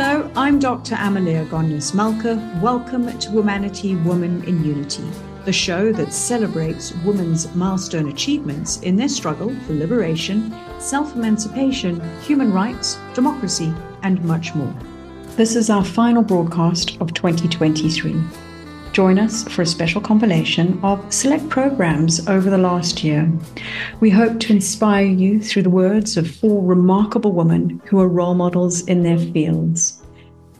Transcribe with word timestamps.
Hello, 0.00 0.30
I'm 0.36 0.60
Dr. 0.60 0.94
Amalia 0.94 1.44
Gonyas 1.46 1.92
Malka. 1.92 2.36
Welcome 2.62 3.06
to 3.18 3.30
Womanity 3.30 4.00
Woman 4.04 4.44
in 4.44 4.64
Unity, 4.64 5.02
the 5.44 5.52
show 5.52 5.90
that 5.90 6.12
celebrates 6.12 6.94
women's 7.04 7.52
milestone 7.56 8.08
achievements 8.08 8.78
in 8.82 8.94
their 8.94 9.08
struggle 9.08 9.52
for 9.66 9.72
liberation, 9.72 10.54
self 10.78 11.16
emancipation, 11.16 12.00
human 12.20 12.52
rights, 12.52 12.96
democracy, 13.12 13.74
and 14.04 14.22
much 14.22 14.54
more. 14.54 14.72
This 15.34 15.56
is 15.56 15.68
our 15.68 15.84
final 15.84 16.22
broadcast 16.22 16.96
of 17.00 17.12
2023. 17.12 18.22
Join 18.98 19.20
us 19.20 19.44
for 19.44 19.62
a 19.62 19.66
special 19.66 20.00
compilation 20.00 20.80
of 20.82 21.14
select 21.14 21.48
programs 21.48 22.26
over 22.26 22.50
the 22.50 22.58
last 22.58 23.04
year. 23.04 23.30
We 24.00 24.10
hope 24.10 24.40
to 24.40 24.52
inspire 24.52 25.06
you 25.06 25.40
through 25.40 25.62
the 25.62 25.70
words 25.70 26.16
of 26.16 26.28
four 26.28 26.64
remarkable 26.64 27.30
women 27.30 27.80
who 27.86 28.00
are 28.00 28.08
role 28.08 28.34
models 28.34 28.84
in 28.86 29.04
their 29.04 29.16
fields. 29.16 30.02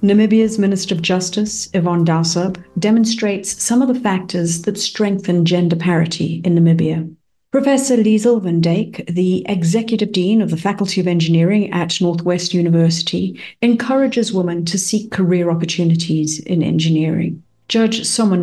Namibia's 0.03 0.57
Minister 0.57 0.95
of 0.95 1.03
Justice, 1.03 1.69
Yvonne 1.75 2.05
Dausab, 2.05 2.63
demonstrates 2.79 3.61
some 3.61 3.83
of 3.83 3.89
the 3.89 3.99
factors 3.99 4.63
that 4.63 4.79
strengthen 4.79 5.45
gender 5.45 5.75
parity 5.75 6.41
in 6.45 6.55
Namibia. 6.55 7.13
Professor 7.51 7.97
Liezl 7.97 8.41
van 8.41 8.61
Dyk, 8.61 9.05
the 9.13 9.45
Executive 9.49 10.13
Dean 10.13 10.41
of 10.41 10.51
the 10.51 10.57
Faculty 10.57 11.01
of 11.01 11.09
Engineering 11.09 11.73
at 11.73 12.01
Northwest 12.01 12.55
University, 12.55 13.37
encourages 13.63 14.33
women 14.33 14.65
to 14.67 14.79
seek 14.79 15.11
career 15.11 15.51
opportunities 15.51 16.39
in 16.39 16.63
engineering. 16.63 17.43
Judge 17.69 18.07
Soma 18.07 18.37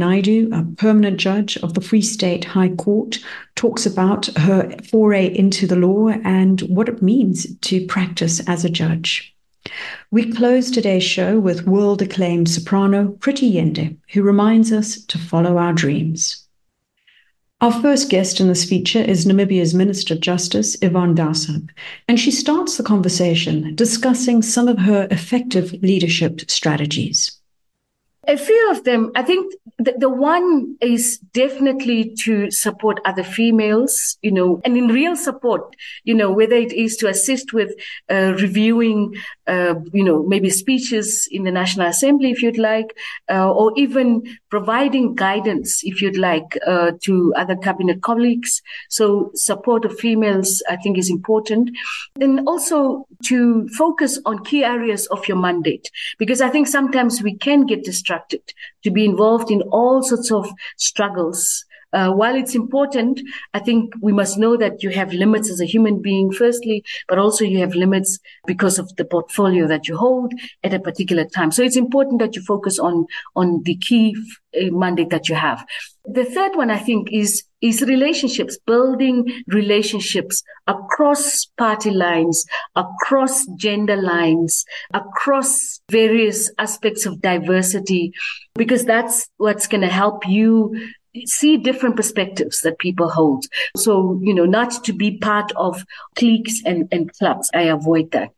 a 0.52 0.63
permanent 0.77 1.17
judge 1.17 1.57
of 1.57 1.73
the 1.73 1.81
Free 1.81 2.02
State 2.02 2.45
High 2.45 2.75
Court, 2.75 3.17
talks 3.55 3.88
about 3.88 4.27
her 4.38 4.70
foray 4.91 5.35
into 5.35 5.66
the 5.66 5.75
law 5.75 6.09
and 6.23 6.61
what 6.61 6.88
it 6.88 7.02
means 7.02 7.47
to 7.61 7.88
practice 7.88 8.39
as 8.47 8.63
a 8.63 8.69
judge. 8.69 9.35
We 10.11 10.31
close 10.31 10.69
today's 10.69 11.03
show 11.03 11.39
with 11.39 11.66
world 11.66 12.03
acclaimed 12.03 12.50
soprano 12.50 13.13
Pretty 13.19 13.52
Yende, 13.52 13.97
who 14.13 14.22
reminds 14.22 14.72
us 14.72 15.03
to 15.05 15.17
follow 15.17 15.57
our 15.57 15.73
dreams. 15.73 16.45
Our 17.61 17.72
first 17.81 18.11
guest 18.11 18.39
in 18.39 18.47
this 18.47 18.63
feature 18.63 19.02
is 19.02 19.25
Namibia's 19.25 19.73
Minister 19.73 20.13
of 20.13 20.19
Justice, 20.19 20.78
Yvonne 20.83 21.16
Dausab, 21.16 21.69
and 22.07 22.19
she 22.19 22.30
starts 22.30 22.78
the 22.78 22.83
conversation 22.83 23.73
discussing 23.73 24.44
some 24.44 24.67
of 24.67 24.78
her 24.78 25.07
effective 25.09 25.73
leadership 25.81 26.41
strategies. 26.47 27.39
A 28.28 28.38
few 28.38 28.72
of 28.72 28.84
them, 28.86 29.12
I 29.16 29.22
think 29.22 29.54
the, 29.78 29.94
the 30.00 30.09
one 30.09 30.78
is 30.81 31.20
definitely 31.34 32.16
to 32.22 32.50
support 32.50 33.00
other 33.06 33.23
females, 33.23 34.18
you 34.22 34.31
know, 34.31 34.62
and 34.66 34.76
in 34.78 34.88
real 34.88 35.16
support, 35.16 35.76
you 36.06 36.16
know, 36.16 36.31
whether 36.31 36.56
it 36.56 36.73
is 36.73 36.98
to 36.98 37.08
assist 37.08 37.53
with 37.53 37.72
uh, 38.09 38.34
reviewing, 38.40 39.14
uh, 39.46 39.76
you 39.94 40.03
know, 40.03 40.23
maybe 40.23 40.50
speeches 40.50 41.28
in 41.30 41.44
the 41.44 41.52
National 41.52 41.88
Assembly, 41.88 42.31
if 42.31 42.42
you'd 42.42 42.58
like, 42.58 42.96
uh, 43.30 43.52
or 43.52 43.73
even 43.76 44.23
providing 44.50 45.14
guidance, 45.14 45.84
if 45.84 46.02
you'd 46.02 46.18
like, 46.18 46.58
uh, 46.66 46.94
to 47.03 47.34
other 47.36 47.56
cabinet 47.56 48.02
colleagues. 48.02 48.62
So 48.90 49.30
support 49.36 49.86
of 49.86 50.00
females, 50.00 50.64
I 50.68 50.78
think, 50.78 50.98
is 50.98 51.12
important. 51.12 51.70
Then 52.16 52.48
also 52.48 53.06
to 53.26 53.68
focus 53.70 54.18
on 54.26 54.44
key 54.46 54.64
areas 54.64 55.06
of 55.08 55.28
your 55.28 55.38
mandate, 55.38 55.92
because 56.18 56.42
I 56.42 56.50
think 56.50 56.68
sometimes 56.68 57.22
we 57.22 57.36
can 57.36 57.68
get 57.68 57.84
distracted 57.84 58.14
to 58.83 58.91
be 58.91 59.05
involved 59.05 59.52
in 59.52 59.61
all 59.63 60.03
sorts 60.03 60.31
of 60.31 60.47
struggles. 60.77 61.66
Uh, 61.95 62.11
while 62.11 62.35
it's 62.35 62.55
important, 62.55 63.21
I 63.53 63.59
think 63.59 63.93
we 64.01 64.11
must 64.11 64.38
know 64.38 64.57
that 64.57 64.83
you 64.83 64.89
have 64.89 65.13
limits 65.13 65.49
as 65.49 65.61
a 65.61 65.65
human 65.65 66.01
being, 66.01 66.29
firstly, 66.29 66.83
but 67.07 67.17
also 67.17 67.45
you 67.45 67.59
have 67.59 67.73
limits 67.73 68.19
because 68.45 68.77
of 68.77 68.93
the 68.97 69.05
portfolio 69.05 69.65
that 69.67 69.88
you 69.88 69.95
hold 69.95 70.33
at 70.61 70.73
a 70.73 70.79
particular 70.79 71.23
time. 71.23 71.51
So 71.51 71.63
it's 71.63 71.78
important 71.78 72.19
that 72.19 72.35
you 72.35 72.41
focus 72.41 72.79
on, 72.79 73.05
on 73.38 73.63
the 73.63 73.78
key 73.78 74.13
uh, 74.59 74.72
mandate 74.72 75.09
that 75.11 75.29
you 75.29 75.35
have. 75.35 75.66
The 76.03 76.25
third 76.25 76.57
one, 76.57 76.69
I 76.69 76.79
think, 76.79 77.13
is, 77.13 77.44
is 77.61 77.81
relationships, 77.81 78.57
building 78.67 79.44
relationships 79.47 80.44
across 80.67 81.45
party 81.57 81.91
lines, 81.91 82.45
across 82.75 83.45
gender 83.55 83.95
lines, 83.95 84.66
across 84.94 85.79
various 85.89 86.51
aspects 86.57 87.05
of 87.05 87.22
diversity, 87.22 88.11
because 88.55 88.84
that's 88.84 89.29
what's 89.38 89.67
going 89.67 89.81
to 89.81 89.88
help 89.88 90.28
you 90.28 90.75
see 91.26 91.58
different 91.58 91.96
perspectives 91.96 92.62
that 92.62 92.80
people 92.80 93.09
hold. 93.09 93.46
So, 93.78 94.20
you 94.22 94.34
know, 94.34 94.46
not 94.46 94.84
to 94.84 94.94
be 94.94 95.18
part 95.18 95.52
of 95.56 95.86
cliques 96.16 96.62
and, 96.66 96.88
and 96.92 97.12
clubs. 97.18 97.50
I 97.53 97.64
avoid 97.64 98.12
that. 98.12 98.31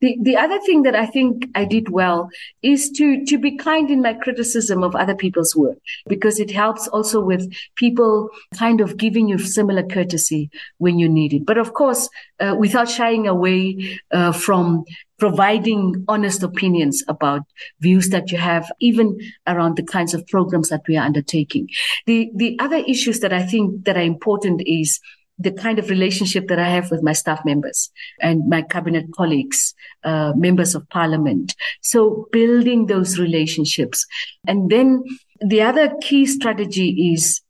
The, 0.00 0.16
the 0.20 0.36
other 0.36 0.58
thing 0.60 0.82
that 0.82 0.94
I 0.94 1.06
think 1.06 1.48
I 1.54 1.64
did 1.64 1.90
well 1.90 2.30
is 2.62 2.90
to, 2.92 3.24
to 3.24 3.38
be 3.38 3.56
kind 3.56 3.90
in 3.90 4.02
my 4.02 4.14
criticism 4.14 4.82
of 4.82 4.94
other 4.94 5.14
people's 5.14 5.54
work 5.54 5.78
because 6.06 6.40
it 6.40 6.50
helps 6.50 6.88
also 6.88 7.20
with 7.20 7.52
people 7.76 8.30
kind 8.56 8.80
of 8.80 8.96
giving 8.96 9.28
you 9.28 9.38
similar 9.38 9.82
courtesy 9.82 10.50
when 10.78 10.98
you 10.98 11.08
need 11.08 11.32
it. 11.32 11.46
But 11.46 11.58
of 11.58 11.74
course, 11.74 12.08
uh, 12.42 12.54
without 12.58 12.90
shying 12.90 13.26
away 13.26 13.98
uh, 14.10 14.32
from 14.32 14.84
providing 15.18 16.04
honest 16.08 16.42
opinions 16.42 17.04
about 17.06 17.42
views 17.80 18.08
that 18.08 18.32
you 18.32 18.38
have, 18.38 18.70
even 18.80 19.16
around 19.46 19.76
the 19.76 19.82
kinds 19.84 20.14
of 20.14 20.26
programs 20.26 20.68
that 20.68 20.82
we 20.88 20.96
are 20.96 21.04
undertaking. 21.04 21.68
The, 22.06 22.30
the 22.34 22.58
other 22.58 22.78
issues 22.88 23.20
that 23.20 23.32
I 23.32 23.44
think 23.44 23.84
that 23.84 23.96
are 23.96 24.02
important 24.02 24.62
is 24.66 24.98
the 25.38 25.52
kind 25.52 25.78
of 25.78 25.90
relationship 25.90 26.48
that 26.48 26.58
I 26.58 26.68
have 26.68 26.90
with 26.90 27.02
my 27.02 27.12
staff 27.12 27.44
members 27.44 27.90
and 28.20 28.48
my 28.48 28.62
cabinet 28.62 29.06
colleagues, 29.14 29.74
uh, 30.02 30.32
members 30.36 30.74
of 30.74 30.88
parliament. 30.88 31.54
So 31.82 32.28
building 32.32 32.86
those 32.86 33.18
relationships. 33.18 34.04
And 34.48 34.70
then 34.70 35.04
the 35.40 35.62
other 35.62 35.94
key 36.00 36.26
strategy 36.26 37.12
is 37.12 37.40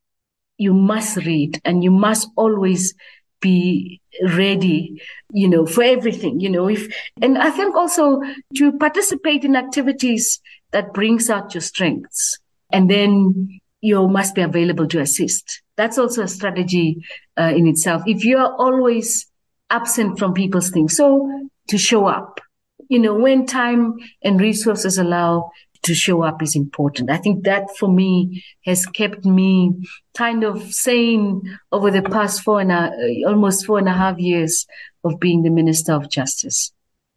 you 0.58 0.75
must 0.75 1.16
read 1.16 1.58
and 1.64 1.82
you 1.82 1.91
must 1.91 2.28
always 2.36 2.94
be 3.41 4.01
ready, 4.22 5.00
you 5.32 5.48
know, 5.48 5.66
for 5.66 5.82
everything, 5.82 6.40
you 6.40 6.50
know, 6.50 6.68
if, 6.68 6.92
and 7.20 7.38
I 7.38 7.50
think 7.50 7.74
also 7.74 8.20
to 8.56 8.72
participate 8.78 9.44
in 9.44 9.56
activities 9.56 10.40
that 10.72 10.92
brings 10.92 11.30
out 11.30 11.54
your 11.54 11.60
strengths 11.60 12.38
and 12.70 12.90
then 12.90 13.60
you 13.80 14.08
must 14.08 14.34
be 14.34 14.42
available 14.42 14.86
to 14.88 15.00
assist. 15.00 15.62
That's 15.76 15.98
also 15.98 16.22
a 16.22 16.28
strategy 16.28 17.04
uh, 17.38 17.52
in 17.54 17.66
itself. 17.66 18.02
If 18.06 18.24
you 18.24 18.38
are 18.38 18.54
always 18.56 19.26
absent 19.70 20.18
from 20.18 20.34
people's 20.34 20.70
things, 20.70 20.96
so 20.96 21.48
to 21.68 21.78
show 21.78 22.06
up, 22.06 22.40
you 22.88 22.98
know, 22.98 23.14
when 23.14 23.46
time 23.46 23.94
and 24.22 24.40
resources 24.40 24.98
allow, 24.98 25.50
to 25.82 25.94
show 25.94 26.22
up 26.22 26.43
is 26.43 26.54
important. 26.54 27.10
I 27.10 27.19
think 27.19 27.44
that 27.44 27.76
for 27.76 27.88
me 27.88 28.44
has 28.65 28.87
kept 28.87 29.25
me 29.25 29.72
kind 30.16 30.44
of 30.44 30.72
sane 30.72 31.59
over 31.72 31.91
the 31.91 32.03
past 32.03 32.43
four 32.43 32.60
and 32.60 32.72
a, 32.72 32.93
uh, 33.25 33.28
almost 33.28 33.66
four 33.66 33.78
and 33.78 33.88
a 33.88 33.93
half 33.93 34.19
years 34.19 34.66
of 35.04 35.19
being 35.19 35.43
the 35.43 35.50
Minister 35.50 35.93
of 35.93 36.09
Justice. 36.09 36.72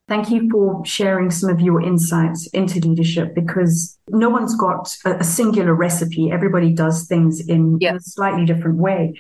Thank 0.08 0.30
you 0.30 0.48
for 0.52 0.86
sharing 0.86 1.32
some 1.32 1.50
of 1.50 1.60
your 1.60 1.82
insights 1.82 2.48
into 2.48 2.80
leadership 2.80 3.34
because 3.34 3.98
no 4.10 4.30
one's 4.30 4.56
got 4.56 4.96
a, 5.04 5.24
singular 5.24 5.74
recipe. 5.74 6.32
Everybody 6.32 6.74
does 6.74 7.08
things 7.08 7.48
in, 7.48 7.80
a 7.84 8.00
slightly 8.00 8.46
different 8.46 8.78
way. 8.78 9.16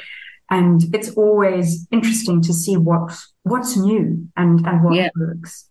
And 0.52 0.84
it's 0.94 1.10
always 1.12 1.88
interesting 1.90 2.40
to 2.44 2.54
see 2.54 2.78
what 2.78 3.18
what's 3.42 3.76
new 3.76 4.28
and, 4.38 4.66
and 4.68 4.84
what 4.84 5.12
works. 5.16 5.68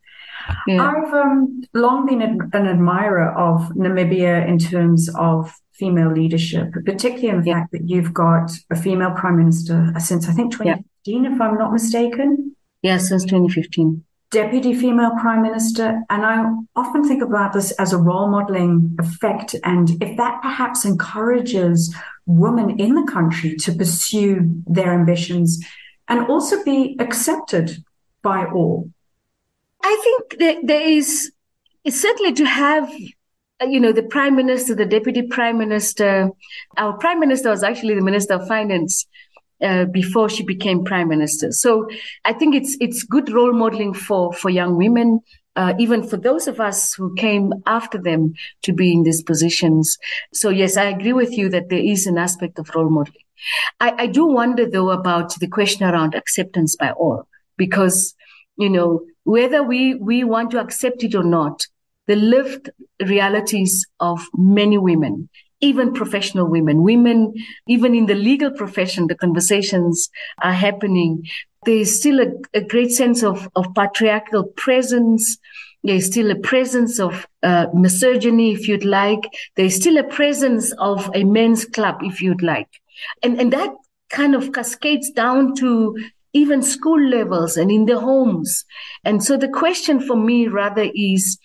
Yeah. 0.67 0.83
I've 0.83 1.13
um, 1.13 1.63
long 1.73 2.07
been 2.07 2.23
an 2.23 2.67
admirer 2.67 3.33
of 3.37 3.71
Namibia 3.71 4.47
in 4.47 4.59
terms 4.59 5.09
of 5.17 5.53
female 5.73 6.13
leadership, 6.13 6.73
particularly 6.85 7.29
in 7.29 7.41
the 7.41 7.49
yeah. 7.49 7.61
fact 7.61 7.73
that 7.73 7.89
you've 7.89 8.15
got 8.15 8.51
a 8.71 8.77
female 8.77 9.11
prime 9.13 9.37
minister 9.37 9.93
since 9.99 10.29
I 10.29 10.33
think 10.33 10.53
2015, 10.53 11.25
yeah. 11.25 11.35
if 11.35 11.41
I'm 11.41 11.59
not 11.59 11.73
mistaken. 11.73 12.55
Yes, 12.83 13.09
since 13.09 13.25
2015. 13.25 14.05
Deputy 14.31 14.75
female 14.75 15.13
prime 15.21 15.43
minister. 15.43 16.03
And 16.11 16.27
I 16.27 16.45
often 16.77 17.07
think 17.07 17.23
about 17.23 17.53
this 17.53 17.71
as 17.73 17.93
a 17.93 17.99
role 17.99 18.29
modeling 18.29 18.97
effect. 18.99 19.55
And 19.65 19.91
if 20.03 20.17
that 20.17 20.43
perhaps 20.43 20.85
encourages 20.85 21.95
women 22.27 22.79
in 22.81 22.95
the 22.95 23.11
country 23.11 23.57
to 23.57 23.73
pursue 23.73 24.41
their 24.67 24.93
ambitions 24.93 25.65
and 26.09 26.27
also 26.27 26.63
be 26.65 26.97
accepted 26.99 27.85
by 28.23 28.45
all. 28.47 28.91
I 29.85 30.01
think 30.03 30.67
there 30.67 30.89
is 30.89 31.31
certainly 31.89 32.33
to 32.33 32.45
have 32.47 32.91
uh, 33.61 33.67
you 33.67 33.79
know 33.79 33.93
the 33.93 34.03
prime 34.03 34.35
minister 34.35 34.75
the 34.75 34.87
deputy 34.87 35.23
prime 35.23 35.59
minister. 35.59 36.31
Our 36.79 36.95
prime 36.95 37.21
minister 37.21 37.51
was 37.51 37.63
actually 37.63 37.95
the 37.95 38.01
minister 38.01 38.35
of 38.35 38.49
finance 38.49 39.07
uh, 39.63 39.85
before 39.85 40.31
she 40.31 40.43
became 40.43 40.85
prime 40.85 41.09
minister. 41.09 41.53
So 41.53 41.87
i 42.25 42.33
think 42.33 42.55
it's 42.55 42.77
it's 42.81 43.05
good 43.05 43.31
role 43.31 43.53
modeling 43.53 43.93
for 43.93 44.33
for 44.33 44.49
young 44.51 44.77
women 44.77 45.21
uh, 45.57 45.73
even 45.79 46.03
for 46.03 46.17
those 46.17 46.49
of 46.49 46.59
us 46.61 46.95
who 46.95 47.15
came 47.15 47.53
after 47.67 47.99
them 47.99 48.35
to 48.63 48.73
be 48.73 48.91
in 48.93 49.03
these 49.03 49.23
positions. 49.23 49.99
So 50.33 50.49
yes 50.49 50.79
i 50.79 50.85
agree 50.85 51.13
with 51.13 51.37
you 51.37 51.51
that 51.51 51.69
there 51.69 51.87
is 51.95 52.07
an 52.07 52.17
aspect 52.17 52.59
of 52.59 52.75
role 52.75 52.91
modeling. 52.91 53.27
I, 53.81 53.95
I 54.05 54.07
do 54.07 54.25
wonder 54.27 54.65
though 54.65 54.91
about 54.91 55.39
the 55.39 55.49
question 55.49 55.87
around 55.87 56.15
acceptance 56.15 56.75
by 56.75 56.91
all 56.93 57.29
because 57.59 58.15
you 58.57 58.69
know 58.69 59.05
whether 59.25 59.63
we, 59.63 59.95
we 59.95 60.23
want 60.23 60.51
to 60.53 60.61
accept 60.61 61.03
it 61.03 61.15
or 61.15 61.25
not, 61.25 61.67
the 62.07 62.17
lived 62.17 62.71
realities 63.07 63.87
of 64.01 64.21
many 64.37 64.79
women, 64.79 65.29
even 65.61 65.95
professional 65.95 66.47
women, 66.47 66.83
women, 66.83 67.33
even 67.67 67.95
in 67.95 68.07
the 68.07 68.15
legal 68.15 68.51
profession, 68.51 69.07
the 69.07 69.15
conversations 69.15 70.11
are 70.43 70.53
happening. 70.53 71.25
There's 71.65 71.97
still 71.97 72.21
a, 72.21 72.27
a 72.53 72.61
great 72.61 72.93
sense 72.93 73.23
of, 73.23 73.49
of 73.57 73.75
patriarchal 73.75 74.45
presence. 74.45 75.39
There's 75.83 76.07
still 76.07 76.31
a 76.31 76.37
presence 76.37 77.01
of 77.01 77.27
uh, 77.43 77.67
misogyny, 77.73 78.53
if 78.53 78.69
you'd 78.69 78.85
like. 78.85 79.23
There's 79.57 79.75
still 79.75 79.97
a 79.97 80.05
presence 80.05 80.73
of 80.73 81.11
a 81.15 81.25
men's 81.25 81.65
club, 81.65 82.01
if 82.03 82.21
you'd 82.21 82.43
like. 82.43 82.69
And, 83.23 83.41
and 83.41 83.51
that 83.55 83.71
kind 84.11 84.35
of 84.35 84.53
cascades 84.53 85.11
down 85.11 85.55
to 85.57 85.97
even 86.35 86.63
school 86.63 87.01
levels 87.01 87.57
and 87.57 87.71
in 87.71 87.87
the 87.87 87.99
homes. 87.99 88.65
And 89.05 89.25
so 89.25 89.37
the 89.39 89.49
question 89.49 90.01
for 90.01 90.17
me 90.17 90.49
rather 90.49 90.91
is, 90.95 91.39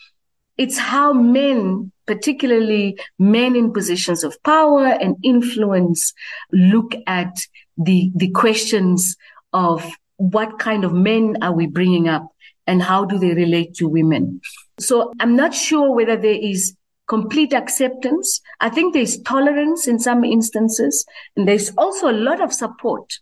it's 0.57 0.77
how 0.77 1.13
men, 1.13 1.91
particularly 2.06 3.00
men 3.18 3.56
in 3.56 3.71
positions 3.71 4.25
of 4.25 4.41
power 4.44 4.88
and 4.88 5.15
influence, 5.24 6.13
look 6.51 6.94
at 7.07 7.33
the, 7.77 8.12
the 8.15 8.30
questions 8.31 9.15
of 9.53 9.89
what 10.18 10.59
kind 10.59 10.83
of 10.83 10.91
men 10.91 11.38
are 11.41 11.53
we 11.53 11.65
bringing 11.65 12.09
up 12.09 12.27
and 12.68 12.83
how 12.83 13.06
do 13.06 13.18
they 13.18 13.33
relate 13.33 13.74
to 13.75 13.88
women? 13.88 14.41
So 14.80 15.13
I'm 15.19 15.36
not 15.36 15.53
sure 15.53 15.95
whether 15.95 16.18
there 16.18 16.38
is 16.39 16.75
complete 17.07 17.53
acceptance. 17.53 18.41
I 18.59 18.69
think 18.69 18.94
there's 18.94 19.21
tolerance 19.21 19.88
in 19.88 19.97
some 19.97 20.24
instances, 20.24 21.06
and 21.36 21.47
there's 21.47 21.71
also 21.77 22.09
a 22.09 22.13
lot 22.13 22.41
of 22.41 22.53
support 22.53 23.19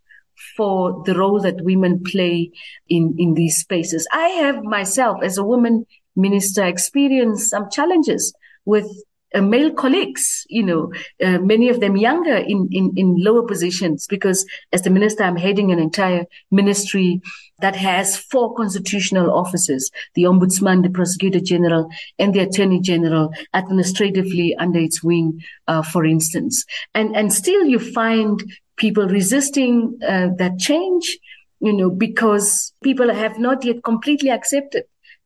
for 0.56 1.04
the 1.06 1.16
role 1.16 1.40
that 1.42 1.64
women 1.64 2.04
play 2.04 2.52
in, 2.90 3.16
in 3.18 3.34
these 3.34 3.58
spaces. 3.58 4.08
I 4.12 4.28
have 4.30 4.64
myself, 4.64 5.18
as 5.24 5.38
a 5.38 5.44
woman 5.44 5.86
minister, 6.16 6.66
experienced 6.66 7.50
some 7.50 7.70
challenges 7.70 8.34
with 8.66 8.88
uh, 9.36 9.42
male 9.42 9.74
colleagues, 9.74 10.46
you 10.50 10.64
know, 10.64 10.92
uh, 11.22 11.38
many 11.40 11.68
of 11.68 11.82
them 11.82 11.98
younger 11.98 12.36
in, 12.36 12.70
in, 12.72 12.94
in 12.96 13.16
lower 13.18 13.46
positions, 13.46 14.08
because 14.08 14.46
as 14.72 14.84
the 14.84 14.90
minister, 14.90 15.24
I'm 15.24 15.36
heading 15.36 15.72
an 15.72 15.80
entire 15.80 16.26
ministry 16.50 17.22
that 17.60 17.76
has 17.76 18.18
four 18.18 18.56
constitutional 18.56 19.32
offices, 19.32 19.92
the 20.16 20.24
ombudsman, 20.24 20.84
the 20.84 20.90
prosecutor 20.90 21.42
general, 21.42 21.90
and 22.18 22.34
the 22.34 22.40
attorney 22.40 22.80
general 22.80 23.34
administratively 23.54 24.56
under 24.56 24.80
its 24.80 25.04
wing, 25.04 25.44
uh, 25.68 25.82
for 25.82 26.06
instance. 26.06 26.64
And, 26.94 27.16
and 27.16 27.34
still 27.34 27.66
you 27.66 27.80
find 27.80 28.44
people 28.78 29.08
resisting 29.08 29.98
uh, 30.08 30.30
that 30.38 30.58
change, 30.60 31.18
you 31.60 31.74
know, 31.74 31.90
because 31.90 32.74
people 32.84 33.14
have 33.14 33.38
not 33.40 33.66
yet 33.66 33.84
completely 33.84 34.30
accepted 34.30 34.84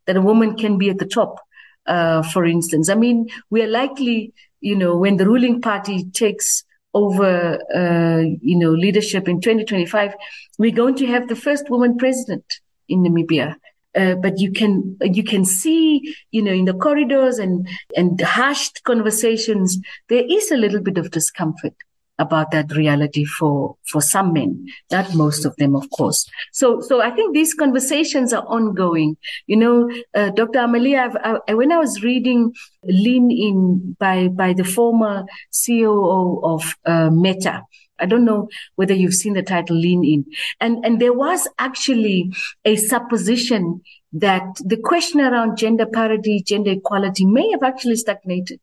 that 0.07 0.17
a 0.17 0.21
woman 0.21 0.55
can 0.55 0.77
be 0.77 0.89
at 0.89 0.97
the 0.97 1.05
top 1.05 1.39
uh, 1.87 2.21
for 2.23 2.45
instance. 2.45 2.89
I 2.89 2.95
mean, 2.95 3.27
we 3.49 3.61
are 3.61 3.67
likely, 3.67 4.33
you 4.59 4.75
know, 4.75 4.97
when 4.97 5.17
the 5.17 5.25
ruling 5.25 5.61
party 5.61 6.05
takes 6.11 6.63
over, 6.93 7.59
uh, 7.73 8.21
you 8.41 8.57
know, 8.57 8.71
leadership 8.71 9.27
in 9.27 9.41
2025, 9.41 10.13
we're 10.57 10.71
going 10.71 10.95
to 10.95 11.07
have 11.07 11.27
the 11.27 11.35
first 11.35 11.69
woman 11.69 11.97
president 11.97 12.45
in 12.87 13.03
Namibia. 13.03 13.55
Uh, 13.93 14.15
but 14.15 14.39
you 14.39 14.53
can 14.53 14.97
you 15.01 15.21
can 15.21 15.43
see 15.43 16.15
you 16.31 16.41
know 16.41 16.53
in 16.53 16.63
the 16.63 16.73
corridors 16.73 17.37
and 17.39 17.67
and 17.97 18.21
hushed 18.21 18.81
conversations 18.85 19.77
there 20.07 20.23
is 20.29 20.49
a 20.49 20.55
little 20.55 20.79
bit 20.79 20.97
of 20.97 21.11
discomfort 21.11 21.73
about 22.21 22.51
that 22.51 22.71
reality 22.75 23.25
for 23.25 23.75
for 23.91 24.01
some 24.01 24.31
men 24.33 24.65
not 24.91 25.13
most 25.15 25.45
of 25.45 25.55
them 25.57 25.75
of 25.75 25.89
course 25.89 26.25
so 26.51 26.79
so 26.79 27.01
i 27.01 27.09
think 27.11 27.33
these 27.33 27.53
conversations 27.53 28.33
are 28.33 28.45
ongoing 28.47 29.17
you 29.47 29.57
know 29.57 29.89
uh, 30.13 30.29
dr 30.29 30.59
amalia 30.59 31.11
I, 31.23 31.37
I, 31.47 31.53
when 31.53 31.71
i 31.71 31.77
was 31.77 32.03
reading 32.03 32.53
lean 32.83 33.31
in 33.31 33.95
by 33.99 34.27
by 34.27 34.53
the 34.53 34.63
former 34.63 35.25
ceo 35.51 36.39
of 36.43 36.75
uh, 36.85 37.09
meta 37.09 37.63
I 38.01 38.07
don't 38.07 38.25
know 38.25 38.49
whether 38.75 38.95
you've 38.95 39.13
seen 39.13 39.33
the 39.33 39.43
title 39.43 39.77
Lean 39.77 40.03
In. 40.03 40.25
And, 40.59 40.83
and 40.83 40.99
there 40.99 41.13
was 41.13 41.47
actually 41.59 42.33
a 42.65 42.75
supposition 42.75 43.81
that 44.13 44.43
the 44.65 44.77
question 44.77 45.21
around 45.21 45.57
gender 45.57 45.85
parity, 45.85 46.43
gender 46.45 46.71
equality 46.71 47.25
may 47.25 47.49
have 47.51 47.63
actually 47.63 47.95
stagnated. 47.95 48.59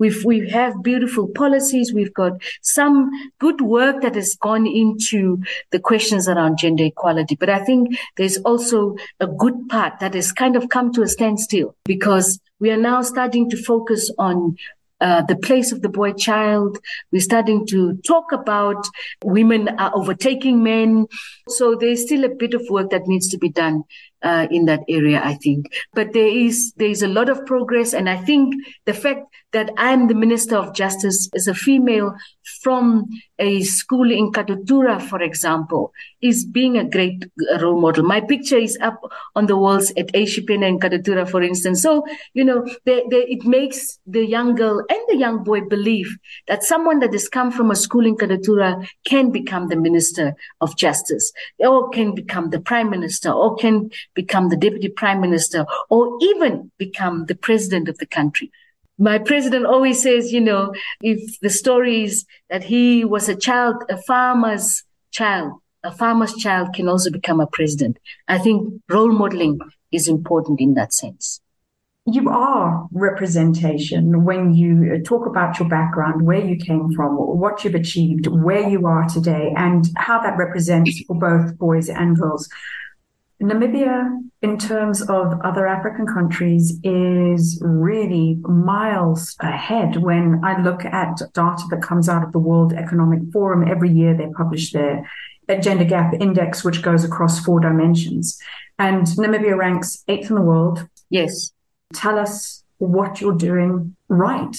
We've, 0.00 0.24
we 0.24 0.48
have 0.48 0.82
beautiful 0.82 1.28
policies. 1.28 1.92
We've 1.92 2.14
got 2.14 2.32
some 2.62 3.10
good 3.38 3.60
work 3.60 4.00
that 4.02 4.16
has 4.16 4.34
gone 4.34 4.66
into 4.66 5.38
the 5.70 5.78
questions 5.78 6.26
around 6.26 6.58
gender 6.58 6.84
equality. 6.84 7.36
But 7.36 7.50
I 7.50 7.62
think 7.64 7.96
there's 8.16 8.38
also 8.38 8.96
a 9.20 9.26
good 9.26 9.68
part 9.68 10.00
that 10.00 10.14
has 10.14 10.32
kind 10.32 10.56
of 10.56 10.70
come 10.70 10.92
to 10.94 11.02
a 11.02 11.08
standstill 11.08 11.76
because 11.84 12.40
we 12.58 12.70
are 12.70 12.78
now 12.78 13.02
starting 13.02 13.48
to 13.50 13.62
focus 13.62 14.10
on 14.18 14.56
uh, 15.00 15.22
the 15.22 15.36
place 15.36 15.72
of 15.72 15.82
the 15.82 15.88
boy 15.88 16.12
child. 16.12 16.78
We're 17.10 17.20
starting 17.20 17.66
to 17.68 17.96
talk 18.06 18.32
about 18.32 18.86
women 19.24 19.68
are 19.78 19.92
overtaking 19.94 20.62
men. 20.62 21.06
So 21.48 21.74
there's 21.74 22.02
still 22.02 22.24
a 22.24 22.34
bit 22.34 22.54
of 22.54 22.62
work 22.68 22.90
that 22.90 23.06
needs 23.06 23.28
to 23.28 23.38
be 23.38 23.48
done 23.48 23.84
uh, 24.22 24.46
in 24.50 24.66
that 24.66 24.80
area, 24.88 25.20
I 25.22 25.34
think. 25.34 25.66
But 25.94 26.12
there 26.12 26.28
is 26.28 26.72
there 26.76 26.88
is 26.88 27.02
a 27.02 27.08
lot 27.08 27.28
of 27.28 27.46
progress, 27.46 27.94
and 27.94 28.08
I 28.08 28.16
think 28.16 28.54
the 28.86 28.94
fact 28.94 29.26
that 29.52 29.70
I'm 29.76 30.06
the 30.06 30.14
Minister 30.14 30.56
of 30.56 30.74
Justice 30.74 31.28
as 31.34 31.48
a 31.48 31.54
female 31.54 32.14
from 32.62 33.08
a 33.38 33.62
school 33.62 34.10
in 34.10 34.32
Katutura, 34.32 35.00
for 35.00 35.20
example, 35.22 35.92
is 36.20 36.44
being 36.44 36.76
a 36.76 36.88
great 36.88 37.26
role 37.60 37.80
model. 37.80 38.04
My 38.04 38.20
picture 38.20 38.58
is 38.58 38.78
up 38.80 39.00
on 39.34 39.46
the 39.46 39.56
walls 39.56 39.90
at 39.96 40.12
Eishipena 40.12 40.68
in 40.68 40.78
Katutura, 40.78 41.28
for 41.28 41.42
instance. 41.42 41.82
So, 41.82 42.04
you 42.34 42.44
know, 42.44 42.64
they, 42.84 43.02
they, 43.10 43.24
it 43.26 43.44
makes 43.44 43.98
the 44.06 44.24
young 44.24 44.54
girl 44.54 44.84
and 44.88 45.00
the 45.08 45.16
young 45.16 45.42
boy 45.42 45.62
believe 45.62 46.16
that 46.48 46.62
someone 46.62 47.00
that 47.00 47.12
has 47.12 47.28
come 47.28 47.50
from 47.50 47.70
a 47.70 47.76
school 47.76 48.06
in 48.06 48.16
Katutura 48.16 48.86
can 49.04 49.30
become 49.30 49.68
the 49.68 49.76
Minister 49.76 50.34
of 50.60 50.76
Justice 50.76 51.32
or 51.58 51.88
can 51.90 52.14
become 52.14 52.50
the 52.50 52.60
Prime 52.60 52.90
Minister 52.90 53.30
or 53.30 53.56
can 53.56 53.90
become 54.14 54.48
the 54.48 54.56
Deputy 54.56 54.88
Prime 54.88 55.20
Minister 55.20 55.66
or 55.88 56.18
even 56.20 56.70
become 56.78 57.26
the 57.26 57.34
President 57.34 57.88
of 57.88 57.98
the 57.98 58.06
country 58.06 58.50
my 59.00 59.18
president 59.18 59.64
always 59.64 60.02
says, 60.02 60.30
you 60.30 60.42
know, 60.42 60.74
if 61.00 61.40
the 61.40 61.48
story 61.48 62.04
is 62.04 62.26
that 62.50 62.62
he 62.62 63.02
was 63.02 63.30
a 63.30 63.34
child, 63.34 63.82
a 63.88 63.96
farmer's 63.96 64.84
child, 65.10 65.54
a 65.82 65.90
farmer's 65.90 66.34
child 66.34 66.74
can 66.74 66.86
also 66.86 67.10
become 67.10 67.40
a 67.40 67.46
president. 67.46 67.98
I 68.28 68.38
think 68.38 68.82
role 68.90 69.10
modeling 69.10 69.58
is 69.90 70.06
important 70.06 70.60
in 70.60 70.74
that 70.74 70.92
sense. 70.92 71.40
You 72.06 72.28
are 72.28 72.88
representation 72.92 74.24
when 74.24 74.52
you 74.52 75.02
talk 75.02 75.26
about 75.26 75.58
your 75.58 75.68
background, 75.68 76.26
where 76.26 76.44
you 76.44 76.56
came 76.56 76.92
from, 76.92 77.16
what 77.16 77.64
you've 77.64 77.74
achieved, 77.74 78.26
where 78.26 78.68
you 78.68 78.86
are 78.86 79.08
today, 79.08 79.54
and 79.56 79.86
how 79.96 80.20
that 80.20 80.36
represents 80.36 81.02
for 81.06 81.16
both 81.16 81.56
boys 81.56 81.88
and 81.88 82.18
girls. 82.18 82.48
Namibia, 83.40 84.22
in 84.42 84.58
terms 84.58 85.00
of 85.00 85.40
other 85.42 85.66
African 85.66 86.06
countries, 86.06 86.78
is 86.84 87.58
really 87.62 88.38
miles 88.42 89.34
ahead. 89.40 89.96
When 89.96 90.44
I 90.44 90.60
look 90.60 90.84
at 90.84 91.16
data 91.32 91.62
that 91.70 91.82
comes 91.82 92.08
out 92.08 92.22
of 92.22 92.32
the 92.32 92.38
World 92.38 92.74
Economic 92.74 93.20
Forum, 93.32 93.66
every 93.66 93.90
year 93.90 94.14
they 94.14 94.28
publish 94.36 94.72
their 94.72 95.06
gender 95.60 95.84
gap 95.84 96.14
index, 96.20 96.62
which 96.62 96.82
goes 96.82 97.02
across 97.02 97.40
four 97.40 97.60
dimensions. 97.60 98.38
And 98.78 99.06
Namibia 99.06 99.56
ranks 99.56 100.04
eighth 100.06 100.28
in 100.28 100.36
the 100.36 100.42
world. 100.42 100.86
Yes. 101.08 101.52
Tell 101.94 102.18
us 102.18 102.62
what 102.78 103.20
you're 103.20 103.34
doing 103.34 103.96
right. 104.08 104.56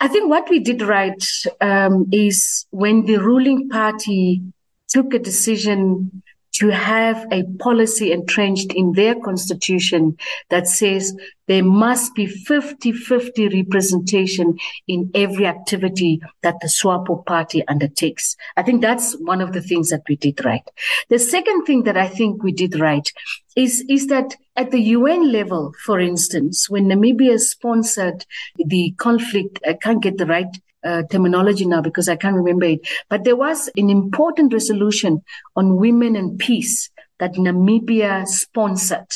I 0.00 0.08
think 0.08 0.28
what 0.28 0.48
we 0.50 0.60
did 0.60 0.82
right 0.82 1.24
um, 1.60 2.06
is 2.12 2.66
when 2.70 3.06
the 3.06 3.18
ruling 3.18 3.68
party 3.68 4.42
took 4.88 5.12
a 5.12 5.18
decision 5.18 6.22
to 6.58 6.70
have 6.70 7.26
a 7.30 7.44
policy 7.58 8.12
entrenched 8.12 8.72
in 8.74 8.92
their 8.92 9.14
constitution 9.14 10.16
that 10.50 10.66
says 10.66 11.16
there 11.46 11.64
must 11.64 12.14
be 12.14 12.26
50-50 12.26 13.54
representation 13.54 14.58
in 14.86 15.10
every 15.14 15.46
activity 15.46 16.20
that 16.42 16.56
the 16.60 16.68
SWAPO 16.68 17.24
party 17.26 17.66
undertakes. 17.68 18.36
I 18.56 18.62
think 18.62 18.82
that's 18.82 19.14
one 19.20 19.40
of 19.40 19.52
the 19.52 19.62
things 19.62 19.90
that 19.90 20.02
we 20.08 20.16
did 20.16 20.44
right. 20.44 20.68
The 21.08 21.18
second 21.18 21.64
thing 21.64 21.84
that 21.84 21.96
I 21.96 22.08
think 22.08 22.42
we 22.42 22.52
did 22.52 22.78
right 22.78 23.08
is, 23.56 23.84
is 23.88 24.08
that 24.08 24.34
at 24.56 24.72
the 24.72 24.80
UN 24.80 25.30
level, 25.30 25.72
for 25.84 26.00
instance, 26.00 26.68
when 26.68 26.86
Namibia 26.86 27.38
sponsored 27.38 28.26
the 28.56 28.94
conflict, 28.98 29.60
I 29.66 29.74
can't 29.74 30.02
get 30.02 30.18
the 30.18 30.26
right 30.26 30.48
uh, 30.84 31.02
terminology 31.10 31.66
now 31.66 31.80
because 31.80 32.08
I 32.08 32.16
can't 32.16 32.36
remember 32.36 32.66
it. 32.66 32.80
But 33.08 33.24
there 33.24 33.36
was 33.36 33.68
an 33.76 33.90
important 33.90 34.52
resolution 34.52 35.22
on 35.56 35.76
women 35.76 36.16
and 36.16 36.38
peace 36.38 36.90
that 37.18 37.34
Namibia 37.34 38.26
sponsored. 38.26 39.12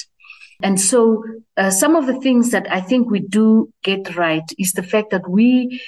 And 0.62 0.80
so 0.80 1.24
uh, 1.56 1.70
some 1.70 1.96
of 1.96 2.06
the 2.06 2.20
things 2.20 2.50
that 2.50 2.70
I 2.70 2.80
think 2.80 3.10
we 3.10 3.20
do 3.20 3.72
get 3.82 4.16
right 4.16 4.44
is 4.58 4.72
the 4.72 4.82
fact 4.82 5.10
that 5.10 5.28
we 5.28 5.80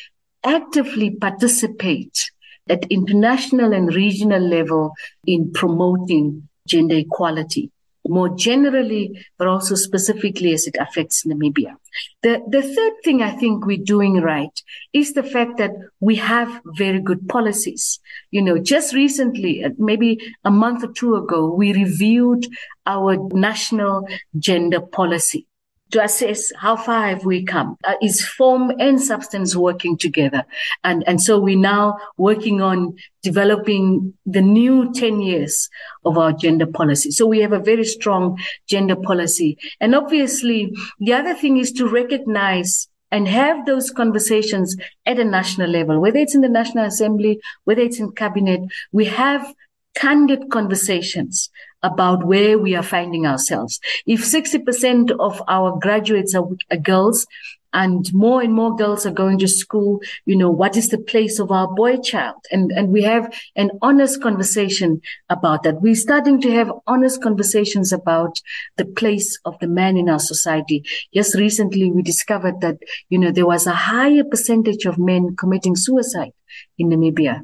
actively 0.45 1.11
participate 1.17 2.31
at 2.69 2.85
international 2.91 3.73
and 3.73 3.95
regional 3.95 4.43
level 4.43 4.93
in 5.27 5.53
promoting 5.53 6.49
gender 6.67 6.97
equality. 6.97 7.71
More 8.07 8.29
generally, 8.37 9.27
but 9.39 9.49
also 9.49 9.75
specifically 9.75 10.53
as 10.53 10.67
it 10.67 10.77
affects 10.79 11.25
Namibia. 11.25 11.77
The, 12.23 12.43
the 12.49 12.63
third 12.63 12.93
thing 13.05 13.23
I 13.23 13.31
think 13.31 13.65
we're 13.65 13.79
doing 13.83 14.21
right 14.21 14.63
is 14.93 15.15
the 15.15 15.23
fact 15.23 15.59
that 15.59 15.71
we 16.01 16.17
have 16.17 16.61
very 16.65 17.01
good 17.01 17.29
policies. 17.29 18.01
You 18.31 18.43
know, 18.43 18.59
just 18.59 18.95
recently, 18.95 19.65
uh, 19.65 19.71
maybe 19.79 20.19
a 20.45 20.51
month 20.51 20.85
or 20.85 20.93
two 20.93 21.17
ago, 21.17 21.53
we 21.53 21.73
reviewed 21.73 22.47
our 22.87 23.17
national 23.33 24.07
gender 24.39 24.81
policy 24.81 25.47
to 25.95 26.03
assess 26.03 26.53
how 26.57 26.75
far 26.77 27.07
have 27.07 27.25
we 27.25 27.45
come. 27.45 27.79
Uh, 27.85 27.95
is 28.03 28.27
form 28.27 28.73
and 28.81 29.01
substance 29.01 29.55
working 29.55 29.97
together? 29.97 30.45
And, 30.83 31.05
and 31.07 31.23
so 31.23 31.39
we're 31.39 31.57
now 31.57 31.99
working 32.17 32.61
on 32.61 32.97
developing 33.23 34.13
the 34.27 34.41
new 34.41 34.93
10 34.93 35.21
years 35.21 35.71
of 36.05 36.19
our 36.19 36.33
gender 36.33 36.67
policy. 36.67 37.13
So 37.13 37.27
we 37.27 37.39
have 37.43 37.53
a 37.53 37.61
very 37.61 37.85
strong 37.85 38.41
gender 38.69 38.97
policy. 38.97 39.57
And 39.81 39.95
obviously, 39.95 40.75
the 40.99 41.13
other 41.13 41.33
thing 41.33 41.59
is 41.59 41.71
to 41.75 41.87
recognize 41.87 42.89
and 43.13 43.29
have 43.29 43.65
those 43.65 43.93
conversations 43.93 44.77
at 45.07 45.21
a 45.21 45.25
national 45.25 45.71
level, 45.71 46.01
whether 46.01 46.19
it's 46.19 46.35
in 46.35 46.41
the 46.41 46.49
National 46.49 46.87
Assembly, 46.87 47.39
whether 47.63 47.83
it's 47.83 48.01
in 48.01 48.11
cabinet, 48.11 48.63
we 48.91 49.05
have 49.05 49.55
candid 49.95 50.51
conversations 50.51 51.51
about 51.85 52.25
where 52.25 52.59
we 52.59 52.75
are 52.75 52.83
finding 52.83 53.27
ourselves. 53.27 53.79
If 54.07 54.21
60% 54.23 55.13
of 55.21 55.41
our 55.47 55.79
graduates 55.79 56.35
are, 56.35 56.49
are 56.73 56.79
girls, 56.79 57.27
and 57.75 58.13
more 58.15 58.41
and 58.41 58.55
more 58.55 58.75
girls 58.77 59.05
are 59.05 59.11
going 59.11 59.39
to 59.41 59.49
school 59.49 60.01
you 60.25 60.37
know 60.37 60.49
what 60.49 60.77
is 60.77 60.89
the 60.89 60.99
place 60.99 61.39
of 61.41 61.51
our 61.51 61.67
boy 61.75 61.97
child? 61.97 62.37
And 62.51 62.71
and 62.71 62.91
we 62.91 63.03
have 63.03 63.35
an 63.57 63.71
honest 63.83 64.23
conversation 64.23 65.03
about 65.29 65.65
that. 65.65 65.83
We're 65.83 65.97
starting 65.97 66.41
to 66.43 66.53
have 66.53 66.73
honest 66.87 67.21
conversations 67.21 67.93
about 67.93 68.41
the 68.77 68.85
place 68.85 69.39
of 69.45 69.59
the 69.59 69.67
man 69.67 69.97
in 69.97 70.09
our 70.09 70.21
society. 70.21 70.85
Just 71.13 71.35
recently 71.35 71.91
we 71.91 72.03
discovered 72.03 72.61
that 72.61 72.79
you 73.11 73.19
know 73.19 73.33
there 73.33 73.47
was 73.47 73.67
a 73.67 73.75
higher 73.75 74.25
percentage 74.25 74.87
of 74.87 74.97
men 74.99 75.35
committing 75.37 75.77
suicide 75.77 76.33
in 76.79 76.89
namibia. 76.91 77.43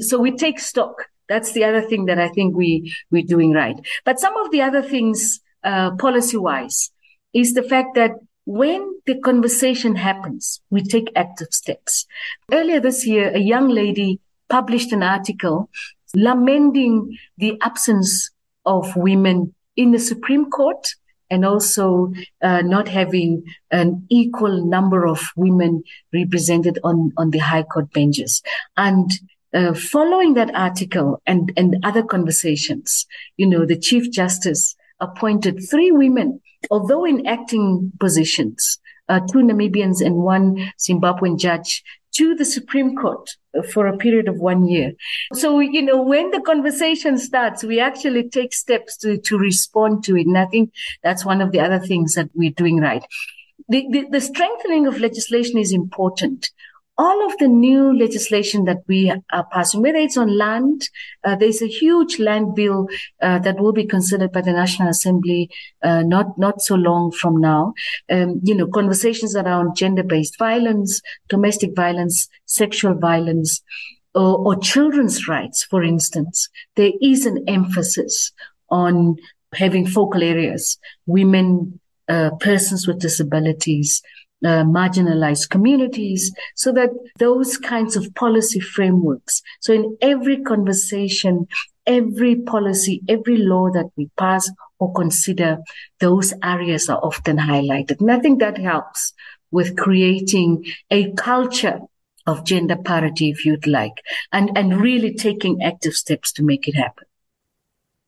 So 0.00 0.18
we 0.18 0.30
take 0.32 0.58
stock 0.58 1.06
that's 1.32 1.52
the 1.52 1.64
other 1.64 1.80
thing 1.80 2.04
that 2.06 2.18
I 2.18 2.28
think 2.28 2.54
we 2.54 2.94
we're 3.10 3.30
doing 3.34 3.52
right. 3.52 3.78
But 4.04 4.20
some 4.20 4.36
of 4.36 4.50
the 4.50 4.60
other 4.60 4.82
things, 4.82 5.40
uh, 5.64 5.92
policy 5.96 6.36
wise, 6.36 6.90
is 7.32 7.54
the 7.54 7.62
fact 7.62 7.94
that 7.94 8.12
when 8.44 8.82
the 9.06 9.18
conversation 9.20 9.96
happens, 9.96 10.60
we 10.70 10.82
take 10.82 11.08
active 11.16 11.48
steps. 11.50 12.06
Earlier 12.50 12.80
this 12.80 13.06
year, 13.06 13.32
a 13.34 13.38
young 13.38 13.68
lady 13.68 14.20
published 14.48 14.92
an 14.92 15.02
article 15.02 15.70
lamenting 16.14 17.16
the 17.38 17.58
absence 17.62 18.30
of 18.66 18.94
women 18.96 19.54
in 19.76 19.92
the 19.92 19.98
Supreme 19.98 20.50
Court 20.50 20.86
and 21.30 21.46
also 21.46 22.12
uh, 22.42 22.60
not 22.60 22.88
having 22.88 23.42
an 23.70 24.06
equal 24.10 24.66
number 24.66 25.06
of 25.06 25.20
women 25.34 25.82
represented 26.12 26.78
on, 26.84 27.12
on 27.16 27.30
the 27.30 27.38
High 27.38 27.62
Court 27.62 27.90
benches. 27.92 28.42
And 28.76 29.10
uh, 29.54 29.74
following 29.74 30.34
that 30.34 30.54
article 30.54 31.20
and, 31.26 31.52
and 31.56 31.76
other 31.82 32.02
conversations, 32.02 33.06
you 33.36 33.46
know, 33.46 33.66
the 33.66 33.78
Chief 33.78 34.10
Justice 34.10 34.74
appointed 35.00 35.60
three 35.70 35.90
women, 35.90 36.40
although 36.70 37.04
in 37.04 37.26
acting 37.26 37.92
positions, 38.00 38.78
uh, 39.08 39.20
two 39.30 39.40
Namibians 39.40 40.04
and 40.04 40.16
one 40.16 40.72
Zimbabwean 40.78 41.38
judge 41.38 41.82
to 42.12 42.34
the 42.34 42.44
Supreme 42.44 42.94
Court 42.94 43.30
for 43.70 43.86
a 43.86 43.96
period 43.96 44.28
of 44.28 44.38
one 44.38 44.66
year. 44.66 44.92
So, 45.34 45.60
you 45.60 45.82
know, 45.82 46.00
when 46.00 46.30
the 46.30 46.40
conversation 46.40 47.18
starts, 47.18 47.64
we 47.64 47.80
actually 47.80 48.28
take 48.28 48.52
steps 48.54 48.96
to, 48.98 49.18
to 49.18 49.38
respond 49.38 50.04
to 50.04 50.16
it. 50.16 50.26
And 50.26 50.38
I 50.38 50.46
think 50.46 50.72
that's 51.02 51.24
one 51.24 51.40
of 51.40 51.52
the 51.52 51.60
other 51.60 51.78
things 51.78 52.14
that 52.14 52.30
we're 52.34 52.50
doing 52.50 52.80
right. 52.80 53.04
The, 53.68 53.86
the, 53.90 54.06
the 54.10 54.20
strengthening 54.20 54.86
of 54.86 55.00
legislation 55.00 55.58
is 55.58 55.72
important 55.72 56.50
all 56.98 57.26
of 57.26 57.36
the 57.38 57.48
new 57.48 57.96
legislation 57.98 58.64
that 58.64 58.78
we 58.86 59.10
are 59.32 59.46
passing, 59.50 59.80
whether 59.80 59.98
it's 59.98 60.16
on 60.16 60.36
land, 60.36 60.88
uh, 61.24 61.34
there's 61.34 61.62
a 61.62 61.66
huge 61.66 62.18
land 62.18 62.54
bill 62.54 62.86
uh, 63.22 63.38
that 63.38 63.58
will 63.58 63.72
be 63.72 63.86
considered 63.86 64.30
by 64.32 64.42
the 64.42 64.52
National 64.52 64.88
Assembly 64.88 65.48
uh, 65.82 66.02
not 66.02 66.38
not 66.38 66.60
so 66.60 66.74
long 66.74 67.10
from 67.10 67.40
now. 67.40 67.72
Um, 68.10 68.40
you 68.44 68.54
know, 68.54 68.66
conversations 68.66 69.34
around 69.34 69.76
gender-based 69.76 70.38
violence, 70.38 71.00
domestic 71.28 71.74
violence, 71.74 72.28
sexual 72.44 72.94
violence, 72.94 73.62
or, 74.14 74.38
or 74.46 74.56
children's 74.56 75.26
rights, 75.28 75.64
for 75.64 75.82
instance. 75.82 76.48
There 76.76 76.92
is 77.00 77.24
an 77.24 77.42
emphasis 77.48 78.32
on 78.68 79.16
having 79.54 79.86
focal 79.86 80.22
areas, 80.22 80.78
women, 81.06 81.78
uh, 82.08 82.30
persons 82.40 82.86
with 82.86 83.00
disabilities 83.00 84.02
uh, 84.44 84.64
marginalized 84.64 85.50
communities 85.50 86.32
so 86.54 86.72
that 86.72 86.90
those 87.18 87.56
kinds 87.56 87.96
of 87.96 88.14
policy 88.14 88.60
frameworks. 88.60 89.42
So 89.60 89.72
in 89.72 89.96
every 90.00 90.42
conversation, 90.42 91.46
every 91.86 92.36
policy, 92.36 93.02
every 93.08 93.38
law 93.38 93.70
that 93.70 93.90
we 93.96 94.10
pass 94.18 94.50
or 94.78 94.92
consider, 94.92 95.58
those 96.00 96.34
areas 96.42 96.88
are 96.88 96.98
often 96.98 97.38
highlighted. 97.38 98.00
And 98.00 98.10
I 98.10 98.18
think 98.18 98.40
that 98.40 98.58
helps 98.58 99.12
with 99.50 99.76
creating 99.76 100.64
a 100.90 101.12
culture 101.12 101.80
of 102.26 102.44
gender 102.44 102.76
parity, 102.76 103.30
if 103.30 103.44
you'd 103.44 103.66
like, 103.66 104.02
and, 104.32 104.56
and 104.56 104.80
really 104.80 105.12
taking 105.14 105.62
active 105.62 105.94
steps 105.94 106.32
to 106.32 106.42
make 106.42 106.68
it 106.68 106.74
happen. 106.74 107.04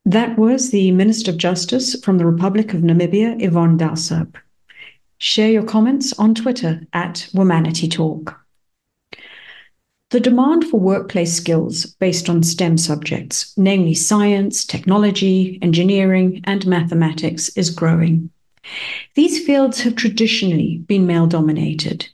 That 0.05 0.37
was 0.37 0.69
the 0.69 0.91
Minister 0.91 1.31
of 1.31 1.37
Justice 1.37 1.99
from 2.01 2.17
the 2.17 2.25
Republic 2.25 2.73
of 2.73 2.81
Namibia, 2.81 3.41
Yvonne 3.41 3.77
Dausab. 3.77 4.35
Share 5.17 5.49
your 5.49 5.63
comments 5.63 6.13
on 6.19 6.35
Twitter 6.35 6.85
at 6.93 7.29
Womanity 7.33 7.89
Talk. 7.89 8.39
The 10.11 10.19
demand 10.19 10.65
for 10.65 10.79
workplace 10.79 11.33
skills 11.33 11.85
based 11.85 12.29
on 12.29 12.43
STEM 12.43 12.77
subjects, 12.77 13.53
namely 13.57 13.93
science, 13.93 14.65
technology, 14.65 15.57
engineering, 15.61 16.41
and 16.43 16.65
mathematics, 16.67 17.49
is 17.57 17.69
growing. 17.69 18.29
These 19.15 19.45
fields 19.45 19.81
have 19.81 19.95
traditionally 19.95 20.83
been 20.85 21.07
male 21.07 21.27
dominated. 21.27 22.07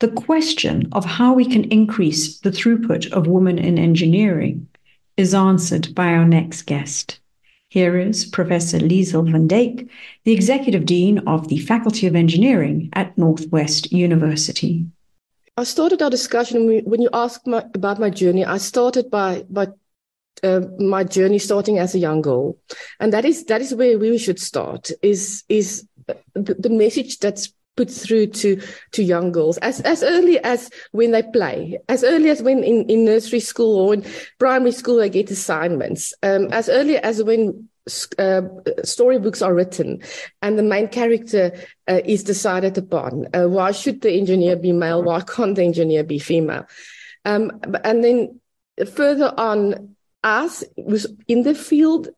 The 0.00 0.08
question 0.08 0.88
of 0.92 1.04
how 1.04 1.32
we 1.32 1.44
can 1.44 1.64
increase 1.64 2.38
the 2.40 2.50
throughput 2.50 3.10
of 3.12 3.26
women 3.26 3.58
in 3.58 3.78
engineering 3.78 4.68
is 5.16 5.34
answered 5.34 5.94
by 5.94 6.08
our 6.08 6.24
next 6.24 6.62
guest. 6.62 7.18
Here 7.70 7.98
is 7.98 8.24
Professor 8.24 8.78
Liezl 8.78 9.30
van 9.30 9.46
Dyk, 9.46 9.88
the 10.24 10.32
Executive 10.32 10.86
Dean 10.86 11.18
of 11.26 11.48
the 11.48 11.58
Faculty 11.58 12.06
of 12.06 12.16
Engineering 12.16 12.88
at 12.94 13.16
Northwest 13.18 13.92
University. 13.92 14.86
I 15.58 15.64
started 15.64 16.00
our 16.00 16.08
discussion 16.08 16.82
when 16.84 17.02
you 17.02 17.10
asked 17.12 17.46
my, 17.46 17.66
about 17.74 18.00
my 18.00 18.08
journey. 18.08 18.44
I 18.44 18.56
started 18.56 19.10
by 19.10 19.44
by 19.50 19.68
uh, 20.42 20.60
my 20.78 21.04
journey 21.04 21.38
starting 21.38 21.78
as 21.78 21.94
a 21.94 21.98
young 21.98 22.22
girl, 22.22 22.56
and 23.00 23.12
that 23.12 23.26
is 23.26 23.44
that 23.46 23.60
is 23.60 23.74
where 23.74 23.98
we 23.98 24.16
should 24.16 24.40
start. 24.40 24.90
Is 25.02 25.44
is 25.50 25.86
the, 26.06 26.54
the 26.54 26.70
message 26.70 27.18
that's 27.18 27.52
put 27.78 27.90
through 27.90 28.26
to 28.26 28.60
to 28.90 29.02
young 29.02 29.30
girls 29.30 29.56
as 29.58 29.80
as 29.82 30.02
early 30.02 30.38
as 30.40 30.68
when 30.90 31.12
they 31.12 31.22
play, 31.22 31.78
as 31.88 32.02
early 32.02 32.28
as 32.28 32.42
when 32.42 32.64
in, 32.64 32.84
in 32.90 33.04
nursery 33.04 33.40
school 33.40 33.78
or 33.78 33.94
in 33.94 34.04
primary 34.38 34.72
school 34.72 34.96
they 34.96 35.08
get 35.08 35.30
assignments, 35.30 36.12
um, 36.24 36.48
as 36.50 36.68
early 36.68 36.98
as 36.98 37.22
when 37.22 37.68
uh, 38.18 38.42
storybooks 38.84 39.40
are 39.40 39.54
written 39.54 40.02
and 40.42 40.58
the 40.58 40.62
main 40.62 40.88
character 40.88 41.52
uh, 41.88 42.00
is 42.04 42.22
decided 42.24 42.76
upon. 42.76 43.28
Uh, 43.32 43.46
why 43.48 43.70
should 43.72 44.00
the 44.02 44.12
engineer 44.12 44.56
be 44.56 44.72
male? 44.72 45.02
Why 45.02 45.20
can't 45.20 45.54
the 45.54 45.62
engineer 45.62 46.04
be 46.04 46.18
female? 46.18 46.66
Um, 47.24 47.60
and 47.84 48.04
then 48.04 48.40
further 48.92 49.32
on, 49.38 49.94
us 50.24 50.64
was 50.76 51.06
in 51.28 51.44
the 51.44 51.54
field 51.54 52.08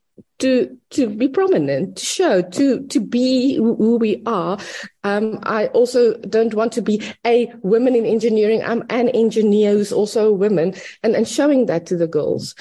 to 0.41 0.77
to 0.91 1.09
be 1.09 1.29
prominent, 1.29 1.97
to 1.97 2.05
show, 2.05 2.43
to 2.43 2.87
to 2.89 3.01
be 3.01 3.57
who 3.57 3.97
we 3.97 4.23
are. 4.27 4.59
Um, 5.05 5.39
I 5.45 5.67
also 5.69 6.15
don't 6.19 6.55
want 6.55 6.73
to 6.73 6.83
be 6.83 7.03
a 7.25 7.53
woman 7.63 7.95
in 7.95 8.05
engineering. 8.05 8.63
I'm 8.65 8.85
an 8.91 9.09
engineer 9.11 9.73
who's 9.73 9.93
also 9.93 10.29
a 10.29 10.33
woman, 10.33 10.75
and 11.03 11.15
and 11.15 11.29
showing 11.29 11.67
that 11.67 11.87
to 11.87 11.97
the 11.97 12.09
girls. 12.09 12.55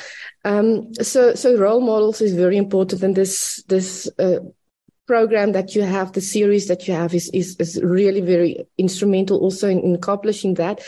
Um, 0.45 0.93
so 0.95 1.35
so 1.35 1.57
role 1.57 1.81
models 1.81 2.21
is 2.21 2.33
very 2.33 2.57
important, 2.57 3.03
and 3.03 3.15
this 3.15 3.63
this. 3.67 4.09
Uh, 4.19 4.39
program 5.07 5.53
that 5.53 5.73
you 5.73 5.81
have 5.81 6.11
the 6.11 6.21
series 6.21 6.67
that 6.67 6.87
you 6.87 6.93
have 6.93 7.15
is 7.15 7.31
is, 7.33 7.55
is 7.57 7.81
really 7.81 8.21
very 8.21 8.67
instrumental 8.77 9.39
also 9.39 9.67
in, 9.67 9.79
in 9.79 9.95
accomplishing 9.95 10.53
that 10.53 10.83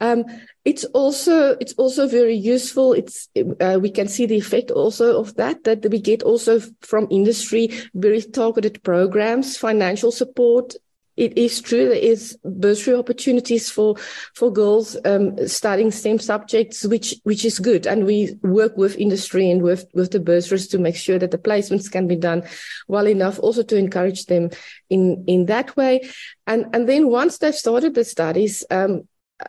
um, 0.00 0.24
it's 0.64 0.84
also 0.84 1.56
it's 1.60 1.72
also 1.74 2.06
very 2.06 2.34
useful. 2.34 2.92
It's 2.92 3.28
uh, 3.60 3.78
we 3.80 3.90
can 3.90 4.08
see 4.08 4.26
the 4.26 4.36
effect 4.36 4.70
also 4.70 5.18
of 5.18 5.34
that 5.36 5.64
that 5.64 5.86
we 5.90 6.00
get 6.00 6.22
also 6.22 6.60
from 6.82 7.08
industry 7.10 7.70
very 7.94 8.22
targeted 8.22 8.82
programs, 8.82 9.56
financial 9.56 10.12
support 10.12 10.74
it 11.18 11.36
is 11.36 11.60
true 11.60 11.88
there 11.88 11.98
is 11.98 12.38
bursary 12.44 12.96
opportunities 12.96 13.68
for 13.68 13.96
for 14.34 14.52
girls 14.52 14.96
um, 15.04 15.36
studying 15.48 15.90
STEM 15.90 16.20
subjects, 16.20 16.84
which 16.84 17.16
which 17.24 17.44
is 17.44 17.58
good, 17.58 17.86
and 17.86 18.06
we 18.06 18.36
work 18.42 18.76
with 18.76 18.96
industry 18.96 19.50
and 19.50 19.60
with 19.62 19.84
with 19.94 20.12
the 20.12 20.20
bursaries 20.20 20.68
to 20.68 20.78
make 20.78 20.96
sure 20.96 21.18
that 21.18 21.32
the 21.32 21.38
placements 21.38 21.90
can 21.90 22.06
be 22.06 22.16
done 22.16 22.44
well 22.86 23.08
enough, 23.08 23.38
also 23.40 23.64
to 23.64 23.76
encourage 23.76 24.26
them 24.26 24.50
in 24.88 25.24
in 25.26 25.46
that 25.46 25.76
way, 25.76 26.08
and 26.46 26.66
and 26.72 26.88
then 26.88 27.10
once 27.10 27.38
they've 27.38 27.54
started 27.54 27.94
the 27.94 28.04
studies. 28.04 28.64
Um, 28.70 29.08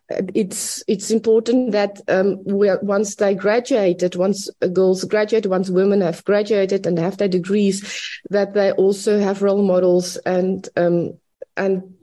it's 0.09 0.83
it's 0.87 1.09
important 1.09 1.71
that 1.71 2.01
um, 2.07 2.37
once 2.43 3.15
they 3.15 3.33
graduated, 3.33 4.15
once 4.15 4.49
girls 4.73 5.03
graduate, 5.03 5.47
once 5.47 5.69
women 5.69 6.01
have 6.01 6.23
graduated 6.25 6.85
and 6.85 6.99
have 6.99 7.17
their 7.17 7.27
degrees, 7.27 8.19
that 8.29 8.53
they 8.53 8.71
also 8.73 9.19
have 9.19 9.41
role 9.41 9.63
models 9.63 10.17
and 10.17 10.69
um, 10.77 11.17
and 11.57 11.95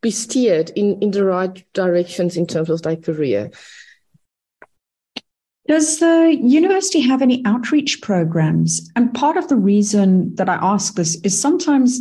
be 0.00 0.10
steered 0.10 0.70
in, 0.70 1.00
in 1.02 1.10
the 1.10 1.24
right 1.24 1.64
directions 1.72 2.36
in 2.36 2.46
terms 2.46 2.70
of 2.70 2.82
their 2.82 2.96
career. 2.96 3.50
Does 5.66 5.98
the 5.98 6.38
university 6.40 7.00
have 7.00 7.20
any 7.20 7.42
outreach 7.44 8.00
programs? 8.00 8.90
And 8.96 9.12
part 9.12 9.36
of 9.36 9.48
the 9.48 9.56
reason 9.56 10.34
that 10.36 10.48
I 10.48 10.58
ask 10.62 10.94
this 10.94 11.20
is 11.22 11.38
sometimes 11.38 12.00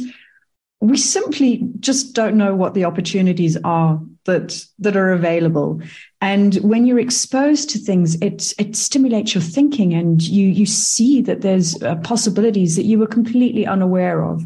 we 0.80 0.98
simply 0.98 1.68
just 1.80 2.14
don't 2.14 2.38
know 2.38 2.56
what 2.56 2.74
the 2.74 2.86
opportunities 2.86 3.58
are 3.64 4.00
that 4.26 4.64
that 4.78 4.96
are 4.96 5.12
available 5.12 5.82
and 6.22 6.56
when 6.56 6.86
you're 6.86 7.00
exposed 7.00 7.70
to 7.70 7.80
things 7.80 8.16
it 8.22 8.54
it 8.60 8.76
stimulates 8.76 9.34
your 9.34 9.42
thinking 9.42 9.94
and 9.94 10.22
you 10.22 10.48
you 10.48 10.66
see 10.66 11.22
that 11.22 11.42
there's 11.42 11.82
uh, 11.82 11.96
possibilities 11.98 12.76
that 12.76 12.84
you 12.84 13.00
were 13.00 13.08
completely 13.08 13.66
unaware 13.66 14.24
of 14.24 14.44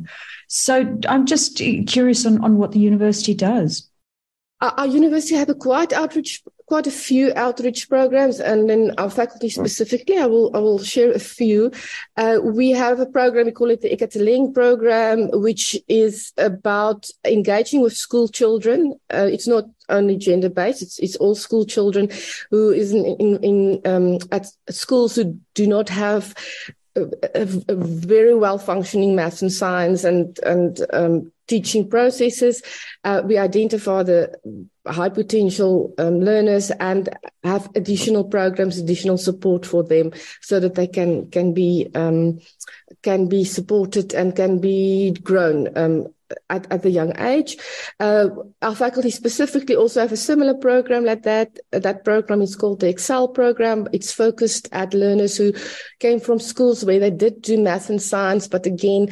so 0.54 0.98
I'm 1.08 1.26
just 1.28 1.62
curious 1.88 2.26
on, 2.26 2.44
on 2.44 2.58
what 2.58 2.74
the 2.74 2.80
university 2.80 3.34
does. 3.34 3.90
Our 4.60 4.86
university 4.86 5.36
have 5.36 5.48
a 5.48 5.56
quite 5.56 5.94
outreach, 5.94 6.44
quite 6.72 6.88
a 6.88 7.00
few 7.10 7.34
outreach 7.36 7.90
programs, 7.90 8.40
and 8.40 8.70
then 8.70 8.94
our 8.98 9.10
faculty 9.10 9.50
specifically, 9.50 10.18
I 10.18 10.26
will 10.26 10.56
I 10.56 10.60
will 10.60 10.82
share 10.82 11.12
a 11.12 11.20
few. 11.20 11.70
Uh, 12.16 12.38
we 12.42 12.72
have 12.72 13.02
a 13.02 13.06
program 13.06 13.48
we 13.48 13.52
call 13.52 13.72
it 13.72 13.82
the 13.82 13.90
Ikateleng 13.90 14.54
program, 14.54 15.30
which 15.48 15.76
is 15.90 16.32
about 16.38 17.10
engaging 17.26 17.82
with 17.82 17.98
school 17.98 18.30
children. 18.30 18.96
Uh, 19.14 19.28
it's 19.30 19.50
not 19.50 19.66
only 19.90 20.16
gender 20.16 20.50
based; 20.50 20.82
it's 20.82 20.98
it's 21.00 21.18
all 21.18 21.36
school 21.36 21.66
children 21.66 22.08
who 22.52 22.70
is 22.70 22.94
in 22.94 23.04
in, 23.20 23.30
in 23.50 23.58
um, 23.92 24.20
at 24.32 24.48
schools 24.70 25.16
who 25.16 25.38
do 25.54 25.68
not 25.68 25.90
have 25.90 26.34
a, 26.96 27.48
a, 27.68 27.76
very 27.76 28.36
well 28.36 28.58
functioning 28.58 29.16
maths 29.16 29.42
and 29.42 29.52
science 29.52 30.04
and 30.04 30.38
and 30.40 30.86
um, 30.92 31.32
teaching 31.48 31.90
processes. 31.90 32.62
Uh, 33.04 33.22
we 33.26 33.38
identify 33.38 34.04
the 34.04 34.34
high 34.88 35.10
potential 35.10 35.94
um, 35.98 36.20
learners 36.20 36.72
and 36.72 37.10
have 37.44 37.70
additional 37.76 38.24
programs, 38.24 38.78
additional 38.78 39.18
support 39.18 39.66
for 39.66 39.84
them, 39.84 40.12
so 40.42 40.60
that 40.60 40.76
they 40.76 40.88
can 40.88 41.30
can 41.30 41.54
be 41.54 41.90
um, 41.96 42.40
can 43.04 43.28
be 43.28 43.44
supported 43.44 44.14
and 44.14 44.36
can 44.36 44.60
be 44.60 45.12
grown 45.24 45.78
um, 45.78 46.08
at, 46.50 46.72
at 46.72 46.86
a 46.86 46.90
young 46.90 47.18
age. 47.20 47.58
Uh, 48.00 48.30
our 48.62 48.76
faculty 48.76 49.10
specifically 49.10 49.76
also 49.76 50.02
have 50.02 50.12
a 50.12 50.18
similar 50.18 50.54
program 50.54 51.06
like 51.06 51.24
that. 51.24 51.60
That 51.72 52.04
program 52.04 52.42
is 52.42 52.56
called 52.56 52.80
the 52.80 52.90
Excel 52.90 53.28
program. 53.28 53.88
It's 53.92 54.12
focused 54.12 54.70
at 54.72 54.94
learners 54.94 55.38
who 55.38 55.54
came 56.00 56.20
from 56.20 56.40
schools 56.40 56.84
where 56.86 57.00
they 57.00 57.12
did 57.12 57.42
do 57.42 57.60
math 57.60 57.90
and 57.90 58.02
science, 58.02 58.48
but 58.48 58.66
again, 58.66 59.08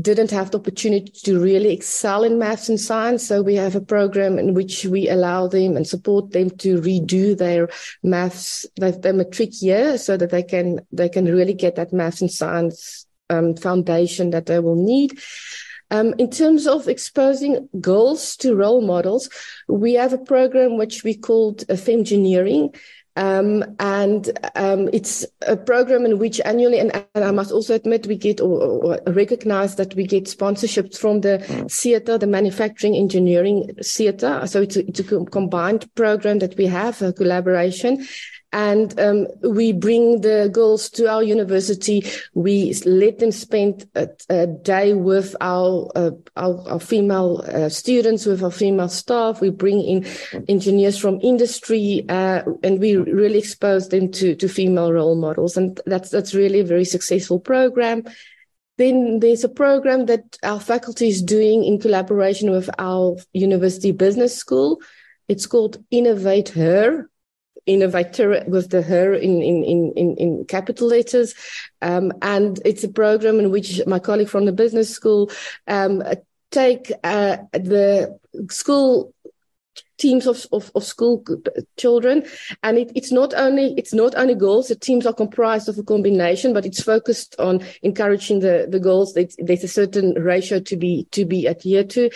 didn't 0.00 0.30
have 0.30 0.50
the 0.50 0.58
opportunity 0.58 1.12
to 1.24 1.40
really 1.40 1.72
excel 1.72 2.24
in 2.24 2.38
maths 2.38 2.68
and 2.68 2.80
science. 2.80 3.26
So 3.26 3.42
we 3.42 3.54
have 3.56 3.76
a 3.76 3.80
program 3.80 4.38
in 4.38 4.54
which 4.54 4.84
we 4.84 5.08
allow 5.08 5.48
them 5.48 5.76
and 5.76 5.86
support 5.86 6.32
them 6.32 6.50
to 6.58 6.80
redo 6.80 7.36
their 7.36 7.68
maths, 8.02 8.66
their, 8.76 8.92
their 8.92 9.12
matric 9.12 9.50
year 9.62 9.98
so 9.98 10.16
that 10.16 10.30
they 10.30 10.42
can, 10.42 10.80
they 10.92 11.08
can 11.08 11.26
really 11.26 11.54
get 11.54 11.76
that 11.76 11.92
maths 11.92 12.20
and 12.20 12.30
science 12.30 13.06
um, 13.30 13.56
foundation 13.56 14.30
that 14.30 14.46
they 14.46 14.58
will 14.58 14.76
need. 14.76 15.18
Um, 15.94 16.12
in 16.18 16.28
terms 16.28 16.66
of 16.66 16.88
exposing 16.88 17.68
girls 17.80 18.36
to 18.38 18.56
role 18.56 18.80
models, 18.80 19.30
we 19.68 19.94
have 19.94 20.12
a 20.12 20.18
program 20.18 20.76
which 20.76 21.04
we 21.04 21.14
called 21.14 21.62
uh, 21.70 21.74
Femgineering. 21.74 22.76
Um, 23.16 23.64
and 23.78 24.36
um, 24.56 24.90
it's 24.92 25.24
a 25.46 25.56
program 25.56 26.04
in 26.04 26.18
which 26.18 26.40
annually, 26.44 26.80
and, 26.80 26.90
and 27.14 27.24
I 27.24 27.30
must 27.30 27.52
also 27.52 27.76
admit, 27.76 28.08
we 28.08 28.16
get 28.16 28.40
or, 28.40 28.60
or, 28.60 28.98
recognize 29.06 29.76
that 29.76 29.94
we 29.94 30.04
get 30.04 30.24
sponsorships 30.24 30.98
from 30.98 31.20
the 31.20 31.38
SETA, 31.68 32.18
the 32.18 32.26
manufacturing 32.26 32.96
engineering 32.96 33.70
SETA. 33.80 34.48
So 34.48 34.62
it's 34.62 34.74
a, 34.74 34.88
it's 34.88 34.98
a 34.98 35.24
combined 35.26 35.94
program 35.94 36.40
that 36.40 36.56
we 36.56 36.66
have, 36.66 37.00
a 37.02 37.12
collaboration 37.12 38.04
and 38.54 38.98
um, 39.00 39.26
we 39.42 39.72
bring 39.72 40.20
the 40.20 40.48
girls 40.50 40.88
to 40.88 41.10
our 41.10 41.24
university. 41.24 42.06
We 42.34 42.72
let 42.86 43.18
them 43.18 43.32
spend 43.32 43.90
a, 43.96 44.08
a 44.30 44.46
day 44.46 44.94
with 44.94 45.34
our 45.40 45.90
uh, 45.96 46.12
our, 46.36 46.68
our, 46.68 46.80
female 46.80 47.44
uh, 47.48 47.68
students, 47.68 48.26
with 48.26 48.44
our 48.44 48.52
female 48.52 48.88
staff. 48.88 49.40
We 49.40 49.50
bring 49.50 49.82
in 49.82 50.06
engineers 50.48 50.96
from 50.96 51.20
industry, 51.20 52.06
uh, 52.08 52.42
and 52.62 52.78
we 52.80 52.96
really 52.96 53.38
expose 53.40 53.88
them 53.88 54.12
to 54.12 54.36
to 54.36 54.48
female 54.48 54.92
role 54.92 55.16
models, 55.16 55.56
and 55.56 55.80
that's 55.84 56.10
that's 56.10 56.32
really 56.32 56.60
a 56.60 56.64
very 56.64 56.84
successful 56.84 57.40
program. 57.40 58.04
Then 58.78 59.18
there's 59.18 59.42
a 59.42 59.48
program 59.48 60.06
that 60.06 60.38
our 60.44 60.60
faculty 60.60 61.08
is 61.08 61.22
doing 61.22 61.64
in 61.64 61.80
collaboration 61.80 62.52
with 62.52 62.70
our 62.78 63.16
university 63.32 63.90
business 63.90 64.36
school. 64.36 64.80
It's 65.26 65.46
called 65.46 65.82
Innovate 65.90 66.50
Her, 66.50 67.08
innovator 67.66 68.44
with 68.46 68.70
the 68.70 68.82
her 68.82 69.14
in, 69.14 69.42
in, 69.42 69.64
in, 69.64 70.16
in, 70.16 70.44
capital 70.46 70.88
letters. 70.88 71.34
Um, 71.82 72.12
and 72.22 72.60
it's 72.64 72.84
a 72.84 72.88
program 72.88 73.38
in 73.38 73.50
which 73.50 73.80
my 73.86 73.98
colleague 73.98 74.28
from 74.28 74.44
the 74.44 74.52
business 74.52 74.90
school 74.90 75.30
um, 75.66 76.02
take 76.50 76.92
uh, 77.02 77.38
the 77.52 78.18
school 78.50 79.14
teams 79.98 80.26
of, 80.26 80.46
of, 80.52 80.70
of 80.74 80.84
school 80.84 81.24
children. 81.76 82.24
And 82.62 82.78
it, 82.78 82.92
it's 82.94 83.12
not 83.12 83.34
only 83.34 83.74
it's 83.76 83.94
not 83.94 84.14
only 84.16 84.34
girls 84.34 84.68
the 84.68 84.76
teams 84.76 85.06
are 85.06 85.12
comprised 85.12 85.68
of 85.68 85.78
a 85.78 85.82
combination 85.82 86.52
but 86.52 86.66
it's 86.66 86.82
focused 86.82 87.34
on 87.38 87.64
encouraging 87.82 88.40
the 88.40 88.66
the 88.68 88.80
girls 88.80 89.14
there's 89.14 89.64
a 89.64 89.68
certain 89.68 90.14
ratio 90.14 90.60
to 90.60 90.76
be 90.76 91.06
to 91.12 91.24
be 91.24 91.48
adhered 91.48 91.90
to. 91.90 92.10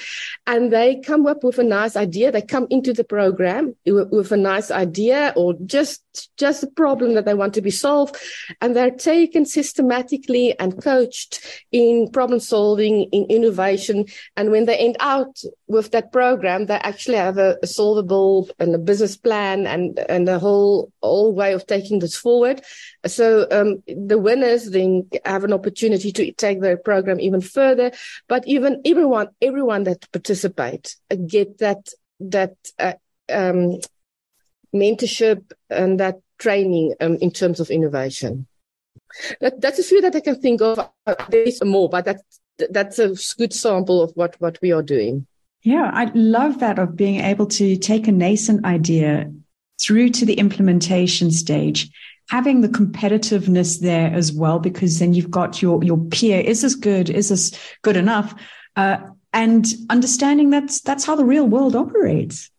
And 0.46 0.72
they 0.72 1.00
come 1.00 1.26
up 1.26 1.44
with 1.44 1.58
a 1.58 1.64
nice 1.64 1.96
idea. 1.96 2.32
They 2.32 2.42
come 2.42 2.66
into 2.70 2.92
the 2.92 3.04
program 3.04 3.74
with 3.86 4.32
a 4.32 4.36
nice 4.36 4.70
idea 4.70 5.32
or 5.36 5.54
just 5.64 6.02
just 6.36 6.62
a 6.62 6.66
problem 6.68 7.14
that 7.14 7.24
they 7.24 7.34
want 7.34 7.54
to 7.54 7.62
be 7.62 7.70
solved 7.70 8.16
and 8.60 8.74
they're 8.74 8.90
taken 8.90 9.44
systematically 9.44 10.58
and 10.58 10.82
coached 10.82 11.64
in 11.72 12.10
problem 12.10 12.40
solving 12.40 13.04
in 13.12 13.24
innovation 13.28 14.04
and 14.36 14.50
when 14.50 14.66
they 14.66 14.76
end 14.76 14.96
out 15.00 15.40
with 15.66 15.90
that 15.90 16.12
program 16.12 16.66
they 16.66 16.74
actually 16.76 17.16
have 17.16 17.38
a, 17.38 17.56
a 17.62 17.66
solvable 17.66 18.48
and 18.58 18.74
a 18.74 18.78
business 18.78 19.16
plan 19.16 19.66
and 19.66 19.98
and 20.08 20.28
a 20.28 20.38
whole 20.38 20.92
whole 21.02 21.34
way 21.34 21.52
of 21.52 21.66
taking 21.66 21.98
this 21.98 22.16
forward. 22.16 22.62
So 23.06 23.46
um, 23.50 23.82
the 23.86 24.18
winners 24.18 24.70
then 24.70 25.08
have 25.24 25.44
an 25.44 25.52
opportunity 25.52 26.12
to 26.12 26.32
take 26.32 26.60
their 26.60 26.76
program 26.76 27.20
even 27.20 27.40
further. 27.40 27.92
But 28.28 28.46
even 28.46 28.80
everyone 28.84 29.28
everyone 29.40 29.84
that 29.84 30.10
participate 30.12 30.96
get 31.26 31.58
that 31.58 31.88
that 32.20 32.54
uh, 32.78 32.94
um, 33.32 33.78
mentorship 34.74 35.52
and 35.70 35.98
that 36.00 36.20
training 36.38 36.94
um, 37.00 37.16
in 37.16 37.30
terms 37.30 37.60
of 37.60 37.70
innovation. 37.70 38.46
That, 39.40 39.60
that's 39.60 39.78
a 39.78 39.82
few 39.82 40.00
that 40.02 40.14
I 40.14 40.20
can 40.20 40.40
think 40.40 40.60
of. 40.60 40.78
Uh, 40.78 41.14
there's 41.30 41.64
more, 41.64 41.88
but 41.88 42.04
that's 42.04 42.40
that's 42.70 42.98
a 42.98 43.14
good 43.38 43.52
sample 43.52 44.02
of 44.02 44.12
what 44.14 44.36
what 44.38 44.58
we 44.60 44.72
are 44.72 44.82
doing. 44.82 45.26
Yeah, 45.62 45.90
I 45.92 46.10
love 46.14 46.60
that 46.60 46.78
of 46.78 46.96
being 46.96 47.20
able 47.20 47.46
to 47.46 47.76
take 47.76 48.06
a 48.06 48.12
nascent 48.12 48.64
idea 48.64 49.32
through 49.80 50.10
to 50.10 50.26
the 50.26 50.34
implementation 50.34 51.30
stage, 51.30 51.90
having 52.30 52.60
the 52.60 52.68
competitiveness 52.68 53.80
there 53.80 54.12
as 54.12 54.32
well, 54.32 54.58
because 54.58 54.98
then 54.98 55.14
you've 55.14 55.30
got 55.30 55.62
your 55.62 55.82
your 55.82 55.98
peer. 55.98 56.40
Is 56.40 56.62
this 56.62 56.74
good? 56.74 57.10
Is 57.10 57.30
this 57.30 57.58
good 57.82 57.96
enough? 57.96 58.34
Uh, 58.76 58.98
and 59.32 59.66
understanding 59.90 60.50
that's 60.50 60.80
that's 60.80 61.04
how 61.04 61.16
the 61.16 61.24
real 61.24 61.46
world 61.46 61.74
operates. 61.74 62.50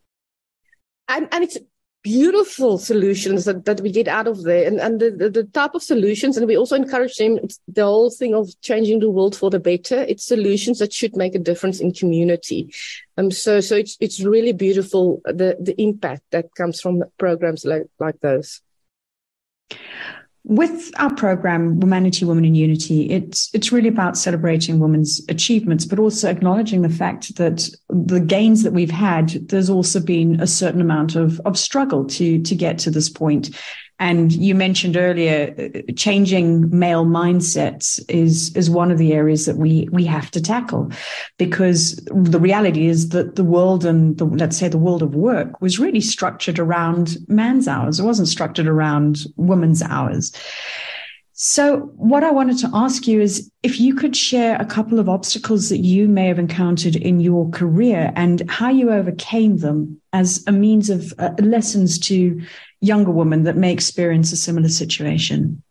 And, 1.08 1.28
and 1.32 1.44
it's 1.44 1.58
beautiful 2.02 2.78
solutions 2.78 3.46
that, 3.46 3.66
that 3.66 3.82
we 3.82 3.92
get 3.92 4.08
out 4.08 4.28
of 4.28 4.44
there. 4.44 4.66
And, 4.66 4.80
and 4.80 5.00
the, 5.00 5.12
the, 5.12 5.30
the 5.30 5.44
type 5.44 5.76
of 5.76 5.84
solutions 5.84 6.38
and 6.38 6.48
we 6.48 6.58
also 6.58 6.76
encourage 6.76 7.18
them 7.18 7.40
it's 7.44 7.60
the 7.68 7.84
whole 7.84 8.10
thing 8.10 8.34
of 8.34 8.50
changing 8.62 9.00
the 9.00 9.10
world 9.10 9.36
for 9.36 9.50
the 9.50 9.60
better. 9.60 10.02
It's 10.04 10.26
solutions 10.26 10.80
that 10.80 10.94
should 10.94 11.16
make 11.16 11.36
a 11.36 11.40
difference 11.40 11.80
in 11.80 11.94
community. 11.94 12.74
Um 13.18 13.32
so 13.32 13.60
so 13.60 13.76
it's 13.76 13.98
it's 14.00 14.22
really 14.22 14.54
beautiful 14.54 15.22
the 15.26 15.58
the 15.60 15.80
impact 15.82 16.24
that 16.32 16.56
comes 16.56 16.80
from 16.80 17.04
programs 17.18 17.66
like 17.66 17.88
like 18.00 18.20
those 18.22 18.62
with 20.50 20.92
our 20.98 21.14
program, 21.14 21.80
Womanity, 21.80 22.26
Women 22.26 22.44
in 22.44 22.56
Unity, 22.56 23.08
it's 23.12 23.52
it's 23.54 23.72
really 23.72 23.88
about 23.88 24.18
celebrating 24.18 24.80
women's 24.80 25.22
achievements, 25.30 25.86
but 25.86 26.00
also 26.00 26.28
acknowledging 26.28 26.82
the 26.82 26.90
fact 26.90 27.36
that 27.36 27.70
the 27.88 28.20
gains 28.20 28.64
that 28.64 28.74
we've 28.74 28.90
had, 28.90 29.30
there's 29.50 29.70
also 29.70 30.00
been 30.00 30.42
a 30.42 30.48
certain 30.48 30.82
amount 30.82 31.16
of 31.16 31.40
of 31.46 31.56
struggle 31.56 32.04
to 32.06 32.42
to 32.42 32.56
get 32.56 32.80
to 32.80 32.90
this 32.90 33.10
point. 33.10 33.56
And 34.02 34.32
you 34.32 34.56
mentioned 34.56 34.96
earlier, 34.96 35.54
uh, 35.58 35.92
changing 35.96 36.70
male 36.78 37.06
mindsets 37.06 38.00
is 38.08 38.56
is 38.56 38.70
one 38.70 38.92
of 38.92 38.98
the 38.98 39.12
areas 39.14 39.46
that 39.46 39.58
we 39.58 39.90
we 39.92 40.06
have 40.06 40.32
to 40.32 40.42
tackle, 40.42 40.90
because 41.38 41.96
the 42.08 42.40
reality 42.40 42.88
is 42.88 43.10
that 43.10 43.36
the 43.36 43.44
world 43.44 43.84
and 43.86 44.18
the, 44.18 44.26
let's 44.26 44.58
say 44.58 44.70
the 44.70 44.78
world 44.78 45.04
of 45.04 45.16
work 45.16 45.62
was 45.62 45.80
really 45.80 46.02
structured 46.02 46.60
around 46.60 47.18
man's 47.28 47.68
hours. 47.68 48.00
It 48.00 48.06
wasn't 48.06 48.30
structured 48.30 48.68
around 48.68 49.26
women's 49.36 49.82
hours. 49.82 50.32
So, 51.42 51.94
what 51.96 52.26
I 52.26 52.32
wanted 52.32 52.58
to 52.58 52.70
ask 52.74 53.08
you 53.08 53.22
is 53.22 53.50
if 53.64 53.80
you 53.80 53.96
could 53.96 54.14
share 54.14 54.58
a 54.58 54.66
couple 54.66 55.00
of 55.00 55.08
obstacles 55.08 55.70
that 55.70 55.78
you 55.78 56.10
may 56.10 56.28
have 56.28 56.38
encountered 56.38 56.98
in 56.98 57.22
your 57.22 57.50
career 57.52 58.12
and 58.18 58.44
how 58.50 58.68
you 58.68 58.92
overcame 58.92 59.60
them 59.60 60.02
as 60.12 60.44
a 60.48 60.52
means 60.52 60.90
of 60.90 61.14
uh, 61.18 61.30
lessons 61.40 61.98
to 62.00 62.42
younger 62.82 63.12
women 63.12 63.44
that 63.44 63.56
may 63.56 63.72
experience 63.72 64.34
a 64.34 64.36
similar 64.36 64.68
situation? 64.68 65.64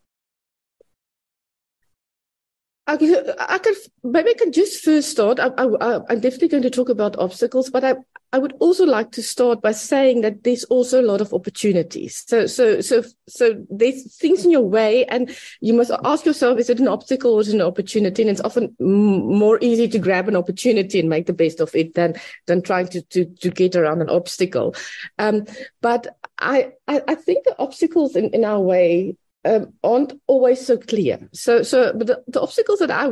I 2.89 2.95
I 3.39 3.59
can 3.59 3.75
maybe 4.03 4.31
I 4.31 4.35
can 4.35 4.51
just 4.51 4.83
first 4.83 5.11
start. 5.11 5.39
I, 5.39 5.51
am 5.53 6.21
definitely 6.21 6.49
going 6.49 6.63
to 6.63 6.71
talk 6.71 6.89
about 6.89 7.19
obstacles, 7.19 7.69
but 7.69 7.85
I, 7.85 7.97
I 8.33 8.39
would 8.39 8.55
also 8.61 8.87
like 8.87 9.13
to 9.13 9.23
start 9.23 9.61
by 9.61 9.73
saying 9.73 10.23
that 10.23 10.43
there's 10.43 10.65
also 10.65 10.99
a 10.99 11.05
lot 11.05 11.21
of 11.21 11.35
opportunities. 11.35 12.25
So, 12.27 12.47
so, 12.47 12.81
so, 12.81 13.05
so 13.29 13.63
there's 13.69 14.17
things 14.17 14.43
in 14.47 14.51
your 14.51 14.63
way, 14.63 15.05
and 15.05 15.37
you 15.61 15.75
must 15.75 15.91
ask 16.03 16.25
yourself: 16.25 16.59
Is 16.59 16.71
it 16.71 16.81
an 16.81 16.89
obstacle 16.89 17.35
or 17.35 17.43
is 17.43 17.49
it 17.49 17.57
an 17.57 17.61
opportunity? 17.61 18.23
And 18.23 18.31
it's 18.31 18.41
often 18.41 18.75
more 18.81 19.59
easy 19.61 19.87
to 19.89 19.99
grab 19.99 20.27
an 20.27 20.37
opportunity 20.37 20.99
and 20.99 21.11
make 21.11 21.27
the 21.27 21.35
best 21.35 21.61
of 21.61 21.75
it 21.77 21.93
than 21.93 22.15
than 22.47 22.63
trying 22.63 22.89
to 22.89 23.03
to 23.03 23.27
to 23.27 23.51
get 23.51 23.77
around 23.77 24.01
an 24.01 24.09
obstacle. 24.09 24.75
Um, 25.19 25.45
but 25.83 26.07
I, 26.39 26.73
I 26.89 27.03
I 27.07 27.15
think 27.17 27.45
the 27.45 27.55
obstacles 27.59 28.17
in 28.17 28.31
in 28.31 28.47
our 28.47 28.61
way 28.61 29.15
um, 29.45 29.75
aren't 29.83 30.21
always 30.27 30.67
so 30.67 30.77
clear. 30.77 31.29
So, 31.33 31.63
so, 31.63 31.93
but 31.95 32.07
the, 32.07 32.25
the 32.27 32.41
obstacles 32.41 32.81
that 32.81 32.91
I 32.91 33.09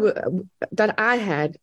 that 0.72 0.94
I 0.98 1.16
had 1.16 1.56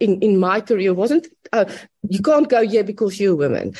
in 0.00 0.20
in 0.20 0.38
my 0.38 0.60
career 0.60 0.92
wasn't 0.92 1.28
uh, 1.52 1.66
you 2.08 2.20
can't 2.20 2.48
go 2.48 2.66
here 2.66 2.84
because 2.84 3.18
you're 3.18 3.34
a 3.34 3.36
woman. 3.36 3.74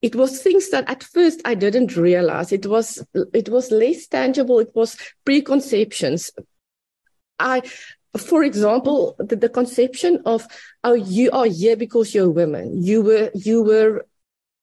It 0.00 0.14
was 0.14 0.40
things 0.40 0.70
that 0.70 0.88
at 0.88 1.02
first 1.02 1.40
I 1.44 1.54
didn't 1.54 1.96
realize. 1.96 2.52
It 2.52 2.66
was 2.66 3.04
it 3.14 3.48
was 3.48 3.70
less 3.70 4.06
tangible. 4.06 4.60
It 4.60 4.70
was 4.74 4.96
preconceptions. 5.24 6.30
I, 7.40 7.62
for 8.16 8.44
example, 8.44 9.16
the, 9.18 9.36
the 9.36 9.48
conception 9.48 10.22
of 10.26 10.46
oh 10.84 10.94
you 10.94 11.30
are 11.30 11.46
here 11.46 11.76
because 11.76 12.14
you're 12.14 12.26
a 12.26 12.30
woman. 12.30 12.82
You 12.82 13.02
were 13.02 13.30
you 13.34 13.62
were 13.62 14.06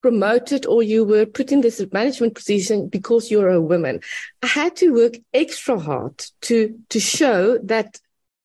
promoted 0.06 0.68
or 0.68 0.84
you 0.84 1.04
were 1.04 1.26
put 1.26 1.52
in 1.52 1.62
this 1.62 1.84
management 1.91 2.36
position 2.36 2.88
because 2.88 3.32
you're 3.32 3.50
a 3.50 3.60
woman. 3.60 4.00
I 4.44 4.46
had 4.46 4.76
to 4.76 4.94
work 4.94 5.13
extra 5.34 5.80
hard 5.80 6.24
to, 6.41 6.80
to 6.89 7.00
show 7.00 7.58
that 7.63 8.00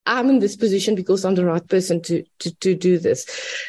I'm 0.07 0.31
in 0.31 0.38
this 0.38 0.57
position 0.57 0.94
because 0.94 1.23
I'm 1.23 1.35
the 1.35 1.44
right 1.44 1.68
person 1.68 2.01
to, 2.05 2.25
to, 2.38 2.55
to 2.61 2.75
do 2.75 2.99
this. 2.99 3.27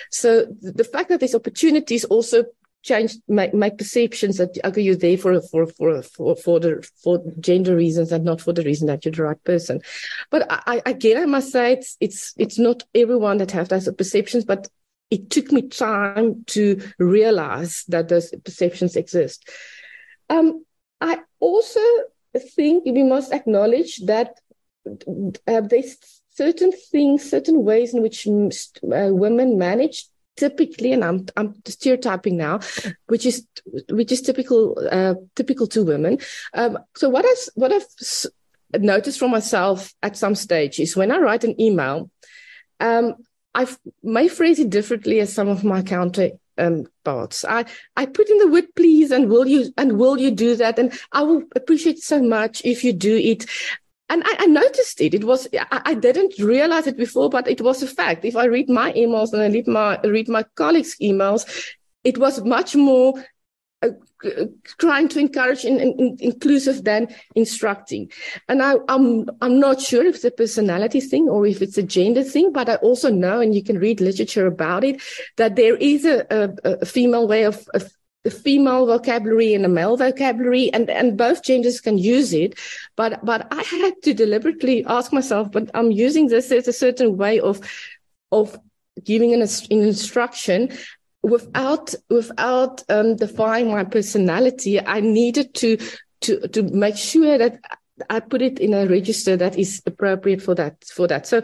So 0.09 0.45
the 0.61 0.85
fact 0.85 1.09
that 1.09 1.19
there's 1.19 1.35
opportunities 1.35 2.05
also 2.05 2.45
change 2.81 3.15
make, 3.27 3.53
make 3.53 3.77
perceptions 3.77 4.37
that 4.37 4.57
okay, 4.63 4.81
you're 4.81 4.95
there 4.95 5.17
for 5.17 5.41
for 5.41 5.67
for 5.67 6.01
for 6.01 6.35
for 6.37 6.59
the 6.61 6.89
for 7.03 7.21
gender 7.41 7.75
reasons 7.75 8.13
and 8.13 8.23
not 8.23 8.39
for 8.39 8.53
the 8.53 8.63
reason 8.63 8.87
that 8.87 9.03
you're 9.03 9.11
the 9.11 9.23
right 9.23 9.43
person. 9.43 9.81
But 10.29 10.47
I, 10.49 10.81
again, 10.85 11.21
I 11.21 11.25
must 11.25 11.51
say 11.51 11.73
it's 11.73 11.97
it's 11.99 12.33
it's 12.37 12.57
not 12.57 12.83
everyone 12.95 13.37
that 13.39 13.51
have 13.51 13.67
those 13.67 13.91
perceptions, 13.93 14.45
but 14.45 14.67
it 15.11 15.29
took 15.29 15.51
me 15.51 15.63
time 15.63 16.43
to 16.47 16.81
realize 16.97 17.83
that 17.89 18.07
those 18.07 18.33
perceptions 18.43 18.95
exist. 18.95 19.47
Um, 20.29 20.65
I 21.01 21.19
also 21.39 21.81
think 22.55 22.85
we 22.85 23.03
must 23.03 23.33
acknowledge 23.33 23.97
that 24.05 24.39
uh, 25.47 25.61
there's 25.61 25.97
certain 26.31 26.71
things, 26.71 27.29
certain 27.29 27.63
ways 27.63 27.93
in 27.93 28.01
which 28.01 28.25
uh, 28.25 29.09
women 29.13 29.57
manage 29.57 30.05
typically, 30.37 30.93
and 30.93 31.03
I'm 31.03 31.25
I'm 31.35 31.53
stereotyping 31.65 32.37
now, 32.37 32.59
which 33.07 33.25
is 33.25 33.45
which 33.89 34.11
is 34.11 34.21
typical 34.21 34.75
uh, 34.89 35.15
typical 35.35 35.67
to 35.67 35.83
women. 35.83 36.19
Um, 36.53 36.79
so 36.95 37.09
what 37.09 37.25
I 37.27 37.35
what 37.55 37.73
I've 37.73 38.81
noticed 38.81 39.19
for 39.19 39.29
myself 39.29 39.93
at 40.01 40.17
some 40.17 40.35
stage 40.35 40.79
is 40.79 40.95
when 40.95 41.11
I 41.11 41.17
write 41.17 41.43
an 41.43 41.59
email, 41.59 42.09
um, 42.79 43.15
I 43.53 43.67
may 44.03 44.27
phrase 44.27 44.59
it 44.59 44.69
differently 44.69 45.19
as 45.19 45.33
some 45.33 45.49
of 45.49 45.63
my 45.63 45.81
counter 45.81 46.31
um, 46.57 46.85
parts. 47.03 47.43
I, 47.43 47.65
I 47.97 48.05
put 48.05 48.29
in 48.29 48.37
the 48.37 48.47
word 48.47 48.73
please 48.75 49.11
and 49.11 49.29
will 49.29 49.47
you 49.47 49.73
and 49.77 49.97
will 49.97 50.17
you 50.17 50.31
do 50.31 50.55
that? 50.55 50.79
And 50.79 50.97
I 51.11 51.23
will 51.23 51.43
appreciate 51.55 51.99
so 51.99 52.21
much 52.21 52.61
if 52.63 52.83
you 52.83 52.93
do 52.93 53.15
it. 53.15 53.45
And 54.09 54.23
I, 54.25 54.35
I 54.39 54.45
noticed 54.45 55.01
it. 55.01 55.13
It 55.13 55.23
was 55.23 55.47
I, 55.53 55.81
I, 55.85 55.93
didn't 55.93 56.37
realize 56.37 56.87
it 56.87 56.97
before, 56.97 57.29
but 57.29 57.47
it 57.47 57.61
was 57.61 57.81
a 57.81 57.87
fact. 57.87 58.25
If 58.25 58.35
I 58.35 58.45
read 58.45 58.69
my 58.69 58.91
emails 58.93 59.33
and 59.33 59.41
I 59.41 59.47
read 59.47 59.67
my 59.67 59.99
read 60.01 60.27
my 60.27 60.43
colleagues' 60.55 60.97
emails, 61.01 61.45
it 62.03 62.17
was 62.17 62.43
much 62.43 62.75
more 62.75 63.13
uh, 63.81 64.45
trying 64.77 65.07
to 65.09 65.19
encourage 65.19 65.65
in, 65.65 65.79
in, 65.79 66.17
inclusive 66.19 66.83
than 66.83 67.07
instructing. 67.35 68.11
And 68.47 68.61
I, 68.61 68.75
I'm 68.87 69.27
I'm 69.41 69.59
not 69.59 69.81
sure 69.81 70.05
if 70.05 70.15
it's 70.15 70.23
a 70.23 70.31
personality 70.31 71.01
thing 71.01 71.27
or 71.27 71.47
if 71.47 71.61
it's 71.61 71.77
a 71.77 71.83
gender 71.83 72.23
thing, 72.23 72.51
but 72.51 72.69
I 72.69 72.75
also 72.75 73.09
know, 73.09 73.39
and 73.39 73.55
you 73.55 73.63
can 73.63 73.79
read 73.79 73.99
literature 73.99 74.45
about 74.45 74.83
it, 74.83 75.01
that 75.37 75.55
there 75.55 75.75
is 75.75 76.05
a, 76.05 76.25
a, 76.29 76.77
a 76.81 76.85
female 76.85 77.27
way 77.27 77.43
of, 77.45 77.67
of 77.73 77.91
the 78.23 78.31
female 78.31 78.85
vocabulary 78.85 79.53
and 79.53 79.65
a 79.65 79.69
male 79.69 79.97
vocabulary 79.97 80.71
and, 80.71 80.89
and 80.89 81.17
both 81.17 81.43
genders 81.43 81.81
can 81.81 81.97
use 81.97 82.33
it. 82.33 82.59
But, 82.95 83.25
but 83.25 83.47
I 83.51 83.63
had 83.63 84.01
to 84.03 84.13
deliberately 84.13 84.85
ask 84.85 85.11
myself, 85.11 85.51
but 85.51 85.71
I'm 85.73 85.91
using 85.91 86.27
this 86.27 86.51
as 86.51 86.67
a 86.67 86.73
certain 86.73 87.17
way 87.17 87.39
of, 87.39 87.59
of 88.31 88.59
giving 89.03 89.33
an, 89.33 89.41
an 89.41 89.81
instruction 89.81 90.77
without 91.23 91.93
without 92.09 92.83
um, 92.89 93.15
defining 93.15 93.71
my 93.71 93.83
personality, 93.83 94.79
I 94.79 94.99
needed 94.99 95.53
to 95.55 95.77
to 96.21 96.47
to 96.49 96.63
make 96.63 96.97
sure 96.97 97.37
that 97.37 97.59
I 98.09 98.19
put 98.19 98.41
it 98.41 98.59
in 98.59 98.73
a 98.73 98.87
register 98.87 99.37
that 99.37 99.57
is 99.57 99.81
appropriate 99.85 100.41
for 100.41 100.55
that 100.55 100.83
for 100.85 101.07
that. 101.07 101.27
So 101.27 101.41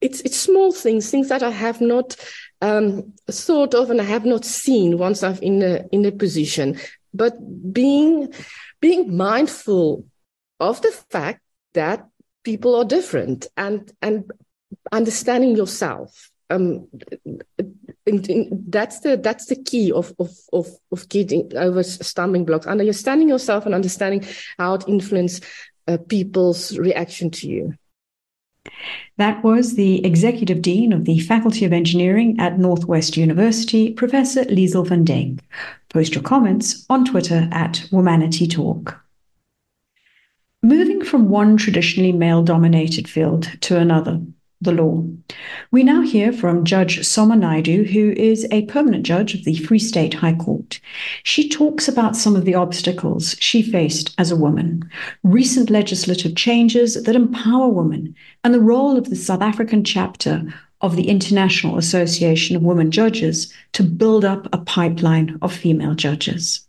it's 0.00 0.20
it's 0.20 0.36
small 0.36 0.72
things, 0.72 1.10
things 1.10 1.28
that 1.28 1.42
I 1.42 1.50
have 1.50 1.80
not 1.80 2.16
um, 2.60 3.12
thought 3.30 3.74
of 3.74 3.90
and 3.90 4.00
I 4.00 4.04
have 4.04 4.24
not 4.24 4.44
seen 4.44 4.98
once 4.98 5.22
I'm 5.22 5.38
in 5.38 5.62
a 5.62 5.84
in 5.90 6.04
a 6.04 6.12
position. 6.12 6.78
But 7.12 7.34
being 7.72 8.32
being 8.80 9.16
mindful 9.16 10.04
of 10.60 10.80
the 10.82 10.92
fact 11.10 11.40
that 11.74 12.06
people 12.44 12.76
are 12.76 12.84
different 12.84 13.46
and 13.56 13.90
and 14.00 14.30
understanding 14.92 15.56
yourself 15.56 16.30
um, 16.50 16.88
that's 18.68 19.00
the 19.00 19.16
that's 19.16 19.46
the 19.46 19.56
key 19.56 19.92
of 19.92 20.12
of 20.18 20.30
of, 20.52 20.66
of 20.92 21.08
getting 21.08 21.50
over 21.56 21.82
stumbling 21.82 22.44
blocks 22.44 22.66
understanding 22.66 23.28
yourself 23.28 23.66
and 23.66 23.74
understanding 23.74 24.24
how 24.58 24.74
it 24.74 24.84
influences 24.88 25.40
uh, 25.86 25.98
people's 26.08 26.76
reaction 26.78 27.30
to 27.30 27.48
you 27.48 27.74
that 29.16 29.42
was 29.42 29.74
the 29.74 30.04
Executive 30.04 30.62
Dean 30.62 30.92
of 30.92 31.04
the 31.04 31.18
Faculty 31.20 31.64
of 31.64 31.72
Engineering 31.72 32.38
at 32.38 32.58
Northwest 32.58 33.16
University, 33.16 33.92
Professor 33.92 34.44
Liezl 34.44 34.86
van 34.86 35.04
Dyk. 35.04 35.40
Post 35.88 36.14
your 36.14 36.22
comments 36.22 36.86
on 36.88 37.04
Twitter 37.04 37.48
at 37.50 37.86
Womanity 37.90 38.50
Talk. 38.50 39.00
Moving 40.62 41.04
from 41.04 41.28
one 41.28 41.56
traditionally 41.56 42.12
male 42.12 42.42
dominated 42.42 43.08
field 43.08 43.50
to 43.62 43.78
another, 43.78 44.20
the 44.60 44.72
law. 44.72 45.04
We 45.70 45.84
now 45.84 46.02
hear 46.02 46.32
from 46.32 46.64
Judge 46.64 47.06
Soma 47.06 47.36
Naidoo, 47.36 47.88
who 47.88 48.10
is 48.12 48.46
a 48.50 48.66
permanent 48.66 49.06
judge 49.06 49.34
of 49.34 49.44
the 49.44 49.56
Free 49.56 49.78
State 49.78 50.14
High 50.14 50.34
Court. 50.34 50.80
She 51.22 51.48
talks 51.48 51.86
about 51.86 52.16
some 52.16 52.34
of 52.34 52.44
the 52.44 52.54
obstacles 52.54 53.36
she 53.38 53.62
faced 53.62 54.14
as 54.18 54.30
a 54.30 54.36
woman, 54.36 54.88
recent 55.22 55.70
legislative 55.70 56.34
changes 56.34 57.02
that 57.04 57.14
empower 57.14 57.68
women, 57.68 58.14
and 58.42 58.52
the 58.52 58.60
role 58.60 58.96
of 58.96 59.10
the 59.10 59.16
South 59.16 59.42
African 59.42 59.84
chapter 59.84 60.42
of 60.80 60.96
the 60.96 61.08
International 61.08 61.78
Association 61.78 62.56
of 62.56 62.62
Women 62.62 62.90
Judges 62.90 63.52
to 63.72 63.82
build 63.82 64.24
up 64.24 64.48
a 64.52 64.58
pipeline 64.58 65.38
of 65.42 65.52
female 65.52 65.94
judges. 65.94 66.66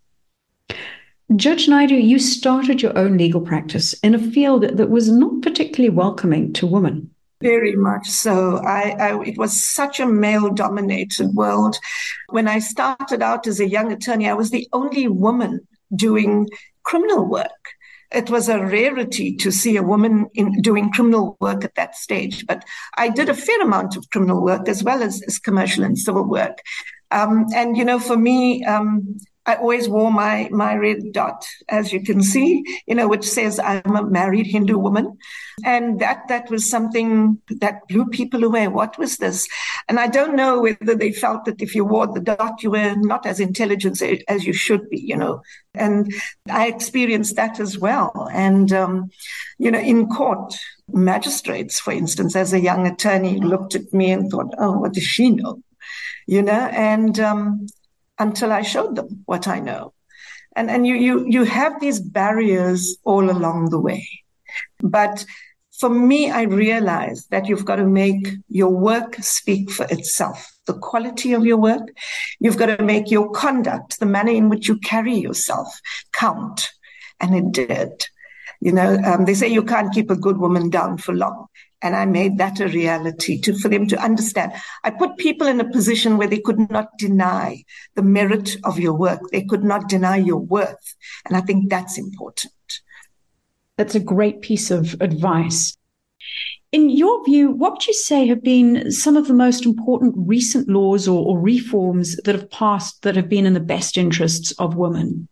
Judge 1.36 1.68
Naidoo, 1.68 2.04
you 2.04 2.18
started 2.18 2.82
your 2.82 2.98
own 2.98 3.18
legal 3.18 3.42
practice 3.42 3.94
in 4.02 4.16
a 4.16 4.20
field 4.20 4.64
that 4.64 4.90
was 4.90 5.12
not 5.12 5.44
particularly 5.44 5.96
welcoming 5.96 6.52
to 6.54 6.66
women. 6.66 7.12
Very 7.42 7.76
much 7.76 8.08
so. 8.10 8.58
I, 8.58 8.90
I, 9.00 9.22
it 9.24 9.38
was 9.38 9.64
such 9.64 10.00
a 10.02 10.06
male 10.06 10.50
dominated 10.50 11.34
world. 11.34 11.78
When 12.30 12.48
I 12.50 12.60
started 12.60 13.22
out 13.22 13.48
as 13.48 13.62
a 13.62 13.70
young 13.70 13.92
attorney, 13.94 14.28
I 14.28 14.34
was 14.34 14.52
the 14.52 14.68
only 14.74 15.08
woman 15.08 15.68
doing 15.96 16.50
criminal 16.84 17.26
work. 17.26 17.76
it 18.12 18.30
was 18.30 18.50
a 18.50 18.60
rarity 18.66 19.36
to 19.36 19.52
see 19.52 19.78
a 19.78 19.84
woman 19.84 20.28
in 20.34 20.62
doing 20.62 20.92
criminal 20.92 21.38
work 21.40 21.64
at 21.64 21.76
that 21.76 21.96
stage. 21.96 22.46
But 22.48 22.66
I 22.98 23.10
did 23.10 23.30
a 23.30 23.36
fair 23.36 23.62
amount 23.62 23.96
of 23.96 24.10
criminal 24.10 24.44
work 24.44 24.68
as 24.68 24.84
well 24.84 25.04
as, 25.04 25.22
as 25.28 25.38
commercial 25.38 25.84
and 25.84 25.98
civil 25.98 26.24
work. 26.24 26.58
Um, 27.12 27.46
and 27.56 27.78
you 27.78 27.86
know, 27.86 28.00
for 28.00 28.18
me, 28.18 28.64
um, 28.66 29.18
I 29.50 29.56
always 29.56 29.90
wore 29.90 30.12
my 30.12 30.48
my 30.52 30.76
red 30.76 31.12
dot, 31.12 31.44
as 31.70 31.92
you 31.92 32.02
can 32.04 32.22
see, 32.22 32.64
you 32.86 32.94
know, 32.94 33.08
which 33.08 33.28
says 33.28 33.60
I'm 33.60 33.96
a 33.96 34.04
married 34.04 34.46
Hindu 34.46 34.78
woman, 34.78 35.18
and 35.66 36.00
that 36.00 36.28
that 36.28 36.52
was 36.52 36.70
something 36.70 37.42
that 37.60 37.88
blew 37.88 38.06
people 38.06 38.44
away. 38.44 38.68
What 38.68 39.00
was 39.00 39.18
this? 39.18 39.48
And 39.88 40.00
I 40.00 40.06
don't 40.08 40.36
know 40.36 40.62
whether 40.62 40.94
they 40.94 41.12
felt 41.12 41.46
that 41.46 41.64
if 41.64 41.74
you 41.74 41.84
wore 41.84 42.06
the 42.06 42.20
dot, 42.20 42.62
you 42.62 42.70
were 42.70 42.94
not 42.98 43.26
as 43.26 43.40
intelligent 43.40 44.04
as 44.28 44.46
you 44.46 44.54
should 44.54 44.88
be, 44.92 45.00
you 45.00 45.18
know. 45.18 45.42
And 45.74 46.14
I 46.48 46.68
experienced 46.68 47.36
that 47.38 47.60
as 47.60 47.80
well. 47.80 48.30
And 48.32 48.72
um, 48.72 49.10
you 49.58 49.72
know, 49.72 49.80
in 49.80 50.10
court, 50.10 50.54
magistrates, 50.94 51.80
for 51.80 51.92
instance, 51.92 52.36
as 52.36 52.54
a 52.54 52.60
young 52.60 52.86
attorney, 52.86 53.40
looked 53.40 53.74
at 53.74 53.92
me 53.94 54.12
and 54.12 54.30
thought, 54.30 54.54
"Oh, 54.60 54.78
what 54.78 54.94
does 54.94 55.10
she 55.16 55.32
know?" 55.32 55.64
You 56.28 56.44
know, 56.44 56.70
and 56.72 57.20
um, 57.20 57.66
until 58.20 58.52
I 58.52 58.62
showed 58.62 58.96
them 58.96 59.24
what 59.26 59.48
I 59.48 59.60
know. 59.60 59.94
And, 60.56 60.70
and 60.70 60.86
you, 60.86 60.96
you, 60.96 61.26
you 61.28 61.44
have 61.46 61.80
these 61.80 62.00
barriers 62.00 62.98
all 63.04 63.30
along 63.30 63.70
the 63.70 63.80
way. 63.80 64.08
But 64.82 65.26
for 65.80 65.90
me, 65.90 66.30
I 66.30 66.42
realized 66.44 67.30
that 67.32 67.48
you've 67.48 67.66
got 67.66 67.78
to 67.78 67.86
make 67.86 68.28
your 68.50 68.70
work 68.70 69.16
speak 69.22 69.72
for 69.72 69.86
itself. 69.90 70.52
The 70.66 70.74
quality 70.74 71.34
of 71.34 71.46
your 71.46 71.58
work. 71.58 71.88
You've 72.40 72.58
got 72.58 72.78
to 72.78 72.84
make 72.84 73.10
your 73.10 73.32
conduct, 73.32 74.00
the 74.00 74.06
manner 74.06 74.32
in 74.32 74.50
which 74.50 74.68
you 74.68 74.78
carry 74.80 75.16
yourself 75.16 75.68
count. 76.12 76.70
And 77.22 77.36
it 77.36 77.52
did. 77.52 78.06
You 78.60 78.74
know, 78.74 79.00
um, 79.06 79.24
they 79.26 79.34
say 79.34 79.48
you 79.48 79.64
can't 79.64 79.94
keep 79.94 80.12
a 80.12 80.18
good 80.18 80.38
woman 80.38 80.70
down 80.70 80.98
for 80.98 81.14
long. 81.14 81.48
And 81.82 81.96
I 81.96 82.06
made 82.06 82.38
that 82.38 82.60
a 82.60 82.68
reality 82.68 83.40
to, 83.42 83.58
for 83.58 83.70
them 83.70 83.88
to 83.88 84.04
understand. 84.04 84.52
I 84.84 84.90
put 84.90 85.18
people 85.18 85.48
in 85.48 85.62
a 85.62 85.70
position 85.70 86.18
where 86.18 86.28
they 86.28 86.40
could 86.40 86.70
not 86.70 86.98
deny 86.98 87.64
the 87.96 88.02
merit 88.02 88.58
of 88.66 88.80
your 88.80 88.94
work. 88.94 89.22
They 89.32 89.44
could 89.44 89.64
not 89.64 89.88
deny 89.88 90.18
your 90.18 90.40
worth. 90.40 90.96
And 91.26 91.38
I 91.38 91.42
think 91.42 91.70
that's 91.70 91.98
important. 91.98 92.54
That's 93.78 93.96
a 93.96 94.02
great 94.02 94.42
piece 94.42 94.72
of 94.72 94.96
advice. 95.00 95.78
In 96.72 96.90
your 96.90 97.24
view, 97.24 97.50
what 97.50 97.72
would 97.74 97.88
you 97.88 97.94
say 97.94 98.28
have 98.28 98.44
been 98.44 98.92
some 98.92 99.18
of 99.18 99.28
the 99.28 99.34
most 99.34 99.66
important 99.66 100.14
recent 100.18 100.68
laws 100.68 101.08
or, 101.08 101.26
or 101.26 101.40
reforms 101.40 102.18
that 102.26 102.36
have 102.36 102.52
passed 102.52 103.02
that 103.04 103.16
have 103.16 103.30
been 103.30 103.46
in 103.46 103.54
the 103.54 103.60
best 103.60 103.98
interests 103.98 104.52
of 104.60 104.76
women? 104.76 105.30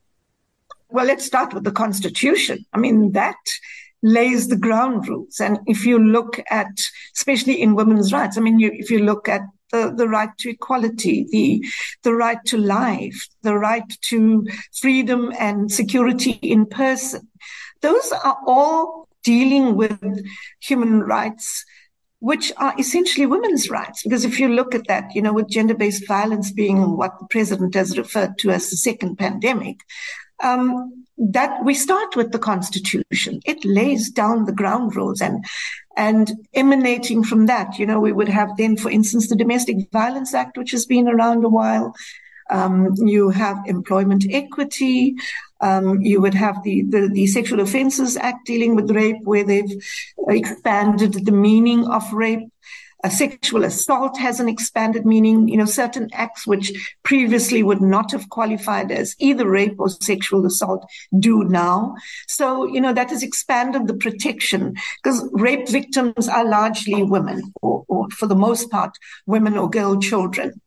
Well, 0.90 1.06
let's 1.06 1.26
start 1.26 1.54
with 1.54 1.66
the 1.66 1.72
Constitution. 1.72 2.66
I 2.74 2.80
mean, 2.80 3.12
that 3.12 3.36
lays 4.04 4.48
the 4.48 4.58
ground 4.58 5.08
rules. 5.08 5.40
And 5.40 5.60
if 5.66 5.86
you 5.86 6.00
look 6.00 6.40
at, 6.50 6.68
especially 7.16 7.62
in 7.62 7.76
women's 7.76 8.14
rights, 8.14 8.38
I 8.38 8.42
mean, 8.42 8.60
you, 8.60 8.72
if 8.74 8.92
you 8.92 9.00
look 9.00 9.28
at 9.28 9.42
the, 9.72 9.94
the 9.96 10.08
right 10.08 10.30
to 10.40 10.50
equality, 10.50 11.26
the, 11.30 11.66
the 12.04 12.14
right 12.14 12.44
to 12.46 12.58
life, 12.58 13.28
the 13.42 13.58
right 13.58 13.90
to 14.02 14.48
freedom 14.80 15.34
and 15.38 15.72
security 15.72 16.40
in 16.42 16.66
person, 16.66 17.28
those 17.82 18.12
are 18.12 18.38
all 18.46 19.08
dealing 19.24 19.76
with 19.76 20.26
human 20.60 21.02
rights 21.02 21.66
which 22.20 22.52
are 22.58 22.74
essentially 22.80 23.26
women's 23.26 23.70
rights. 23.70 24.02
Because 24.04 24.26
if 24.26 24.40
you 24.40 24.48
look 24.48 24.74
at 24.74 24.88
that, 24.88 25.14
you 25.14 25.22
know, 25.22 25.34
with 25.34 25.50
gender 25.50 25.76
based 25.76 26.08
violence 26.08 26.52
being 26.52 26.98
what 26.98 27.20
the 27.20 27.28
president 27.28 27.76
has 27.76 27.98
referred 27.98 28.38
to 28.40 28.50
as 28.50 28.70
the 28.70 28.78
second 28.78 29.18
pandemic, 29.18 29.82
um, 30.44 31.06
that 31.18 31.64
we 31.64 31.74
start 31.74 32.16
with 32.16 32.32
the 32.32 32.40
constitution. 32.40 33.42
It 33.46 33.64
lays 33.66 34.10
down 34.10 34.46
the 34.46 34.52
ground 34.52 34.96
rules 34.96 35.22
and, 35.22 35.44
and 35.96 36.32
emanating 36.54 37.24
from 37.24 37.48
that, 37.48 37.80
you 37.80 37.86
know, 37.86 38.00
we 38.00 38.12
would 38.12 38.30
have 38.30 38.56
then, 38.58 38.78
for 38.78 38.90
instance, 38.90 39.28
the 39.28 39.36
Domestic 39.36 39.90
Violence 39.92 40.34
Act, 40.34 40.58
which 40.58 40.72
has 40.72 40.86
been 40.86 41.08
around 41.08 41.44
a 41.44 41.50
while. 41.50 41.96
Um, 42.50 42.94
you 42.98 43.30
have 43.30 43.58
employment 43.66 44.26
equity. 44.30 45.16
Um, 45.60 46.02
you 46.02 46.22
would 46.22 46.36
have 46.36 46.64
the, 46.64 46.84
the, 46.84 47.10
the, 47.12 47.28
Sexual 47.28 47.62
Offences 47.62 48.16
Act 48.16 48.46
dealing 48.46 48.76
with 48.76 48.92
rape, 48.92 49.18
where 49.24 49.44
they've 49.44 49.84
expanded 50.30 51.26
the 51.26 51.32
meaning 51.32 51.88
of 51.88 52.14
rape. 52.14 52.48
A 53.04 53.12
sexual 53.12 53.64
assault 53.64 54.18
has 54.18 54.40
an 54.40 54.50
expanded 54.50 55.06
meaning. 55.06 55.48
You 55.48 55.58
know, 55.58 55.66
certain 55.66 56.10
acts 56.14 56.48
which 56.48 56.96
previously 57.04 57.64
would 57.64 57.82
not 57.82 58.12
have 58.12 58.30
qualified 58.30 58.92
as 58.92 59.16
either 59.20 59.48
rape 59.48 59.76
or 59.80 59.90
sexual 59.90 60.46
assault 60.46 60.90
do 61.20 61.44
now. 61.44 61.96
So, 62.28 62.66
you 62.66 62.82
know, 62.82 62.94
that 62.94 63.10
has 63.10 63.24
expanded 63.24 63.88
the 63.88 63.94
protection 63.94 64.76
because 65.04 65.30
rape 65.32 65.70
victims 65.70 66.28
are 66.28 66.48
largely 66.48 67.04
women 67.04 67.54
or, 67.62 67.84
or 67.88 68.10
for 68.10 68.28
the 68.28 68.36
most 68.36 68.72
part, 68.72 68.98
women 69.26 69.58
or 69.58 69.70
girl 69.70 70.00
children 70.00 70.60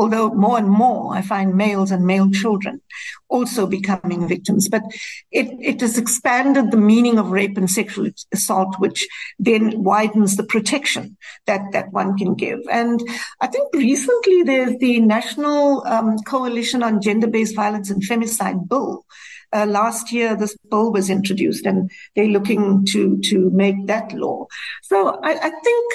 although 0.00 0.30
more 0.30 0.56
and 0.56 0.70
more 0.70 1.14
I 1.14 1.20
find 1.20 1.54
males 1.54 1.90
and 1.90 2.06
male 2.06 2.30
children 2.30 2.80
also 3.28 3.66
becoming 3.66 4.26
victims. 4.26 4.68
But 4.68 4.82
it, 5.30 5.48
it 5.60 5.80
has 5.82 5.98
expanded 5.98 6.70
the 6.70 6.84
meaning 6.92 7.18
of 7.18 7.30
rape 7.30 7.56
and 7.58 7.70
sexual 7.70 8.08
assault, 8.32 8.74
which 8.78 9.06
then 9.38 9.82
widens 9.82 10.36
the 10.36 10.48
protection 10.54 11.16
that, 11.46 11.62
that 11.72 11.92
one 11.92 12.16
can 12.16 12.34
give. 12.34 12.60
And 12.70 12.98
I 13.40 13.46
think 13.46 13.68
recently 13.74 14.42
there's 14.42 14.76
the 14.78 15.00
National 15.00 15.86
um, 15.86 16.18
Coalition 16.26 16.82
on 16.82 17.02
Gender-Based 17.02 17.54
Violence 17.54 17.90
and 17.90 18.02
Femicide 18.02 18.68
Bill. 18.68 19.04
Uh, 19.52 19.66
last 19.66 20.12
year, 20.12 20.36
this 20.36 20.56
bill 20.70 20.92
was 20.92 21.10
introduced, 21.10 21.66
and 21.66 21.90
they're 22.14 22.26
looking 22.36 22.86
to 22.86 23.18
to 23.30 23.50
make 23.50 23.88
that 23.88 24.12
law. 24.12 24.46
So 24.82 25.18
I, 25.24 25.32
I 25.32 25.50
think 25.50 25.92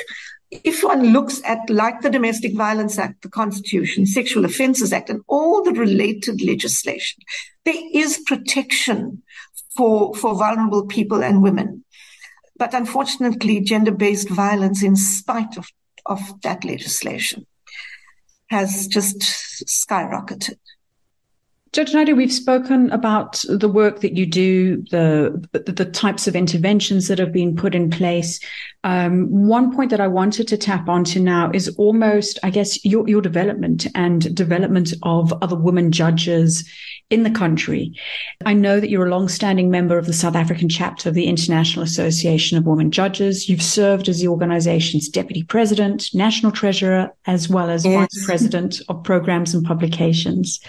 if 0.52 0.84
one 0.84 1.12
looks 1.12 1.42
at 1.44 1.70
like 1.70 2.02
the 2.02 2.10
Domestic 2.10 2.54
Violence 2.56 2.98
Act, 2.98 3.22
the 3.24 3.30
Constitution, 3.30 4.06
Sexual 4.06 4.46
Offences 4.46 4.94
Act, 4.94 5.10
and 5.10 5.22
all 5.28 5.64
the 5.64 5.74
related 5.74 6.42
legislation, 6.42 7.24
there 7.66 7.82
is 7.94 8.22
protection 8.26 9.24
for, 9.76 10.14
for 10.16 10.36
vulnerable 10.36 10.86
people 10.86 11.24
and 11.24 11.42
women. 11.42 11.84
But 12.58 12.74
unfortunately, 12.74 13.60
gender-based 13.60 14.30
violence, 14.30 14.82
in 14.82 14.96
spite 14.96 15.58
of, 15.58 15.68
of 16.06 16.42
that 16.42 16.64
legislation, 16.64 17.46
has 18.50 18.88
just 18.88 19.20
skyrocketed. 19.20 20.58
Judge 21.76 21.92
Naidoo, 21.92 22.16
we've 22.16 22.32
spoken 22.32 22.90
about 22.92 23.44
the 23.50 23.68
work 23.68 24.00
that 24.00 24.16
you 24.16 24.26
do, 24.26 24.82
the, 24.92 25.46
the, 25.52 25.74
the 25.74 25.84
types 25.84 26.26
of 26.26 26.34
interventions 26.34 27.10
that 27.10 27.20
have 27.20 27.34
been 27.34 27.54
put 27.54 27.76
in 27.76 27.90
place. 27.90 28.40
Um, 28.86 29.28
one 29.30 29.76
point 29.76 29.90
that 29.90 30.00
I 30.00 30.08
wanted 30.08 30.48
to 30.48 30.58
tap 30.58 30.88
onto 30.88 31.20
now 31.20 31.52
is 31.54 31.68
almost, 31.76 32.40
I 32.44 32.50
guess, 32.50 32.86
your, 32.86 33.06
your 33.10 33.22
development 33.22 33.88
and 33.94 34.34
development 34.34 34.94
of 35.04 35.34
other 35.42 35.58
women 35.58 35.92
judges 35.92 36.66
in 37.10 37.24
the 37.24 37.30
country. 37.32 37.94
I 38.46 38.54
know 38.54 38.80
that 38.80 38.90
you're 38.90 39.06
a 39.06 39.10
long-standing 39.10 39.70
member 39.70 39.98
of 39.98 40.06
the 40.06 40.14
South 40.14 40.36
African 40.36 40.70
chapter 40.70 41.10
of 41.10 41.16
the 41.16 41.28
International 41.28 41.84
Association 41.84 42.58
of 42.58 42.66
Women 42.66 42.90
Judges. 42.90 43.50
You've 43.50 43.62
served 43.62 44.08
as 44.08 44.22
the 44.22 44.28
organization's 44.28 45.10
deputy 45.10 45.44
president, 45.44 46.10
national 46.14 46.52
treasurer, 46.52 47.12
as 47.28 47.50
well 47.50 47.70
as 47.70 47.86
yes. 47.86 48.00
vice 48.00 48.26
president 48.26 48.82
of 48.88 49.04
programs 49.04 49.54
and 49.54 49.66
publications. 49.66 50.60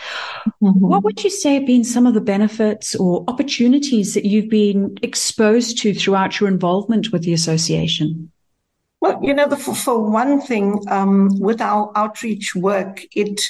Mm-hmm. 0.63 0.96
What 0.97 1.05
would 1.05 1.25
you 1.25 1.29
say 1.29 1.53
have 1.57 1.67
been 1.67 1.85
some 1.85 2.07
of 2.07 2.15
the 2.15 2.23
benefits 2.23 2.95
or 2.95 3.23
opportunities 3.29 4.15
that 4.15 4.25
you've 4.25 4.49
been 4.49 4.97
exposed 5.03 5.77
to 5.83 5.93
throughout 5.93 6.41
your 6.41 6.49
involvement 6.49 7.13
with 7.13 7.23
the 7.23 7.35
association? 7.35 8.33
Well, 9.03 9.21
you 9.23 9.35
know, 9.35 9.47
the, 9.47 9.59
for, 9.59 9.75
for, 9.75 10.11
one 10.11 10.41
thing, 10.41 10.83
um, 10.89 11.39
with 11.39 11.61
our 11.61 11.93
outreach 11.95 12.55
work, 12.57 13.05
it 13.15 13.43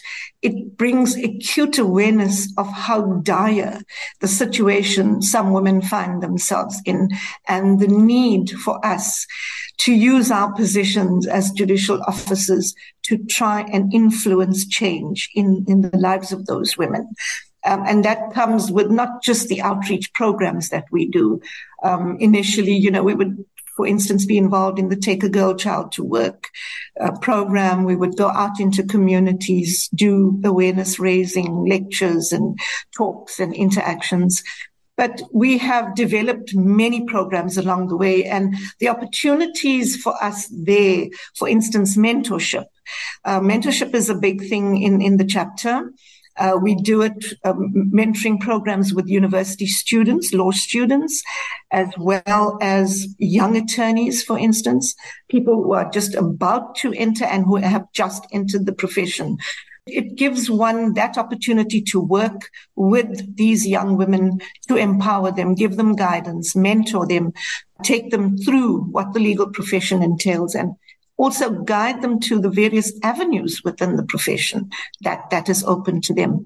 it 0.42 0.76
brings 0.76 1.16
acute 1.16 1.78
awareness 1.78 2.52
of 2.58 2.66
how 2.66 3.20
dire 3.22 3.80
the 4.18 4.26
situation 4.26 5.22
some 5.22 5.52
women 5.52 5.82
find 5.82 6.24
themselves 6.24 6.82
in, 6.84 7.10
and 7.46 7.78
the 7.78 7.86
need 7.86 8.50
for 8.50 8.84
us 8.84 9.24
to 9.78 9.92
use 9.92 10.30
our 10.30 10.52
positions 10.52 11.26
as 11.26 11.50
judicial 11.50 12.00
officers 12.06 12.74
to 13.02 13.18
try 13.26 13.62
and 13.72 13.92
influence 13.92 14.66
change 14.66 15.30
in 15.34 15.64
in 15.68 15.82
the 15.82 15.98
lives 15.98 16.32
of 16.32 16.46
those 16.46 16.76
women. 16.76 17.08
Um, 17.64 17.82
and 17.84 18.04
that 18.04 18.32
comes 18.32 18.70
with 18.70 18.90
not 18.90 19.22
just 19.22 19.48
the 19.48 19.60
outreach 19.60 20.12
programs 20.12 20.68
that 20.68 20.84
we 20.92 21.08
do. 21.08 21.40
Um, 21.82 22.16
initially, 22.20 22.74
you 22.74 22.92
know, 22.92 23.02
we 23.02 23.14
would 23.14 23.44
for 23.76 23.86
instance, 23.86 24.24
be 24.24 24.38
involved 24.38 24.78
in 24.78 24.88
the 24.88 24.96
Take 24.96 25.22
a 25.22 25.28
Girl 25.28 25.54
Child 25.54 25.92
to 25.92 26.02
Work 26.02 26.48
uh, 26.98 27.12
program. 27.18 27.84
We 27.84 27.94
would 27.94 28.16
go 28.16 28.30
out 28.30 28.58
into 28.58 28.82
communities, 28.82 29.88
do 29.94 30.40
awareness 30.44 30.98
raising 30.98 31.66
lectures 31.66 32.32
and 32.32 32.58
talks 32.96 33.38
and 33.38 33.54
interactions. 33.54 34.42
But 34.96 35.22
we 35.32 35.58
have 35.58 35.94
developed 35.94 36.54
many 36.54 37.04
programs 37.04 37.58
along 37.58 37.88
the 37.88 37.96
way 37.96 38.24
and 38.24 38.54
the 38.80 38.88
opportunities 38.88 39.96
for 39.96 40.14
us 40.22 40.48
there, 40.50 41.06
for 41.36 41.48
instance, 41.48 41.96
mentorship. 41.96 42.66
Uh, 43.24 43.40
mentorship 43.40 43.94
is 43.94 44.08
a 44.08 44.14
big 44.14 44.48
thing 44.48 44.80
in, 44.80 45.02
in 45.02 45.16
the 45.16 45.24
chapter. 45.24 45.92
Uh, 46.38 46.58
we 46.60 46.74
do 46.74 47.02
it 47.02 47.24
um, 47.44 47.72
mentoring 47.94 48.38
programs 48.38 48.92
with 48.92 49.08
university 49.08 49.66
students, 49.66 50.34
law 50.34 50.50
students, 50.50 51.22
as 51.70 51.88
well 51.98 52.58
as 52.60 53.08
young 53.18 53.56
attorneys, 53.56 54.22
for 54.22 54.38
instance, 54.38 54.94
people 55.28 55.62
who 55.62 55.72
are 55.72 55.90
just 55.90 56.14
about 56.14 56.74
to 56.76 56.92
enter 56.92 57.24
and 57.24 57.44
who 57.44 57.56
have 57.56 57.90
just 57.92 58.26
entered 58.32 58.66
the 58.66 58.72
profession. 58.72 59.38
It 59.86 60.16
gives 60.16 60.50
one 60.50 60.94
that 60.94 61.16
opportunity 61.16 61.80
to 61.82 62.00
work 62.00 62.50
with 62.74 63.36
these 63.36 63.66
young 63.66 63.96
women 63.96 64.40
to 64.68 64.76
empower 64.76 65.30
them, 65.30 65.54
give 65.54 65.76
them 65.76 65.94
guidance, 65.94 66.56
mentor 66.56 67.06
them, 67.06 67.32
take 67.82 68.10
them 68.10 68.36
through 68.36 68.82
what 68.82 69.12
the 69.12 69.20
legal 69.20 69.48
profession 69.48 70.02
entails 70.02 70.54
and 70.54 70.74
also 71.16 71.50
guide 71.50 72.02
them 72.02 72.18
to 72.20 72.40
the 72.40 72.50
various 72.50 72.92
avenues 73.02 73.62
within 73.64 73.96
the 73.96 74.04
profession 74.04 74.70
that, 75.02 75.30
that 75.30 75.48
is 75.48 75.64
open 75.64 76.00
to 76.02 76.12
them. 76.14 76.44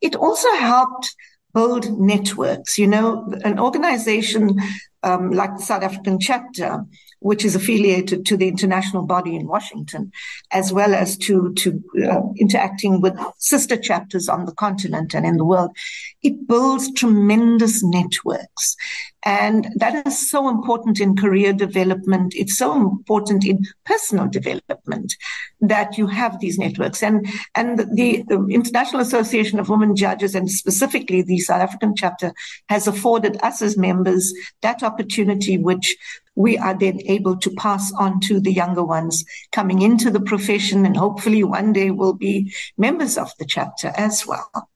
It 0.00 0.16
also 0.16 0.50
helped 0.56 1.14
build 1.54 1.98
networks. 1.98 2.78
You 2.78 2.86
know, 2.86 3.32
an 3.44 3.58
organization 3.58 4.58
um, 5.02 5.30
like 5.30 5.56
the 5.56 5.62
South 5.62 5.82
African 5.82 6.18
chapter 6.18 6.84
which 7.20 7.44
is 7.44 7.54
affiliated 7.54 8.26
to 8.26 8.36
the 8.36 8.48
international 8.48 9.04
body 9.04 9.36
in 9.36 9.46
Washington, 9.46 10.10
as 10.50 10.72
well 10.72 10.94
as 10.94 11.16
to, 11.16 11.54
to 11.54 11.82
uh, 12.10 12.22
interacting 12.36 13.00
with 13.00 13.18
sister 13.38 13.76
chapters 13.76 14.28
on 14.28 14.46
the 14.46 14.52
continent 14.52 15.14
and 15.14 15.24
in 15.24 15.36
the 15.36 15.44
world. 15.44 15.70
It 16.22 16.46
builds 16.46 16.92
tremendous 16.92 17.82
networks. 17.82 18.76
And 19.24 19.68
that 19.76 20.06
is 20.06 20.30
so 20.30 20.48
important 20.48 20.98
in 20.98 21.16
career 21.16 21.52
development. 21.52 22.34
It's 22.34 22.56
so 22.56 22.74
important 22.74 23.44
in 23.44 23.66
personal 23.84 24.28
development 24.28 25.14
that 25.60 25.98
you 25.98 26.06
have 26.06 26.40
these 26.40 26.58
networks. 26.58 27.02
And, 27.02 27.26
and 27.54 27.78
the, 27.78 28.24
the 28.28 28.46
International 28.50 29.02
Association 29.02 29.58
of 29.58 29.68
Women 29.68 29.94
Judges 29.94 30.34
and 30.34 30.50
specifically 30.50 31.20
the 31.20 31.38
South 31.38 31.60
African 31.60 31.94
chapter 31.94 32.32
has 32.68 32.86
afforded 32.86 33.36
us 33.42 33.60
as 33.60 33.76
members 33.76 34.32
that 34.62 34.82
opportunity, 34.82 35.58
which 35.58 35.96
we 36.34 36.56
are 36.56 36.78
then 36.78 37.00
able 37.06 37.36
to 37.36 37.50
pass 37.56 37.92
on 37.92 38.20
to 38.20 38.40
the 38.40 38.52
younger 38.52 38.84
ones 38.84 39.24
coming 39.52 39.82
into 39.82 40.10
the 40.10 40.20
profession 40.20 40.86
and 40.86 40.96
hopefully 40.96 41.44
one 41.44 41.72
day 41.72 41.90
will 41.90 42.14
be 42.14 42.54
members 42.78 43.18
of 43.18 43.30
the 43.38 43.44
chapter 43.44 43.92
as 43.96 44.26
well. 44.26 44.69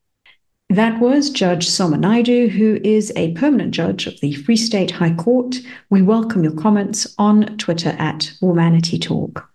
That 0.74 0.98
was 0.98 1.30
Judge 1.30 1.68
Soma 1.68 1.96
Naidoo, 1.96 2.50
who 2.50 2.80
is 2.82 3.12
a 3.14 3.30
permanent 3.34 3.72
judge 3.72 4.08
of 4.08 4.18
the 4.18 4.34
Free 4.34 4.56
State 4.56 4.90
High 4.90 5.14
Court. 5.14 5.54
We 5.88 6.02
welcome 6.02 6.42
your 6.42 6.56
comments 6.56 7.14
on 7.16 7.56
Twitter 7.58 7.90
at 7.90 8.32
Womanity 8.42 9.00
Talk. 9.00 9.48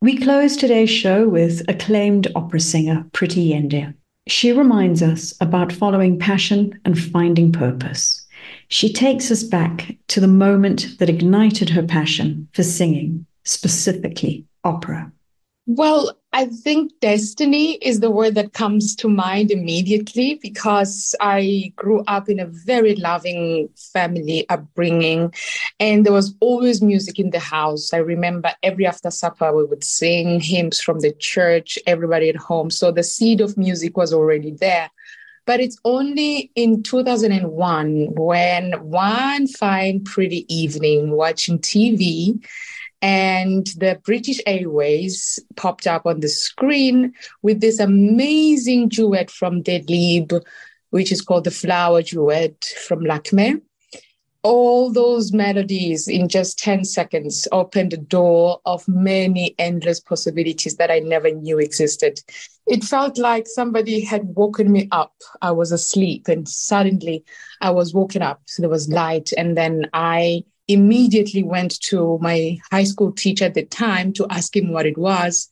We 0.00 0.16
close 0.16 0.56
today's 0.56 0.88
show 0.88 1.28
with 1.28 1.60
acclaimed 1.68 2.28
opera 2.34 2.60
singer 2.60 3.04
Pretty 3.12 3.50
Yende. 3.50 3.92
She 4.26 4.52
reminds 4.52 5.02
us 5.02 5.34
about 5.38 5.70
following 5.70 6.18
passion 6.18 6.80
and 6.86 6.98
finding 6.98 7.52
purpose. 7.52 8.26
She 8.68 8.90
takes 8.90 9.30
us 9.30 9.42
back 9.42 9.94
to 10.08 10.20
the 10.20 10.28
moment 10.28 10.96
that 10.98 11.10
ignited 11.10 11.68
her 11.68 11.82
passion 11.82 12.48
for 12.54 12.62
singing, 12.62 13.26
specifically 13.44 14.46
opera. 14.64 15.12
Well, 15.66 16.16
I 16.34 16.46
think 16.46 16.98
destiny 17.00 17.74
is 17.74 18.00
the 18.00 18.10
word 18.10 18.36
that 18.36 18.54
comes 18.54 18.96
to 18.96 19.08
mind 19.08 19.50
immediately 19.50 20.38
because 20.40 21.14
I 21.20 21.74
grew 21.76 22.02
up 22.06 22.30
in 22.30 22.40
a 22.40 22.46
very 22.46 22.96
loving 22.96 23.68
family 23.92 24.48
upbringing 24.48 25.34
and 25.78 26.06
there 26.06 26.12
was 26.14 26.34
always 26.40 26.80
music 26.80 27.18
in 27.18 27.30
the 27.30 27.38
house. 27.38 27.92
I 27.92 27.98
remember 27.98 28.50
every 28.62 28.86
after 28.86 29.10
supper 29.10 29.54
we 29.54 29.64
would 29.64 29.84
sing 29.84 30.40
hymns 30.40 30.80
from 30.80 31.00
the 31.00 31.12
church, 31.12 31.78
everybody 31.86 32.30
at 32.30 32.36
home. 32.36 32.70
So 32.70 32.90
the 32.90 33.04
seed 33.04 33.42
of 33.42 33.58
music 33.58 33.98
was 33.98 34.14
already 34.14 34.52
there. 34.52 34.88
But 35.44 35.60
it's 35.60 35.76
only 35.84 36.50
in 36.54 36.82
2001 36.82 38.14
when 38.14 38.72
one 38.80 39.48
fine, 39.48 40.02
pretty 40.04 40.46
evening 40.54 41.10
watching 41.10 41.58
TV, 41.58 42.42
and 43.02 43.66
the 43.76 44.00
British 44.04 44.40
Airways 44.46 45.38
popped 45.56 45.86
up 45.86 46.06
on 46.06 46.20
the 46.20 46.28
screen 46.28 47.12
with 47.42 47.60
this 47.60 47.80
amazing 47.80 48.88
duet 48.88 49.30
from 49.30 49.62
Delibes, 49.62 50.40
which 50.90 51.12
is 51.12 51.20
called 51.20 51.44
the 51.44 51.50
Flower 51.50 52.02
Duet 52.02 52.64
from 52.86 53.00
Lakme 53.00 53.60
all 54.42 54.92
those 54.92 55.32
melodies 55.32 56.08
in 56.08 56.28
just 56.28 56.58
10 56.58 56.84
seconds 56.84 57.46
opened 57.52 57.92
the 57.92 57.96
door 57.96 58.60
of 58.66 58.86
many 58.88 59.54
endless 59.58 60.00
possibilities 60.00 60.76
that 60.76 60.90
I 60.90 60.98
never 60.98 61.30
knew 61.30 61.58
existed. 61.58 62.20
It 62.66 62.82
felt 62.82 63.18
like 63.18 63.46
somebody 63.46 64.04
had 64.04 64.22
woken 64.34 64.72
me 64.72 64.88
up. 64.90 65.14
I 65.42 65.52
was 65.52 65.70
asleep 65.70 66.28
and 66.28 66.48
suddenly 66.48 67.24
I 67.60 67.70
was 67.70 67.94
woken 67.94 68.22
up. 68.22 68.42
So 68.46 68.62
there 68.62 68.70
was 68.70 68.88
light. 68.88 69.30
And 69.36 69.56
then 69.56 69.88
I 69.92 70.44
immediately 70.68 71.42
went 71.42 71.80
to 71.80 72.18
my 72.20 72.58
high 72.70 72.84
school 72.84 73.12
teacher 73.12 73.46
at 73.46 73.54
the 73.54 73.64
time 73.64 74.12
to 74.14 74.26
ask 74.30 74.56
him 74.56 74.72
what 74.72 74.86
it 74.86 74.96
was. 74.98 75.48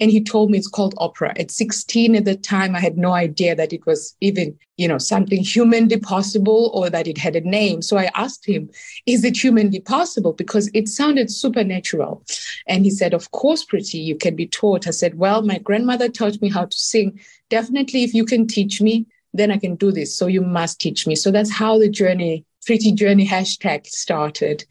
And 0.00 0.10
he 0.10 0.22
told 0.22 0.50
me 0.50 0.58
it's 0.58 0.66
called 0.66 0.94
opera. 0.98 1.32
At 1.38 1.52
16 1.52 2.16
at 2.16 2.24
the 2.24 2.34
time, 2.34 2.74
I 2.74 2.80
had 2.80 2.98
no 2.98 3.12
idea 3.12 3.54
that 3.54 3.72
it 3.72 3.86
was 3.86 4.16
even, 4.20 4.58
you 4.76 4.88
know, 4.88 4.98
something 4.98 5.40
humanly 5.40 5.98
possible 5.98 6.72
or 6.74 6.90
that 6.90 7.06
it 7.06 7.16
had 7.16 7.36
a 7.36 7.40
name. 7.40 7.80
So 7.80 7.96
I 7.96 8.10
asked 8.16 8.44
him, 8.44 8.70
is 9.06 9.22
it 9.22 9.36
humanly 9.36 9.78
possible? 9.78 10.32
Because 10.32 10.68
it 10.74 10.88
sounded 10.88 11.30
supernatural. 11.30 12.24
And 12.66 12.84
he 12.84 12.90
said, 12.90 13.14
of 13.14 13.30
course, 13.30 13.64
pretty, 13.64 13.98
you 13.98 14.16
can 14.16 14.34
be 14.34 14.48
taught. 14.48 14.88
I 14.88 14.90
said, 14.90 15.16
well, 15.16 15.42
my 15.42 15.58
grandmother 15.58 16.08
taught 16.08 16.42
me 16.42 16.48
how 16.50 16.64
to 16.64 16.76
sing. 16.76 17.20
Definitely, 17.48 18.02
if 18.02 18.14
you 18.14 18.24
can 18.24 18.48
teach 18.48 18.80
me, 18.80 19.06
then 19.32 19.52
I 19.52 19.58
can 19.58 19.76
do 19.76 19.92
this. 19.92 20.16
So 20.16 20.26
you 20.26 20.40
must 20.40 20.80
teach 20.80 21.06
me. 21.06 21.14
So 21.14 21.30
that's 21.30 21.52
how 21.52 21.78
the 21.78 21.88
journey, 21.88 22.44
Pretty 22.64 22.92
Journey 22.92 23.26
hashtag 23.26 23.86
started. 23.86 24.64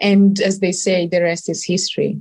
And 0.00 0.40
as 0.40 0.60
they 0.60 0.72
say, 0.72 1.06
the 1.06 1.22
rest 1.22 1.48
is 1.48 1.64
history. 1.64 2.20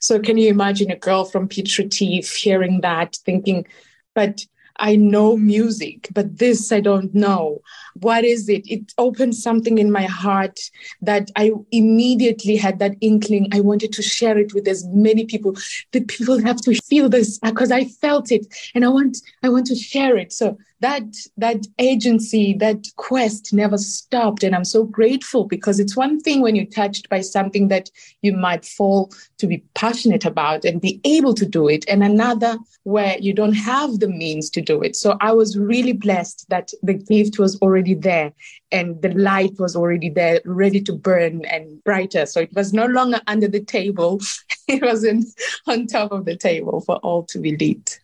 So 0.00 0.18
can 0.18 0.38
you 0.38 0.48
imagine 0.48 0.90
a 0.90 0.96
girl 0.96 1.24
from 1.24 1.48
Piet 1.48 1.78
Retief 1.78 2.34
hearing 2.34 2.80
that, 2.80 3.16
thinking, 3.24 3.66
but 4.14 4.46
I 4.78 4.96
know 4.96 5.36
music, 5.36 6.08
but 6.12 6.38
this 6.38 6.72
I 6.72 6.80
don't 6.80 7.14
know. 7.14 7.60
What 7.94 8.24
is 8.24 8.48
it? 8.48 8.66
It 8.66 8.92
opened 8.98 9.36
something 9.36 9.78
in 9.78 9.92
my 9.92 10.04
heart 10.04 10.58
that 11.02 11.30
I 11.36 11.52
immediately 11.70 12.56
had 12.56 12.78
that 12.78 12.96
inkling. 13.00 13.48
I 13.52 13.60
wanted 13.60 13.92
to 13.92 14.02
share 14.02 14.38
it 14.38 14.54
with 14.54 14.66
as 14.66 14.86
many 14.88 15.24
people. 15.24 15.56
The 15.92 16.00
people 16.00 16.40
have 16.40 16.60
to 16.62 16.74
feel 16.74 17.08
this 17.08 17.38
because 17.38 17.70
I 17.70 17.84
felt 17.84 18.32
it 18.32 18.46
and 18.74 18.84
I 18.84 18.88
want 18.88 19.18
I 19.42 19.50
want 19.50 19.66
to 19.66 19.76
share 19.76 20.16
it. 20.16 20.32
So 20.32 20.58
that 20.82 21.04
that 21.36 21.66
agency, 21.78 22.54
that 22.54 22.86
quest 22.96 23.52
never 23.52 23.78
stopped. 23.78 24.42
And 24.42 24.54
I'm 24.54 24.64
so 24.64 24.84
grateful 24.84 25.44
because 25.44 25.80
it's 25.80 25.96
one 25.96 26.20
thing 26.20 26.42
when 26.42 26.54
you're 26.54 26.66
touched 26.66 27.08
by 27.08 27.20
something 27.20 27.68
that 27.68 27.90
you 28.20 28.32
might 28.32 28.64
fall 28.64 29.10
to 29.38 29.46
be 29.46 29.64
passionate 29.74 30.24
about 30.24 30.64
and 30.64 30.80
be 30.80 31.00
able 31.04 31.34
to 31.34 31.46
do 31.46 31.68
it, 31.68 31.84
and 31.88 32.02
another 32.02 32.58
where 32.84 33.16
you 33.18 33.32
don't 33.32 33.54
have 33.54 34.00
the 34.00 34.08
means 34.08 34.50
to 34.50 34.60
do 34.60 34.82
it. 34.82 34.96
So 34.96 35.16
I 35.20 35.32
was 35.32 35.56
really 35.56 35.92
blessed 35.92 36.48
that 36.48 36.72
the 36.82 36.94
gift 36.94 37.38
was 37.38 37.60
already 37.60 37.94
there 37.94 38.32
and 38.72 39.00
the 39.02 39.10
light 39.10 39.58
was 39.58 39.76
already 39.76 40.08
there, 40.08 40.40
ready 40.44 40.80
to 40.82 40.92
burn 40.92 41.44
and 41.44 41.82
brighter. 41.84 42.26
So 42.26 42.40
it 42.40 42.52
was 42.54 42.72
no 42.72 42.86
longer 42.86 43.20
under 43.28 43.46
the 43.46 43.64
table, 43.64 44.20
it 44.68 44.82
was 44.82 45.04
in, 45.04 45.24
on 45.66 45.86
top 45.86 46.10
of 46.10 46.24
the 46.24 46.36
table 46.36 46.80
for 46.80 46.96
all 46.96 47.22
to 47.26 47.38
be 47.38 47.56
lit. 47.56 48.00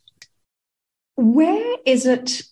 Where 1.17 1.77
is 1.85 2.07
it 2.07 2.43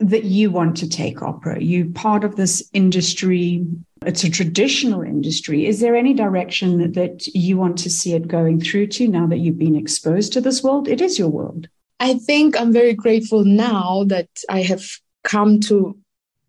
that 0.00 0.24
you 0.24 0.50
want 0.50 0.76
to 0.78 0.88
take 0.88 1.22
opera? 1.22 1.62
You 1.62 1.90
part 1.90 2.24
of 2.24 2.36
this 2.36 2.68
industry. 2.72 3.66
It's 4.06 4.24
a 4.24 4.30
traditional 4.30 5.02
industry. 5.02 5.66
Is 5.66 5.80
there 5.80 5.94
any 5.94 6.14
direction 6.14 6.92
that, 6.92 7.26
you 7.26 7.58
want 7.58 7.76
to 7.78 7.90
see 7.90 8.14
it 8.14 8.26
going 8.26 8.60
through 8.60 8.86
to 8.88 9.06
now 9.06 9.26
that 9.26 9.38
you've 9.38 9.58
been 9.58 9.76
exposed 9.76 10.32
to 10.32 10.40
this 10.40 10.62
world? 10.62 10.88
It 10.88 11.02
is 11.02 11.18
your 11.18 11.28
world. 11.28 11.68
I 12.00 12.14
think 12.14 12.58
I'm 12.58 12.72
very 12.72 12.94
grateful 12.94 13.44
now 13.44 14.04
that 14.06 14.30
I 14.48 14.62
have 14.62 14.82
come 15.22 15.60
to 15.60 15.98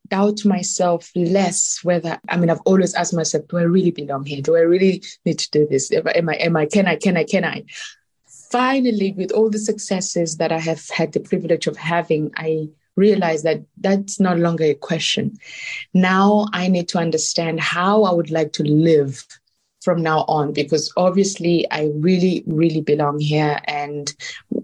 doubt 0.08 0.46
myself 0.46 1.10
less 1.16 1.80
whether 1.84 2.20
I 2.30 2.38
mean 2.38 2.50
I've 2.50 2.62
always 2.66 2.94
asked 2.94 3.14
myself, 3.14 3.48
do 3.50 3.58
I 3.58 3.64
really 3.64 3.92
belong 3.92 4.26
here? 4.26 4.42
Do 4.42 4.56
I 4.56 4.62
really 4.62 5.04
need 5.26 5.40
to 5.40 5.52
do 5.52 5.68
this? 5.70 5.92
Am 5.92 6.30
I 6.30 6.36
am 6.36 6.56
I 6.56 6.66
can 6.66 6.88
I 6.88 6.96
can 6.96 7.18
I 7.18 7.26
can 7.26 7.44
I? 7.44 7.64
Finally, 8.50 9.14
with 9.18 9.32
all 9.32 9.50
the 9.50 9.60
successes 9.60 10.38
that 10.38 10.52
I 10.52 10.60
have 10.60 10.88
had 10.90 11.14
the 11.14 11.22
privilege 11.22 11.68
of 11.68 11.78
having, 11.78 12.32
I 12.36 12.68
realize 12.96 13.44
that 13.44 13.62
that's 13.78 14.20
no 14.20 14.36
longer 14.36 14.66
a 14.66 14.74
question. 14.74 15.38
Now 15.94 16.48
I 16.54 16.68
need 16.68 16.88
to 16.90 17.00
understand 17.00 17.60
how 17.60 18.04
I 18.04 18.14
would 18.14 18.32
like 18.32 18.54
to 18.54 18.64
live 18.64 19.26
from 19.82 20.02
now 20.02 20.20
on 20.28 20.54
because 20.54 20.94
obviously 20.96 21.70
I 21.72 21.92
really, 21.96 22.44
really 22.46 22.82
belong 22.82 23.20
here. 23.20 23.60
And 23.66 24.14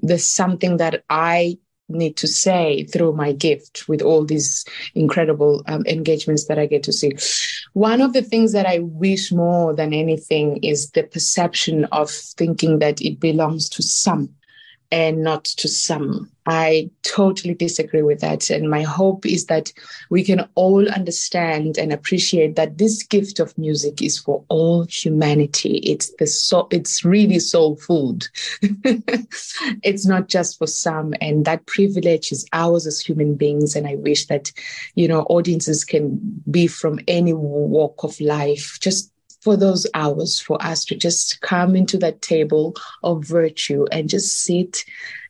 there's 0.02 0.26
something 0.26 0.78
that 0.78 1.04
I 1.10 1.58
need 1.90 2.18
to 2.18 2.28
say 2.28 2.84
through 2.84 3.14
my 3.14 3.32
gift 3.32 3.88
with 3.88 4.02
all 4.02 4.26
these 4.26 4.66
incredible 4.94 5.64
um, 5.68 5.86
engagements 5.86 6.46
that 6.48 6.60
I 6.60 6.66
get 6.66 6.84
to 6.84 6.94
see. 6.94 7.14
One 7.74 8.02
of 8.02 8.14
the 8.14 8.22
things 8.22 8.52
that 8.54 8.66
I 8.66 8.80
wish 8.80 9.32
more 9.32 9.74
than 9.74 9.94
anything 9.94 10.58
is 10.64 10.92
the 10.92 11.04
perception 11.04 11.86
of 11.86 12.10
thinking 12.12 12.80
that 12.80 13.02
it 13.02 13.20
belongs 13.20 13.70
to 13.70 13.82
some 13.82 14.30
and 14.92 15.24
not 15.24 15.46
to 15.46 15.68
some. 15.68 16.30
I 16.46 16.90
totally 17.04 17.54
disagree 17.54 18.04
with 18.04 18.22
that. 18.22 18.50
And 18.50 18.70
my 18.70 18.84
hope 18.84 19.26
is 19.26 19.48
that 19.48 19.74
we 20.10 20.24
can 20.24 20.48
all 20.56 20.88
understand 20.90 21.78
and 21.78 21.92
appreciate 21.92 22.56
that 22.56 22.78
this 22.78 23.04
gift 23.04 23.40
of 23.40 23.58
music 23.58 24.02
is 24.02 24.18
for 24.18 24.46
all 24.48 24.86
humanity. 24.86 25.80
It's 25.80 26.14
the 26.16 26.28
so 26.28 26.70
it's 26.72 27.04
really 27.04 27.40
soul 27.40 27.76
food. 27.76 28.28
it's 28.62 30.06
not 30.06 30.30
just 30.30 30.58
for 30.58 30.68
some. 30.68 31.14
And 31.20 31.44
that 31.44 31.66
privilege 31.66 32.32
is 32.32 32.48
ours 32.54 32.88
as 32.88 33.02
human 33.02 33.36
beings. 33.36 33.76
And 33.76 33.86
I 33.86 33.96
wish 33.96 34.28
that, 34.28 34.52
you 34.96 35.08
know, 35.08 35.24
audiences 35.24 35.84
can 35.84 36.42
be 36.50 36.68
from 36.68 37.00
any 37.10 37.34
walk 37.34 38.06
of 38.06 38.20
life, 38.22 38.78
just 38.80 39.12
for 39.48 39.56
those 39.56 39.88
hours 39.94 40.42
for 40.42 40.62
us 40.62 40.84
to 40.84 40.94
just 40.94 41.40
come 41.40 41.74
into 41.74 41.98
that 41.98 42.22
table 42.22 42.76
of 43.02 43.24
virtue 43.24 43.86
and 43.94 44.10
just 44.10 44.44
sit 44.44 44.84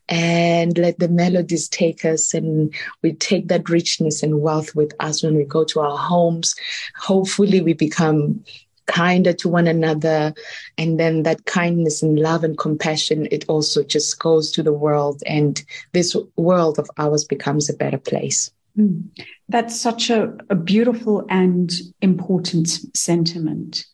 and 0.09 0.75
let 0.79 0.97
the 0.97 1.07
melodies 1.07 1.69
take 1.69 2.03
us 2.03 2.33
and 2.33 2.73
we 3.03 3.13
take 3.13 3.47
that 3.47 3.69
richness 3.69 4.23
and 4.23 4.41
wealth 4.41 4.73
with 4.73 4.91
us 4.99 5.21
when 5.21 5.35
we 5.35 5.43
go 5.43 5.63
to 5.63 5.81
our 5.81 5.95
homes. 5.95 6.55
Hopefully 6.95 7.61
we 7.61 7.73
become 7.73 8.43
kinder 8.87 9.33
to 9.33 9.47
one 9.47 9.67
another 9.67 10.33
and 10.79 10.99
then 10.99 11.21
that 11.21 11.45
kindness 11.45 12.01
and 12.01 12.17
love 12.17 12.43
and 12.43 12.57
compassion 12.57 13.27
it 13.29 13.45
also 13.47 13.83
just 13.83 14.17
goes 14.17 14.51
to 14.51 14.63
the 14.63 14.73
world 14.73 15.21
and 15.27 15.63
this 15.91 16.17
world 16.37 16.79
of 16.79 16.89
ours 16.97 17.23
becomes 17.23 17.69
a 17.69 17.77
better 17.77 17.99
place. 17.99 18.49
Mm. 18.79 19.09
that's 19.49 19.79
such 19.79 20.11
a, 20.11 20.35
a 20.51 20.55
beautiful 20.55 21.25
and 21.29 21.71
important 22.01 22.69
sentiment 22.95 23.85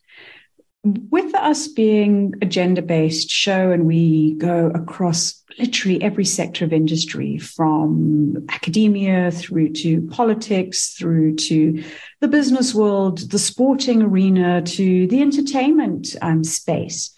with 0.84 1.34
us 1.34 1.66
being 1.66 2.34
a 2.42 2.46
gender 2.46 2.82
based 2.82 3.30
show 3.30 3.70
and 3.70 3.86
we 3.86 4.34
go 4.34 4.66
across 4.74 5.42
literally 5.58 6.02
every 6.02 6.26
sector 6.26 6.64
of 6.64 6.72
industry 6.74 7.38
from 7.38 8.44
academia 8.50 9.30
through 9.30 9.70
to 9.70 10.02
politics 10.08 10.94
through 10.94 11.36
to 11.36 11.82
the 12.20 12.28
business 12.28 12.74
world 12.74 13.30
the 13.30 13.38
sporting 13.38 14.02
arena 14.02 14.60
to 14.60 15.06
the 15.06 15.22
entertainment 15.22 16.14
um, 16.20 16.44
space. 16.44 17.14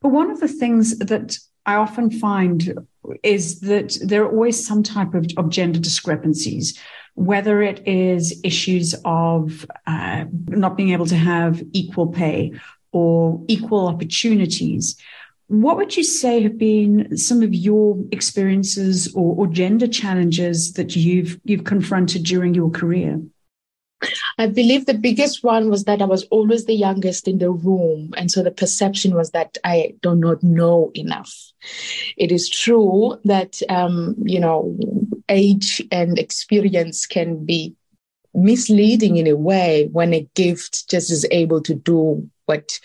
But 0.00 0.10
one 0.10 0.30
of 0.30 0.40
the 0.40 0.48
things 0.48 0.98
that 0.98 1.36
i 1.66 1.74
often 1.74 2.10
find 2.10 2.74
is 3.22 3.60
that 3.60 3.98
there 4.02 4.22
are 4.22 4.30
always 4.30 4.66
some 4.66 4.82
type 4.82 5.12
of, 5.12 5.26
of 5.36 5.50
gender 5.50 5.78
discrepancies 5.78 6.78
whether 7.14 7.60
it 7.60 7.86
is 7.86 8.40
issues 8.44 8.94
of 9.04 9.66
uh, 9.86 10.24
not 10.46 10.76
being 10.76 10.90
able 10.90 11.04
to 11.04 11.16
have 11.16 11.62
equal 11.72 12.06
pay 12.06 12.52
or 12.92 13.42
equal 13.48 13.86
opportunities. 13.88 14.96
What 15.48 15.76
would 15.76 15.96
you 15.96 16.04
say 16.04 16.42
have 16.42 16.58
been 16.58 17.16
some 17.16 17.42
of 17.42 17.52
your 17.52 17.98
experiences 18.12 19.12
or, 19.14 19.34
or 19.36 19.46
gender 19.48 19.88
challenges 19.88 20.74
that 20.74 20.94
you've 20.94 21.40
you've 21.44 21.64
confronted 21.64 22.22
during 22.24 22.54
your 22.54 22.70
career? 22.70 23.20
I 24.38 24.46
believe 24.46 24.86
the 24.86 24.94
biggest 24.94 25.44
one 25.44 25.68
was 25.68 25.84
that 25.84 26.00
I 26.00 26.06
was 26.06 26.24
always 26.30 26.64
the 26.64 26.74
youngest 26.74 27.28
in 27.28 27.38
the 27.38 27.50
room. 27.50 28.12
And 28.16 28.30
so 28.30 28.42
the 28.42 28.50
perception 28.50 29.14
was 29.14 29.32
that 29.32 29.58
I 29.64 29.94
do 30.00 30.14
not 30.14 30.42
know 30.42 30.90
enough. 30.94 31.34
It 32.16 32.32
is 32.32 32.48
true 32.48 33.18
that, 33.24 33.60
um, 33.68 34.16
you 34.24 34.40
know, 34.40 34.78
age 35.28 35.82
and 35.92 36.18
experience 36.18 37.06
can 37.06 37.44
be 37.44 37.74
misleading 38.34 39.16
in 39.16 39.26
a 39.26 39.36
way 39.36 39.88
when 39.92 40.14
a 40.14 40.28
gift 40.34 40.88
just 40.88 41.10
is 41.10 41.26
able 41.30 41.60
to 41.62 41.74
do 41.74 42.28
what 42.46 42.78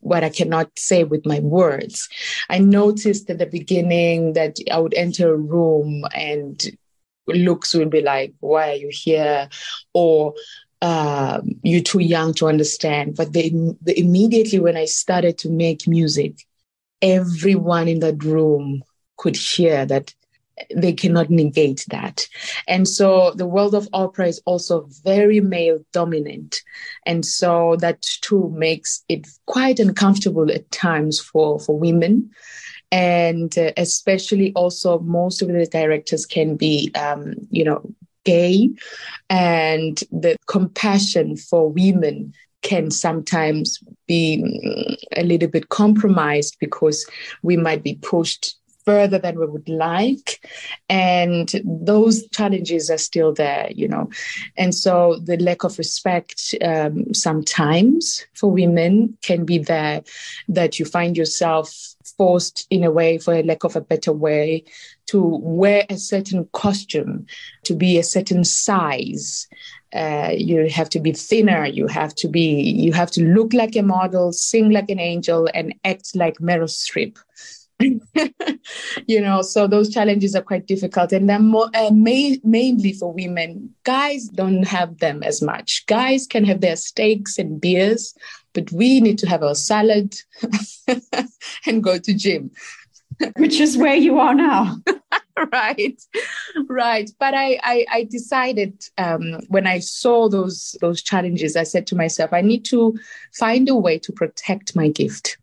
what 0.00 0.22
I 0.22 0.28
cannot 0.28 0.70
say 0.78 1.02
with 1.04 1.26
my 1.26 1.40
words. 1.40 2.08
I 2.48 2.58
noticed 2.58 3.28
at 3.28 3.38
the 3.38 3.46
beginning 3.46 4.34
that 4.34 4.56
I 4.70 4.78
would 4.78 4.94
enter 4.94 5.34
a 5.34 5.36
room 5.36 6.04
and 6.14 6.62
looks 7.26 7.74
would 7.74 7.90
be 7.90 8.02
like, 8.02 8.34
"Why 8.40 8.70
are 8.70 8.76
you 8.76 8.90
here?" 8.92 9.48
or 9.94 10.34
um, 10.80 11.58
"You're 11.62 11.82
too 11.82 12.00
young 12.00 12.34
to 12.34 12.46
understand." 12.46 13.16
But 13.16 13.32
the, 13.32 13.50
immediately 13.96 14.60
when 14.60 14.76
I 14.76 14.84
started 14.84 15.38
to 15.38 15.50
make 15.50 15.88
music, 15.88 16.46
everyone 17.02 17.88
in 17.88 18.00
that 18.00 18.22
room 18.22 18.82
could 19.16 19.36
hear 19.36 19.86
that 19.86 20.14
they 20.74 20.92
cannot 20.92 21.30
negate 21.30 21.84
that. 21.88 22.26
And 22.66 22.88
so 22.88 23.32
the 23.32 23.46
world 23.46 23.74
of 23.74 23.88
opera 23.92 24.26
is 24.26 24.40
also 24.46 24.88
very 25.04 25.40
male 25.40 25.84
dominant. 25.92 26.62
And 27.04 27.24
so 27.24 27.76
that 27.76 28.02
too 28.02 28.50
makes 28.56 29.04
it 29.08 29.28
quite 29.46 29.78
uncomfortable 29.80 30.50
at 30.50 30.70
times 30.70 31.20
for, 31.20 31.60
for 31.60 31.78
women. 31.78 32.30
And 32.92 33.56
uh, 33.58 33.72
especially 33.76 34.52
also 34.54 35.00
most 35.00 35.42
of 35.42 35.48
the 35.48 35.66
directors 35.66 36.24
can 36.24 36.56
be, 36.56 36.90
um, 36.94 37.34
you 37.50 37.64
know, 37.64 37.82
gay 38.24 38.68
and 39.30 40.02
the 40.10 40.36
compassion 40.46 41.36
for 41.36 41.70
women 41.70 42.32
can 42.62 42.90
sometimes 42.90 43.78
be 44.08 44.42
mm, 44.42 44.96
a 45.16 45.22
little 45.22 45.48
bit 45.48 45.68
compromised 45.68 46.56
because 46.58 47.06
we 47.42 47.56
might 47.56 47.84
be 47.84 47.94
pushed 48.02 48.56
further 48.86 49.18
than 49.18 49.38
we 49.38 49.46
would 49.46 49.68
like. 49.68 50.48
And 50.88 51.52
those 51.64 52.26
challenges 52.28 52.88
are 52.88 52.98
still 52.98 53.34
there, 53.34 53.68
you 53.74 53.88
know. 53.88 54.08
And 54.56 54.74
so 54.74 55.16
the 55.16 55.36
lack 55.38 55.64
of 55.64 55.76
respect 55.76 56.54
um, 56.64 57.12
sometimes 57.12 58.24
for 58.34 58.50
women 58.50 59.18
can 59.22 59.44
be 59.44 59.58
there, 59.58 60.02
that 60.48 60.78
you 60.78 60.84
find 60.84 61.16
yourself 61.16 61.94
forced 62.16 62.66
in 62.70 62.84
a 62.84 62.90
way, 62.90 63.18
for 63.18 63.34
a 63.34 63.42
lack 63.42 63.64
of 63.64 63.74
a 63.76 63.80
better 63.80 64.12
way, 64.12 64.64
to 65.06 65.20
wear 65.20 65.84
a 65.90 65.98
certain 65.98 66.48
costume, 66.52 67.26
to 67.64 67.74
be 67.74 67.98
a 67.98 68.04
certain 68.04 68.44
size. 68.44 69.48
Uh, 69.94 70.32
you 70.36 70.68
have 70.68 70.90
to 70.90 70.98
be 70.98 71.12
thinner 71.12 71.64
you 71.64 71.86
have 71.86 72.12
to 72.12 72.26
be 72.28 72.60
you 72.60 72.92
have 72.92 73.10
to 73.10 73.22
look 73.22 73.54
like 73.54 73.76
a 73.76 73.82
model 73.82 74.32
sing 74.32 74.70
like 74.70 74.90
an 74.90 74.98
angel 74.98 75.48
and 75.54 75.72
act 75.84 76.14
like 76.16 76.36
meryl 76.38 76.68
streep 76.68 77.16
you 79.06 79.20
know 79.20 79.42
so 79.42 79.66
those 79.66 79.92
challenges 79.92 80.34
are 80.34 80.42
quite 80.42 80.66
difficult. 80.66 81.12
And 81.12 81.28
they're 81.28 81.38
more 81.38 81.68
uh, 81.74 81.90
ma- 81.92 82.36
mainly 82.42 82.92
for 82.92 83.12
women 83.12 83.74
guys 83.84 84.28
don't 84.28 84.66
have 84.66 84.98
them 84.98 85.22
as 85.22 85.42
much. 85.42 85.84
Guys 85.86 86.26
can 86.26 86.44
have 86.44 86.60
their 86.60 86.76
steaks 86.76 87.38
and 87.38 87.60
beers 87.60 88.14
but 88.56 88.72
we 88.72 89.00
need 89.02 89.18
to 89.18 89.28
have 89.28 89.42
our 89.42 89.54
salad 89.54 90.16
and 91.66 91.84
go 91.84 91.98
to 91.98 92.14
gym. 92.14 92.50
Which 93.36 93.60
is 93.60 93.76
where 93.76 93.94
you 93.94 94.18
are 94.18 94.34
now. 94.34 94.78
Right 95.52 96.00
right. 96.68 97.10
But 97.18 97.34
i 97.34 97.58
i, 97.62 97.86
I 97.90 98.04
decided 98.04 98.82
um, 98.96 99.40
when 99.48 99.66
i 99.66 99.78
saw 99.80 100.28
those 100.28 100.76
those 100.80 101.02
challenges 101.02 101.56
i 101.56 101.62
said 101.62 101.86
to 101.88 101.96
myself 101.96 102.32
i 102.32 102.40
need 102.40 102.64
to 102.66 102.98
find 103.34 103.68
a 103.68 103.74
way 103.74 103.98
to 103.98 104.12
protect 104.12 104.74
my 104.74 104.88
gift 104.88 105.36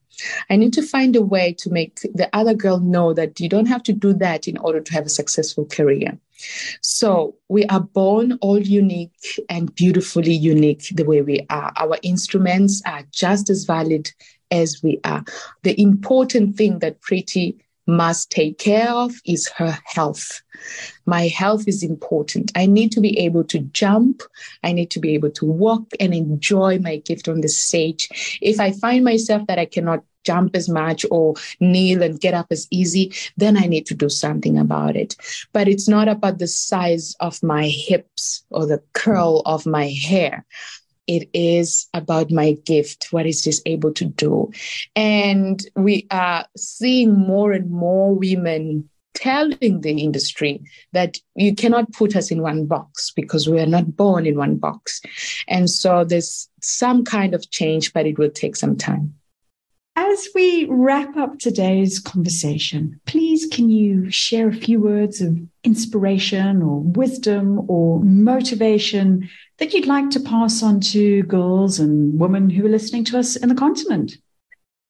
I 0.50 0.56
need 0.56 0.74
to 0.74 0.82
find 0.82 1.16
a 1.16 1.22
way 1.22 1.54
to 1.60 1.70
make 1.70 2.02
the 2.14 2.30
other 2.34 2.54
girl 2.54 2.80
know 2.80 3.14
that 3.14 3.40
you 3.40 3.50
don't 3.50 3.68
have 3.68 3.84
to 3.84 3.94
do 3.94 4.14
that 4.14 4.48
in 4.48 4.58
order 4.58 4.80
to 4.80 4.94
have 4.94 5.06
a 5.06 5.10
successful 5.10 5.66
career. 5.66 6.18
So 6.82 7.36
we 7.48 7.66
are 7.66 7.80
born 7.80 8.38
all 8.42 8.60
unique 8.60 9.42
and 9.50 9.74
beautifully 9.76 10.34
unique 10.34 10.88
the 10.94 11.06
way 11.06 11.22
we 11.22 11.46
are. 11.50 11.72
Our 11.78 11.98
instruments 12.04 12.82
are 12.86 13.04
just 13.12 13.50
as 13.50 13.64
valid 13.64 14.12
as 14.52 14.82
we 14.84 15.00
are. 15.04 15.24
The 15.64 15.80
important 15.82 16.56
thing 16.56 16.80
that 16.80 17.02
Pretty 17.02 17.63
must 17.86 18.32
take 18.32 18.58
care 18.58 18.90
of 18.90 19.14
is 19.26 19.48
her 19.58 19.78
health. 19.86 20.42
My 21.06 21.28
health 21.28 21.68
is 21.68 21.84
important. 21.84 22.52
I 22.56 22.66
need 22.66 22.92
to 22.94 23.02
be 23.02 23.20
able 23.20 23.44
to 23.46 23.60
jump. 23.60 24.24
I 24.64 24.72
need 24.72 24.92
to 24.92 25.00
be 25.00 25.14
able 25.14 25.32
to 25.32 25.46
walk 25.46 25.92
and 26.00 26.14
enjoy 26.14 26.80
my 26.80 26.98
gift 26.98 27.28
on 27.28 27.42
the 27.42 27.50
stage. 27.50 28.40
If 28.42 28.60
I 28.60 28.72
find 28.72 29.04
myself 29.04 29.48
that 29.48 29.60
I 29.60 29.66
cannot 29.66 30.04
jump 30.24 30.56
as 30.56 30.70
much 30.70 31.06
or 31.12 31.36
kneel 31.60 32.02
and 32.02 32.20
get 32.20 32.34
up 32.34 32.48
as 32.50 32.68
easy, 32.72 33.14
then 33.36 33.58
I 33.58 33.66
need 33.66 33.86
to 33.88 33.94
do 33.94 34.10
something 34.10 34.58
about 34.58 34.96
it. 34.96 35.16
But 35.52 35.68
it's 35.68 35.88
not 35.88 36.08
about 36.08 36.40
the 36.40 36.48
size 36.48 37.16
of 37.20 37.44
my 37.44 37.68
hips 37.68 38.46
or 38.50 38.66
the 38.66 38.82
curl 38.94 39.42
of 39.46 39.66
my 39.66 39.90
hair 39.90 40.46
it 41.08 41.30
is 41.34 41.88
about 41.94 42.32
my 42.32 42.54
gift 42.66 43.08
what 43.12 43.26
is 43.26 43.44
this 43.44 43.62
able 43.66 43.94
to 43.94 44.06
do? 44.06 44.52
And 44.96 45.66
we 45.76 46.08
are 46.12 46.46
seeing 46.56 47.14
more 47.14 47.52
and 47.52 47.70
more 47.70 48.14
women 48.14 48.90
telling 49.14 49.82
the 49.82 50.02
industry 50.02 50.62
that 50.92 51.18
you 51.36 51.54
cannot 51.56 51.92
put 51.94 52.16
us 52.16 52.32
in 52.32 52.42
one 52.42 52.66
box 52.66 53.12
because 53.12 53.48
we 53.48 53.60
are 53.60 53.68
not 53.68 53.96
born 53.96 54.26
in 54.26 54.36
one 54.36 54.58
box. 54.58 55.02
And 55.48 55.70
so 55.70 56.04
there's 56.04 56.50
some 56.62 57.04
kind 57.04 57.34
of 57.34 57.50
change 57.52 57.94
but 57.94 58.06
it 58.06 58.18
will 58.18 58.32
take 58.32 58.56
some 58.56 58.76
time. 58.76 59.14
As 59.96 60.28
we 60.34 60.66
wrap 60.66 61.16
up 61.18 61.38
today's 61.38 62.00
conversation, 62.00 63.00
please 63.06 63.46
can 63.46 63.70
you 63.70 64.10
share 64.10 64.48
a 64.48 64.54
few 64.54 64.82
words 64.82 65.22
of 65.22 65.38
inspiration 65.64 66.64
or 66.64 66.80
wisdom 66.80 67.70
or 67.70 68.00
motivation 68.00 69.30
that 69.64 69.74
you'd 69.74 69.86
like 69.86 70.10
to 70.10 70.20
pass 70.20 70.62
on 70.62 70.82
to 70.82 71.24
girls 71.24 71.80
and 71.80 72.20
women 72.20 72.50
who 72.50 72.66
are 72.66 72.70
listening 72.70 73.06
to 73.06 73.18
us 73.18 73.38
in 73.38 73.48
the 73.48 73.56
continent? 73.56 74.18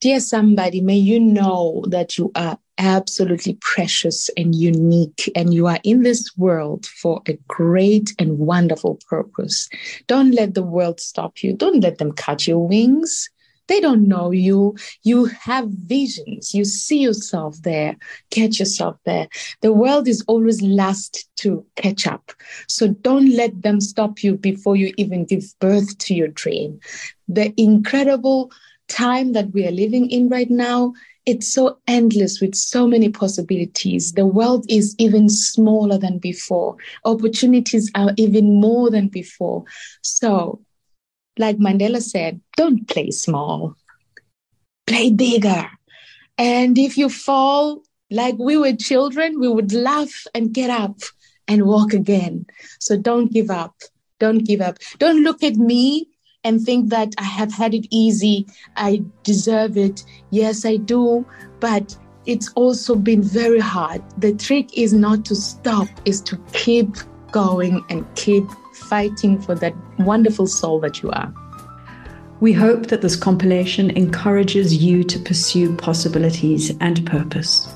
Dear 0.02 0.20
somebody, 0.20 0.82
may 0.82 0.98
you 0.98 1.20
know 1.20 1.84
that 1.90 2.18
you 2.18 2.32
are 2.34 2.58
absolutely 2.80 3.56
precious 3.62 4.32
and 4.36 4.56
unique, 4.56 5.32
and 5.36 5.54
you 5.54 5.68
are 5.68 5.78
in 5.84 6.02
this 6.02 6.36
world 6.38 6.88
for 6.88 7.22
a 7.28 7.34
great 7.48 8.16
and 8.18 8.40
wonderful 8.40 9.00
purpose. 9.08 9.70
Don't 10.08 10.32
let 10.32 10.56
the 10.56 10.64
world 10.64 11.00
stop 11.00 11.44
you. 11.44 11.54
Don't 11.54 11.82
let 11.82 12.00
them 12.00 12.12
cut 12.12 12.48
your 12.48 12.68
wings. 12.68 13.30
They 13.68 13.80
don't 13.80 14.07
know 14.07 14.32
you. 14.32 14.76
You 15.03 15.26
have 15.26 15.70
visions. 15.70 16.53
You 16.53 16.66
see 16.66 16.99
yourself 16.99 17.61
there. 17.61 17.95
Get 18.30 18.59
yourself 18.59 18.97
there. 19.05 19.28
The 19.61 19.74
world 19.74 20.07
is 20.07 20.24
always 20.28 20.61
last 20.61 21.28
to 21.38 21.66
catch 21.76 22.07
up. 22.07 22.32
So 22.68 22.89
don't 22.89 23.36
let 23.36 23.61
them 23.61 23.80
stop 23.82 24.24
you 24.24 24.36
before 24.36 24.76
you 24.76 24.93
even 24.97 25.26
give 25.26 25.45
birth 25.59 25.97
to 25.99 26.14
your 26.14 26.28
dream. 26.28 26.80
The 27.28 27.53
incredible 27.57 28.51
time 28.88 29.34
that 29.34 29.51
we 29.53 29.66
are 29.66 29.72
living 29.72 30.09
in 30.09 30.30
right 30.30 30.49
now 30.49 30.93
it's 31.26 31.53
so 31.53 31.78
endless 31.88 32.41
with 32.41 32.53
so 32.53 32.86
many 32.86 33.09
possibilities. 33.09 34.11
The 34.11 34.26
world 34.26 34.66
is 34.68 34.93
even 34.97 35.30
smaller 35.30 35.97
than 35.97 36.18
before. 36.18 36.76
Opportunities 37.05 37.89
are 37.95 38.11
even 38.18 38.59
more 38.59 38.89
than 38.89 39.07
before. 39.07 39.64
So 40.01 40.59
like 41.38 41.58
Mandela 41.58 42.02
said, 42.02 42.42
don't 42.58 42.88
play 42.88 43.12
small, 43.12 43.76
play 44.88 45.12
bigger. 45.12 45.70
And 46.38 46.78
if 46.78 46.98
you 46.98 47.10
fall, 47.10 47.84
like 48.12 48.36
we 48.38 48.58
were 48.58 48.74
children, 48.74 49.40
we 49.40 49.48
would 49.48 49.74
laugh 49.74 50.26
and 50.34 50.54
get 50.54 50.70
up 50.70 50.98
and 51.48 51.66
walk 51.66 51.94
again. 51.94 52.46
So 52.80 52.98
don't 52.98 53.32
give 53.32 53.50
up. 53.50 53.76
Don't 54.20 54.46
give 54.46 54.62
up. 54.62 54.78
Don't 55.00 55.24
look 55.24 55.44
at 55.44 55.56
me 55.56 56.08
and 56.44 56.62
think 56.62 56.90
that 56.90 57.14
I 57.18 57.24
have 57.24 57.54
had 57.54 57.74
it 57.74 57.88
easy. 57.90 58.46
I 58.76 59.04
deserve 59.24 59.78
it. 59.78 60.04
Yes, 60.30 60.66
I 60.66 60.78
do. 60.78 61.26
But 61.60 61.98
it's 62.26 62.52
also 62.54 62.96
been 62.96 63.22
very 63.22 63.60
hard. 63.60 64.02
The 64.18 64.34
trick 64.34 64.78
is 64.78 64.94
not 64.94 65.26
to 65.26 65.36
stop, 65.36 65.88
is 66.06 66.22
to 66.22 66.38
keep 66.54 66.96
going 67.32 67.84
and 67.90 68.06
keep 68.16 68.46
fighting 68.74 69.40
for 69.40 69.56
that 69.56 69.76
wonderful 70.00 70.48
soul 70.48 70.80
that 70.82 71.02
you 71.02 71.12
are. 71.12 71.34
We 72.40 72.52
hope 72.52 72.88
that 72.88 73.02
this 73.02 73.16
compilation 73.16 73.90
encourages 73.92 74.76
you 74.76 75.04
to 75.06 75.20
pursue 75.20 75.76
possibilities 75.78 76.76
and 76.82 77.06
purpose. 77.06 77.74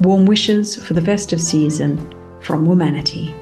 Warm 0.00 0.26
wishes 0.26 0.76
for 0.76 0.94
the 0.94 1.00
festive 1.00 1.40
season 1.40 1.96
from 2.40 2.66
Womanity. 2.66 3.39